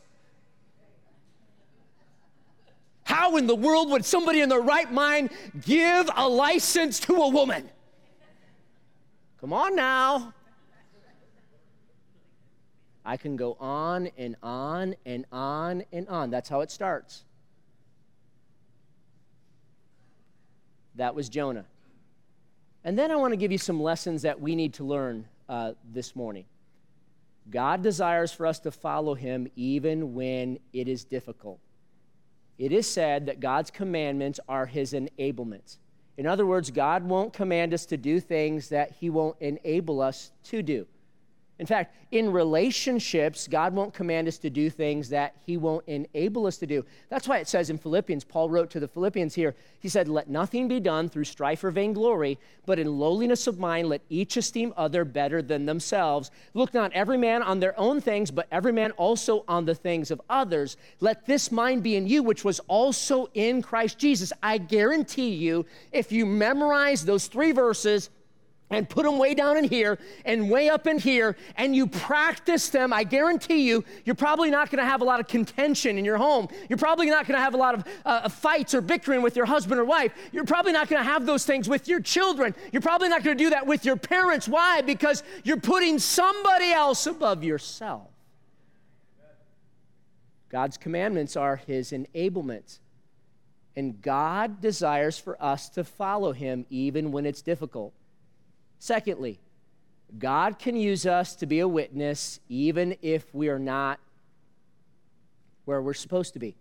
How 3.05 3.37
in 3.37 3.47
the 3.47 3.55
world 3.55 3.91
would 3.91 4.05
somebody 4.05 4.41
in 4.41 4.49
their 4.49 4.61
right 4.61 4.91
mind 4.91 5.31
give 5.61 6.11
a 6.17 6.29
license 6.29 6.99
to 7.01 7.15
a 7.15 7.29
woman? 7.29 7.69
Come 9.41 9.53
on 9.53 9.77
now. 9.77 10.35
I 13.05 13.17
can 13.17 13.37
go 13.37 13.57
on 13.59 14.09
and 14.17 14.37
on 14.43 14.95
and 15.05 15.27
on 15.33 15.85
and 15.93 16.09
on. 16.09 16.31
That's 16.31 16.49
how 16.49 16.61
it 16.61 16.71
starts. 16.71 17.25
That 20.95 21.15
was 21.15 21.29
Jonah. 21.29 21.67
And 22.85 22.99
then 22.99 23.11
I 23.11 23.17
want 23.17 23.33
to 23.33 23.37
give 23.37 23.53
you 23.53 23.59
some 23.59 23.81
lessons 23.81 24.23
that 24.23 24.41
we 24.41 24.57
need 24.57 24.75
to 24.75 24.85
learn 24.85 25.27
uh, 25.49 25.73
this 25.93 26.17
morning. 26.17 26.45
God 27.51 27.83
desires 27.83 28.33
for 28.33 28.47
us 28.47 28.59
to 28.61 28.71
follow 28.71 29.15
him 29.15 29.49
even 29.57 30.15
when 30.15 30.59
it 30.73 30.89
is 30.89 31.05
difficult. 31.05 31.59
It 32.59 32.73
is 32.73 32.87
said 32.89 33.27
that 33.27 33.41
God's 33.41 33.71
commandments 33.71 34.39
are 34.49 34.67
his 34.67 34.93
enablements. 34.93 35.79
In 36.17 36.27
other 36.27 36.47
words, 36.47 36.71
God 36.71 37.05
won't 37.05 37.33
command 37.33 37.73
us 37.73 37.87
to 37.87 37.97
do 37.97 38.21
things 38.21 38.69
that 38.69 38.93
he 39.01 39.11
won't 39.11 39.37
enable 39.41 40.01
us 40.01 40.31
to 40.45 40.63
do. 40.63 40.87
In 41.59 41.67
fact, 41.67 41.95
in 42.11 42.33
relationships, 42.33 43.47
God 43.47 43.75
won't 43.75 43.95
command 43.95 44.27
us 44.27 44.39
to 44.39 44.51
do 44.51 44.69
things 44.69 45.11
that 45.11 45.37
He 45.47 45.57
won't 45.57 45.87
enable 45.87 46.47
us 46.47 46.57
to 46.59 46.67
do. 46.67 46.85
That's 47.09 47.29
why 47.29 47.39
it 47.39 47.47
says 47.47 47.71
in 47.71 47.79
Philippians, 47.79 48.25
Paul 48.25 48.51
wrote 48.51 48.71
to 48.71 48.81
the 48.81 48.89
Philippians 48.89 49.35
here, 49.35 49.55
he 49.79 49.89
said, 49.89 50.09
Let 50.09 50.29
nothing 50.29 50.67
be 50.67 50.81
done 50.81 51.09
through 51.09 51.25
strife 51.25 51.63
or 51.63 51.71
vainglory, 51.71 52.39
but 52.67 52.79
in 52.79 52.99
lowliness 52.99 53.47
of 53.47 53.59
mind, 53.59 53.89
let 53.89 54.01
each 54.09 54.37
esteem 54.37 54.73
other 54.77 55.05
better 55.05 55.43
than 55.43 55.67
themselves. 55.67 56.31
Look 56.55 56.73
not 56.73 56.93
every 56.95 57.19
man 57.19 57.43
on 57.43 57.61
their 57.61 57.79
own 57.79 58.01
things, 58.01 58.31
but 58.31 58.49
every 58.51 58.73
man 58.73 58.93
also 58.93 59.45
on 59.47 59.65
the 59.65 59.75
things 59.75 60.11
of 60.11 60.21
others. 60.31 60.77
Let 61.01 61.27
this 61.27 61.53
mind 61.53 61.83
be 61.83 61.97
in 61.97 62.07
you, 62.07 62.23
which 62.23 62.45
was 62.45 62.61
also 62.61 63.29
in 63.35 63.63
Christ 63.63 63.99
Jesus. 63.99 64.33
I 64.43 64.59
guarantee 64.59 65.35
you, 65.35 65.67
if 65.93 66.13
you 66.13 66.27
memorize 66.27 67.05
those 67.05 67.27
three 67.27 67.53
verses, 67.53 68.11
and 68.73 68.89
put 68.89 69.05
them 69.05 69.19
way 69.19 69.35
down 69.35 69.57
in 69.57 69.65
here 69.65 69.99
and 70.25 70.51
way 70.51 70.69
up 70.69 70.87
in 70.87 70.99
here, 70.99 71.37
and 71.57 71.75
you 71.75 71.87
practice 71.87 72.69
them, 72.69 72.93
I 72.93 73.05
guarantee 73.05 73.69
you, 73.69 73.85
you're 74.05 74.15
probably 74.15 74.51
not 74.51 74.71
going 74.71 74.83
to 74.83 74.89
have 74.89 75.01
a 75.01 75.05
lot 75.05 75.21
of 75.21 75.29
contention 75.29 75.99
in 75.99 76.05
your 76.05 76.17
home. 76.17 76.49
You're 76.69 76.79
probably 76.79 77.07
not 77.07 77.27
going 77.27 77.39
to 77.39 77.43
have 77.43 77.55
a 77.55 77.59
lot 77.59 77.75
of 77.75 77.85
uh, 78.05 78.29
fights 78.29 78.75
or 78.75 78.81
bickering 78.81 79.23
with 79.23 79.37
your 79.37 79.47
husband 79.47 79.81
or 79.81 79.85
wife. 79.85 80.13
You're 80.33 80.45
probably 80.45 80.73
not 80.73 80.89
going 80.89 81.03
to 81.03 81.09
have 81.09 81.27
those 81.27 81.45
things 81.45 81.69
with 81.69 81.89
your 81.89 82.01
children. 82.01 82.55
You're 82.73 82.83
probably 82.83 83.09
not 83.09 83.23
going 83.23 83.37
to 83.37 83.45
do 83.45 83.51
that 83.51 83.67
with 83.67 83.85
your 83.85 83.97
parents. 83.97 84.49
Why? 84.49 84.81
Because 84.81 85.23
you're 85.45 85.61
putting 85.61 85.99
somebody 85.99 86.73
else 86.73 87.07
above 87.07 87.45
yourself. 87.45 88.09
God's 90.49 90.77
commandments 90.77 91.37
are 91.37 91.57
His 91.57 91.93
enablements. 91.93 92.79
And 93.75 94.03
God 94.03 94.61
desires 94.61 95.19
for 95.19 95.43
us 95.43 95.71
to 95.71 95.83
follow 95.83 96.33
Him 96.33 96.67
even 96.69 97.11
when 97.11 97.25
it's 97.25 97.41
difficult. 97.41 97.95
Secondly, 98.83 99.39
God 100.19 100.59
can 100.59 100.75
use 100.75 101.07
us 101.07 101.37
to 101.37 101.47
be 101.47 101.61
a 101.61 101.69
witness 101.69 102.41
even 102.49 102.97
if 103.01 103.33
we 103.33 103.49
are 103.49 103.61
not 103.61 104.01
where 105.67 105.81
we're 105.81 105.95
supposed 105.95 106.33
to 106.33 106.41
be. 106.41 106.57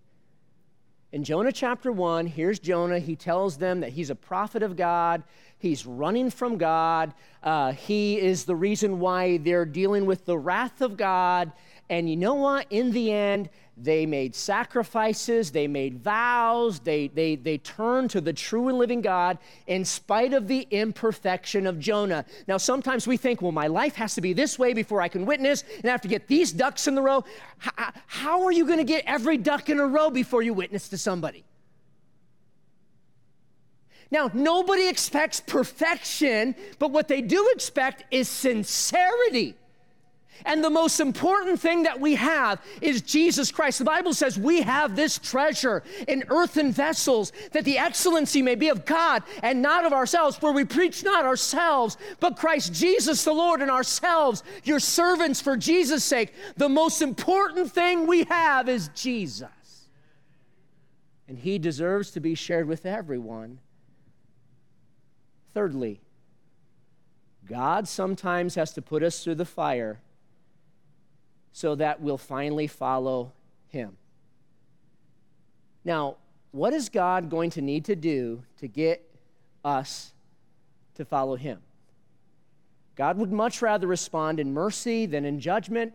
In 1.11 1.24
Jonah 1.24 1.51
chapter 1.51 1.91
1, 1.91 2.28
here's 2.28 2.59
Jonah. 2.59 2.99
He 2.99 3.15
tells 3.15 3.57
them 3.57 3.80
that 3.80 3.93
he's 3.93 4.11
a 4.11 4.15
prophet 4.15 4.61
of 4.61 4.76
God. 4.76 5.24
He's 5.57 5.88
running 5.88 6.30
from 6.30 6.59
God. 6.59 7.11
Uh, 7.41 7.72
he 7.72 8.19
is 8.19 8.45
the 8.45 8.55
reason 8.55 8.99
why 8.99 9.38
they're 9.38 9.65
dealing 9.65 10.05
with 10.05 10.26
the 10.26 10.38
wrath 10.38 10.80
of 10.84 10.97
God. 10.97 11.51
And 11.89 12.07
you 12.07 12.17
know 12.17 12.36
what? 12.36 12.67
In 12.69 12.91
the 12.91 13.11
end, 13.11 13.49
they 13.84 14.05
made 14.05 14.36
sacrifices, 14.36 15.51
they 15.51 15.67
made 15.67 15.99
vows, 15.99 16.79
they, 16.79 17.07
they, 17.07 17.36
they 17.36 17.57
turned 17.57 18.09
to 18.11 18.21
the 18.21 18.34
true 18.34 18.67
and 18.67 18.77
living 18.77 19.01
God 19.01 19.38
in 19.67 19.84
spite 19.86 20.34
of 20.34 20.47
the 20.47 20.67
imperfection 20.71 21.67
of 21.67 21.79
Jonah. 21.79 22.25
Now, 22.47 22.57
sometimes 22.57 23.07
we 23.07 23.17
think, 23.17 23.41
well, 23.41 23.51
my 23.51 23.67
life 23.67 23.95
has 23.95 24.15
to 24.15 24.21
be 24.21 24.34
this 24.34 24.59
way 24.59 24.73
before 24.73 25.01
I 25.01 25.07
can 25.07 25.25
witness, 25.25 25.63
and 25.77 25.86
I 25.86 25.91
have 25.91 26.01
to 26.01 26.07
get 26.07 26.27
these 26.27 26.51
ducks 26.51 26.88
in 26.88 26.95
the 26.95 27.01
row. 27.01 27.23
How, 27.57 27.91
how 28.07 28.43
are 28.43 28.51
you 28.51 28.65
going 28.65 28.79
to 28.79 28.84
get 28.84 29.03
every 29.05 29.38
duck 29.38 29.69
in 29.69 29.79
a 29.79 29.88
row 29.88 30.09
before 30.09 30.41
you 30.41 30.53
witness 30.53 30.89
to 30.89 30.97
somebody? 30.97 31.43
Now, 34.11 34.29
nobody 34.34 34.89
expects 34.89 35.39
perfection, 35.39 36.53
but 36.79 36.91
what 36.91 37.07
they 37.07 37.21
do 37.21 37.49
expect 37.55 38.03
is 38.11 38.27
sincerity. 38.27 39.55
And 40.45 40.63
the 40.63 40.69
most 40.69 40.99
important 40.99 41.59
thing 41.59 41.83
that 41.83 41.99
we 41.99 42.15
have 42.15 42.61
is 42.81 43.01
Jesus 43.01 43.51
Christ. 43.51 43.79
The 43.79 43.85
Bible 43.85 44.13
says 44.13 44.37
we 44.37 44.61
have 44.61 44.95
this 44.95 45.17
treasure 45.17 45.83
in 46.07 46.23
earthen 46.29 46.71
vessels, 46.71 47.31
that 47.51 47.65
the 47.65 47.77
excellency 47.77 48.41
may 48.41 48.55
be 48.55 48.69
of 48.69 48.85
God 48.85 49.23
and 49.43 49.61
not 49.61 49.85
of 49.85 49.93
ourselves, 49.93 50.37
for 50.37 50.51
we 50.51 50.65
preach 50.65 51.03
not 51.03 51.25
ourselves, 51.25 51.97
but 52.19 52.37
Christ 52.37 52.73
Jesus 52.73 53.23
the 53.23 53.33
Lord 53.33 53.61
and 53.61 53.71
ourselves, 53.71 54.43
your 54.63 54.79
servants 54.79 55.41
for 55.41 55.57
Jesus' 55.57 56.03
sake. 56.03 56.33
The 56.57 56.69
most 56.69 57.01
important 57.01 57.71
thing 57.71 58.07
we 58.07 58.23
have 58.25 58.69
is 58.69 58.89
Jesus. 58.89 59.49
And 61.27 61.37
he 61.37 61.59
deserves 61.59 62.11
to 62.11 62.19
be 62.19 62.35
shared 62.35 62.67
with 62.67 62.85
everyone. 62.85 63.59
Thirdly, 65.53 66.01
God 67.47 67.87
sometimes 67.87 68.55
has 68.55 68.73
to 68.73 68.81
put 68.81 69.03
us 69.03 69.23
through 69.23 69.35
the 69.35 69.45
fire 69.45 69.99
so 71.53 71.75
that 71.75 72.01
we'll 72.01 72.17
finally 72.17 72.67
follow 72.67 73.31
him. 73.67 73.97
Now, 75.83 76.17
what 76.51 76.73
is 76.73 76.89
God 76.89 77.29
going 77.29 77.49
to 77.51 77.61
need 77.61 77.85
to 77.85 77.95
do 77.95 78.43
to 78.57 78.67
get 78.67 79.09
us 79.63 80.13
to 80.95 81.05
follow 81.05 81.35
him? 81.35 81.59
God 82.95 83.17
would 83.17 83.31
much 83.31 83.61
rather 83.61 83.87
respond 83.87 84.39
in 84.39 84.53
mercy 84.53 85.05
than 85.05 85.25
in 85.25 85.39
judgment, 85.39 85.93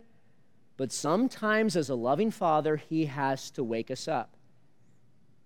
but 0.77 0.91
sometimes, 0.91 1.75
as 1.75 1.89
a 1.89 1.95
loving 1.95 2.31
father, 2.31 2.75
he 2.75 3.05
has 3.05 3.49
to 3.51 3.63
wake 3.63 3.89
us 3.89 4.07
up. 4.07 4.35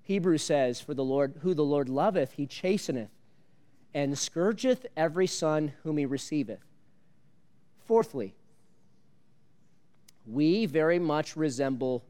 Hebrews 0.04 0.44
says, 0.44 0.82
For 0.82 0.94
the 0.94 1.04
Lord, 1.04 1.36
who 1.42 1.54
the 1.54 1.64
Lord 1.64 1.88
loveth, 1.88 2.34
he 2.34 2.48
chasteneth, 2.48 3.12
and 3.94 4.18
scourgeth 4.18 4.86
every 4.98 5.28
son 5.28 5.74
whom 5.84 5.98
he 5.98 6.06
receiveth. 6.06 6.64
Fourthly, 7.86 8.34
we 10.26 10.66
very 10.66 11.00
much 11.00 11.36
resemble 11.36 12.04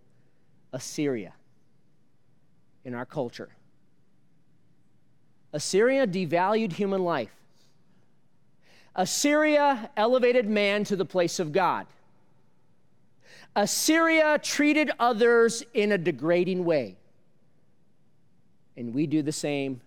Assyria 0.73 1.33
in 2.83 2.93
our 2.93 3.05
culture. 3.05 3.49
Assyria 5.53 6.07
devalued 6.07 6.73
human 6.73 7.03
life. 7.03 7.33
Assyria 8.95 9.89
elevated 9.95 10.47
man 10.47 10.83
to 10.85 10.95
the 10.95 11.05
place 11.05 11.39
of 11.39 11.51
God. 11.51 11.87
Assyria 13.55 14.39
treated 14.39 14.91
others 14.99 15.63
in 15.73 15.91
a 15.91 15.97
degrading 15.97 16.63
way. 16.63 16.95
And 18.77 18.93
we 18.93 19.07
do 19.07 19.21
the 19.21 19.31
same 19.31 19.81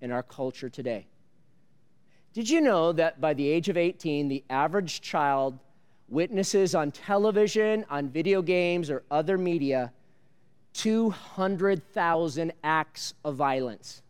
in 0.00 0.10
our 0.10 0.22
culture 0.22 0.68
today. 0.68 1.06
Did 2.32 2.48
you 2.48 2.60
know 2.60 2.92
that 2.92 3.20
by 3.20 3.34
the 3.34 3.48
age 3.48 3.68
of 3.68 3.76
18, 3.76 4.28
the 4.28 4.44
average 4.50 5.00
child 5.00 5.58
witnesses 6.08 6.74
on 6.74 6.92
television, 6.92 7.84
on 7.90 8.08
video 8.08 8.42
games, 8.42 8.90
or 8.90 9.02
other 9.10 9.36
media 9.36 9.92
200,000 10.74 12.52
acts 12.62 13.14
of 13.24 13.34
violence? 13.36 14.02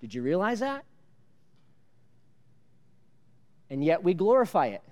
Did 0.00 0.14
you 0.14 0.22
realize 0.22 0.60
that? 0.60 0.84
And 3.68 3.84
yet 3.84 4.02
we 4.02 4.14
glorify 4.14 4.66
it. 4.66 4.82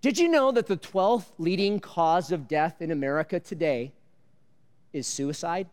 Did 0.00 0.18
you 0.18 0.28
know 0.28 0.52
that 0.52 0.66
the 0.66 0.76
12th 0.76 1.26
leading 1.38 1.80
cause 1.80 2.30
of 2.30 2.46
death 2.46 2.80
in 2.80 2.90
America 2.90 3.40
today 3.40 3.92
is 4.92 5.06
suicide? 5.06 5.66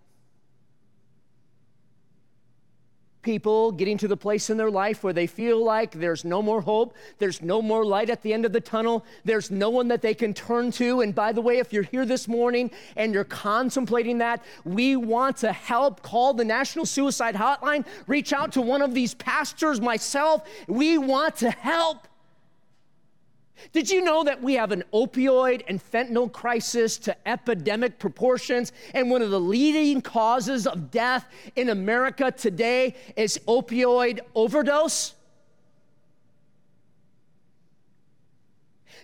People 3.25 3.71
getting 3.71 3.97
to 3.97 4.07
the 4.07 4.15
place 4.15 4.51
in 4.51 4.57
their 4.57 4.69
life 4.69 5.03
where 5.03 5.11
they 5.11 5.25
feel 5.25 5.63
like 5.63 5.93
there's 5.93 6.23
no 6.23 6.43
more 6.43 6.61
hope, 6.61 6.93
there's 7.17 7.41
no 7.41 7.59
more 7.59 7.83
light 7.83 8.11
at 8.11 8.21
the 8.21 8.31
end 8.31 8.45
of 8.45 8.53
the 8.53 8.61
tunnel, 8.61 9.03
there's 9.23 9.49
no 9.49 9.71
one 9.71 9.87
that 9.87 10.03
they 10.03 10.13
can 10.13 10.31
turn 10.31 10.69
to. 10.73 11.01
And 11.01 11.15
by 11.15 11.31
the 11.31 11.41
way, 11.41 11.57
if 11.57 11.73
you're 11.73 11.81
here 11.81 12.05
this 12.05 12.27
morning 12.27 12.69
and 12.95 13.15
you're 13.15 13.23
contemplating 13.23 14.19
that, 14.19 14.43
we 14.63 14.95
want 14.95 15.37
to 15.37 15.51
help. 15.51 16.03
Call 16.03 16.35
the 16.35 16.45
National 16.45 16.85
Suicide 16.85 17.33
Hotline, 17.33 17.83
reach 18.05 18.31
out 18.31 18.51
to 18.51 18.61
one 18.61 18.83
of 18.83 18.93
these 18.93 19.15
pastors, 19.15 19.81
myself. 19.81 20.47
We 20.67 20.99
want 20.99 21.35
to 21.37 21.49
help. 21.49 22.07
Did 23.71 23.89
you 23.89 24.03
know 24.03 24.23
that 24.23 24.41
we 24.41 24.53
have 24.55 24.71
an 24.71 24.83
opioid 24.93 25.63
and 25.67 25.81
fentanyl 25.81 26.31
crisis 26.31 26.97
to 26.99 27.27
epidemic 27.27 27.99
proportions? 27.99 28.71
And 28.93 29.09
one 29.09 29.21
of 29.21 29.31
the 29.31 29.39
leading 29.39 30.01
causes 30.01 30.67
of 30.67 30.91
death 30.91 31.25
in 31.55 31.69
America 31.69 32.31
today 32.31 32.95
is 33.15 33.39
opioid 33.47 34.19
overdose? 34.33 35.13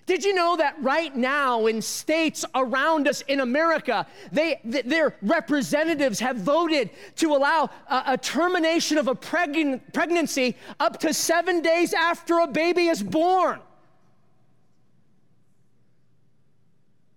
Did 0.05 0.25
you 0.25 0.33
know 0.33 0.57
that 0.57 0.75
right 0.81 1.15
now 1.15 1.67
in 1.67 1.81
states 1.81 2.43
around 2.55 3.07
us 3.07 3.21
in 3.27 3.39
America, 3.39 4.07
they, 4.31 4.59
th- 4.69 4.85
their 4.85 5.15
representatives 5.21 6.19
have 6.19 6.37
voted 6.37 6.89
to 7.17 7.35
allow 7.35 7.69
a, 7.87 8.03
a 8.07 8.17
termination 8.17 8.97
of 8.97 9.07
a 9.07 9.15
pregn- 9.15 9.79
pregnancy 9.93 10.57
up 10.79 10.99
to 11.01 11.13
seven 11.13 11.61
days 11.61 11.93
after 11.93 12.39
a 12.39 12.47
baby 12.47 12.87
is 12.87 13.01
born? 13.01 13.61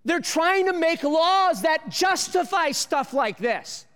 They're 0.05 0.19
trying 0.19 0.67
to 0.67 0.73
make 0.73 1.03
laws 1.03 1.63
that 1.63 1.89
justify 1.89 2.71
stuff 2.71 3.11
like 3.13 3.37
this. 3.37 3.87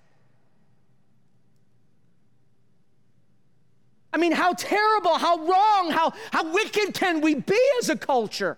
I 4.12 4.18
mean, 4.18 4.32
how 4.32 4.53
terrible, 4.53 5.20
how 5.20 5.38
wrong, 5.38 5.91
how, 5.91 6.14
how 6.32 6.51
wicked 6.51 6.95
can 6.95 7.22
we 7.22 7.36
be 7.36 7.60
as 7.80 7.89
a 7.89 7.95
culture? 7.95 8.57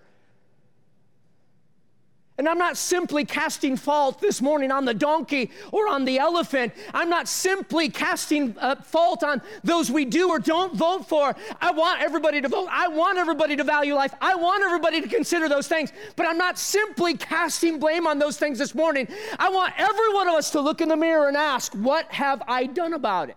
And 2.38 2.48
I'm 2.48 2.56
not 2.56 2.78
simply 2.78 3.26
casting 3.26 3.76
fault 3.76 4.18
this 4.18 4.40
morning 4.40 4.72
on 4.72 4.86
the 4.86 4.94
donkey 4.94 5.50
or 5.70 5.86
on 5.86 6.06
the 6.06 6.18
elephant. 6.18 6.72
I'm 6.94 7.10
not 7.10 7.28
simply 7.28 7.90
casting 7.90 8.56
uh, 8.58 8.76
fault 8.76 9.22
on 9.22 9.42
those 9.62 9.90
we 9.90 10.06
do 10.06 10.30
or 10.30 10.38
don't 10.38 10.74
vote 10.74 11.06
for. 11.06 11.36
I 11.60 11.72
want 11.72 12.00
everybody 12.00 12.40
to 12.40 12.48
vote. 12.48 12.68
I 12.70 12.88
want 12.88 13.18
everybody 13.18 13.54
to 13.56 13.64
value 13.64 13.94
life. 13.94 14.14
I 14.20 14.34
want 14.34 14.64
everybody 14.64 15.02
to 15.02 15.08
consider 15.08 15.46
those 15.46 15.68
things. 15.68 15.92
But 16.16 16.26
I'm 16.26 16.38
not 16.38 16.58
simply 16.58 17.18
casting 17.18 17.78
blame 17.78 18.06
on 18.06 18.18
those 18.18 18.38
things 18.38 18.58
this 18.58 18.74
morning. 18.74 19.08
I 19.38 19.50
want 19.50 19.74
every 19.76 20.14
one 20.14 20.26
of 20.26 20.34
us 20.34 20.50
to 20.52 20.60
look 20.60 20.80
in 20.80 20.88
the 20.88 20.96
mirror 20.96 21.28
and 21.28 21.36
ask, 21.36 21.74
What 21.74 22.10
have 22.12 22.42
I 22.48 22.64
done 22.64 22.94
about 22.94 23.28
it? 23.28 23.36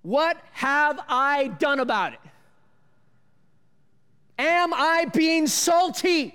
What 0.00 0.38
have 0.52 0.98
I 1.08 1.48
done 1.58 1.78
about 1.78 2.14
it? 2.14 2.20
Am 4.42 4.74
I 4.74 5.04
being 5.04 5.46
salty? 5.46 6.34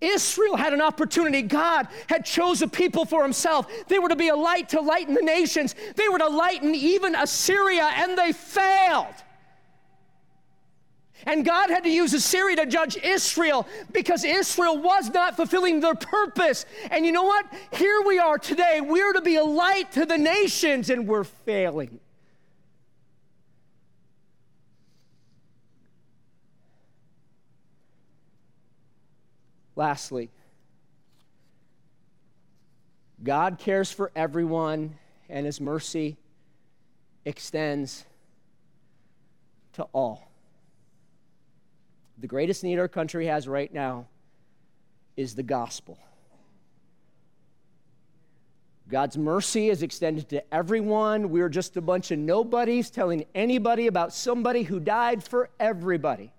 Israel 0.00 0.56
had 0.56 0.72
an 0.72 0.80
opportunity. 0.80 1.40
God 1.40 1.86
had 2.08 2.24
chose 2.24 2.62
a 2.62 2.68
people 2.68 3.04
for 3.04 3.22
himself. 3.22 3.68
They 3.86 4.00
were 4.00 4.08
to 4.08 4.16
be 4.16 4.28
a 4.28 4.34
light 4.34 4.70
to 4.70 4.80
lighten 4.80 5.14
the 5.14 5.22
nations. 5.22 5.76
They 5.94 6.08
were 6.08 6.18
to 6.18 6.28
lighten 6.28 6.74
even 6.74 7.14
Assyria, 7.14 7.90
and 7.94 8.18
they 8.18 8.32
failed. 8.32 9.14
And 11.26 11.44
God 11.44 11.70
had 11.70 11.84
to 11.84 11.90
use 11.90 12.12
Assyria 12.12 12.56
to 12.56 12.66
judge 12.66 12.96
Israel 12.96 13.66
because 13.92 14.24
Israel 14.24 14.76
was 14.76 15.10
not 15.10 15.36
fulfilling 15.36 15.78
their 15.78 15.94
purpose. 15.94 16.66
And 16.90 17.06
you 17.06 17.12
know 17.12 17.22
what? 17.22 17.46
Here 17.72 18.02
we 18.04 18.18
are 18.18 18.36
today. 18.36 18.80
We're 18.82 19.12
to 19.12 19.22
be 19.22 19.36
a 19.36 19.44
light 19.44 19.92
to 19.92 20.04
the 20.04 20.18
nations, 20.18 20.90
and 20.90 21.06
we're 21.06 21.24
failing. 21.24 22.00
Lastly, 29.76 30.30
God 33.22 33.58
cares 33.58 33.90
for 33.90 34.12
everyone, 34.14 34.98
and 35.28 35.46
his 35.46 35.60
mercy 35.60 36.16
extends 37.24 38.04
to 39.72 39.84
all. 39.92 40.30
The 42.18 42.26
greatest 42.26 42.62
need 42.62 42.78
our 42.78 42.88
country 42.88 43.26
has 43.26 43.48
right 43.48 43.72
now 43.72 44.06
is 45.16 45.34
the 45.34 45.42
gospel. 45.42 45.98
God's 48.86 49.16
mercy 49.16 49.70
is 49.70 49.82
extended 49.82 50.28
to 50.28 50.54
everyone. 50.54 51.30
We're 51.30 51.48
just 51.48 51.76
a 51.78 51.80
bunch 51.80 52.10
of 52.10 52.18
nobodies 52.18 52.90
telling 52.90 53.24
anybody 53.34 53.86
about 53.86 54.12
somebody 54.12 54.62
who 54.62 54.78
died 54.78 55.24
for 55.24 55.48
everybody. 55.58 56.33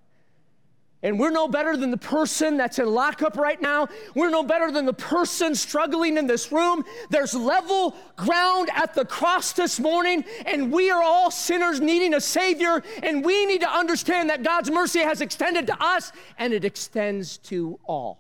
And 1.05 1.19
we're 1.19 1.29
no 1.29 1.47
better 1.47 1.77
than 1.77 1.91
the 1.91 1.97
person 1.97 2.57
that's 2.57 2.79
in 2.79 2.87
lockup 2.87 3.37
right 3.37 3.61
now. 3.61 3.87
We're 4.15 4.31
no 4.31 4.41
better 4.41 4.71
than 4.71 4.87
the 4.87 4.93
person 4.93 5.53
struggling 5.53 6.17
in 6.17 6.25
this 6.25 6.51
room. 6.51 6.83
There's 7.11 7.35
level 7.35 7.95
ground 8.15 8.71
at 8.73 8.95
the 8.95 9.05
cross 9.05 9.53
this 9.53 9.79
morning, 9.79 10.25
and 10.47 10.71
we 10.71 10.89
are 10.89 11.03
all 11.03 11.29
sinners 11.29 11.79
needing 11.79 12.15
a 12.15 12.19
Savior. 12.19 12.81
And 13.03 13.23
we 13.23 13.45
need 13.45 13.61
to 13.61 13.69
understand 13.69 14.31
that 14.31 14.41
God's 14.41 14.71
mercy 14.71 15.01
has 15.01 15.21
extended 15.21 15.67
to 15.67 15.77
us, 15.79 16.11
and 16.39 16.51
it 16.53 16.65
extends 16.65 17.37
to 17.37 17.79
all. 17.85 18.17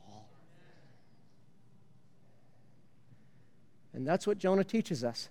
And 3.95 4.07
that's 4.07 4.27
what 4.27 4.37
Jonah 4.37 4.63
teaches 4.63 5.03
us. 5.03 5.29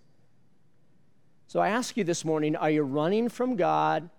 So 1.47 1.61
I 1.61 1.69
ask 1.69 1.97
you 1.97 2.03
this 2.03 2.25
morning 2.25 2.57
are 2.57 2.71
you 2.71 2.83
running 2.83 3.29
from 3.29 3.55
God? 3.55 4.11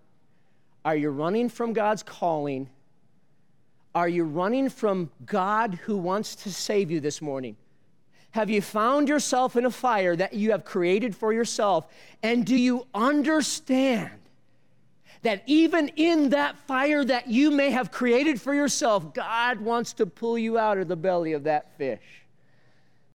Are 0.86 0.95
you 0.95 1.09
running 1.09 1.49
from 1.49 1.73
God's 1.73 2.01
calling? 2.01 2.69
Are 3.96 4.10
you 4.10 4.26
running 4.26 4.68
from 4.68 5.10
God 5.26 5.80
who 5.86 5.96
wants 5.96 6.36
to 6.36 6.52
save 6.52 6.91
you 6.91 7.00
this 7.00 7.22
morning? 7.22 7.56
Have 8.32 8.50
you 8.50 8.62
found 8.62 9.08
yourself 9.08 9.56
in 9.56 9.66
a 9.66 9.72
fire 9.72 10.14
that 10.18 10.34
you 10.34 10.52
have 10.52 10.66
created 10.66 11.16
for 11.16 11.32
yourself? 11.32 11.88
And 12.22 12.46
do 12.46 12.58
you 12.58 12.86
understand 12.93 14.12
that 15.22 15.41
even 15.46 15.88
in 15.96 16.32
that 16.32 16.58
fire 16.68 17.06
that 17.06 17.30
you 17.30 17.50
may 17.50 17.72
have 17.72 17.89
created 17.89 18.41
for 18.41 18.54
yourself, 18.54 19.14
God 19.14 19.62
wants 19.62 19.93
to 19.93 20.06
pull 20.06 20.38
you 20.38 20.60
out 20.60 20.78
of 20.78 20.89
the 20.89 20.98
belly 20.98 21.32
of 21.32 21.46
that 21.46 21.78
fish? 21.78 22.24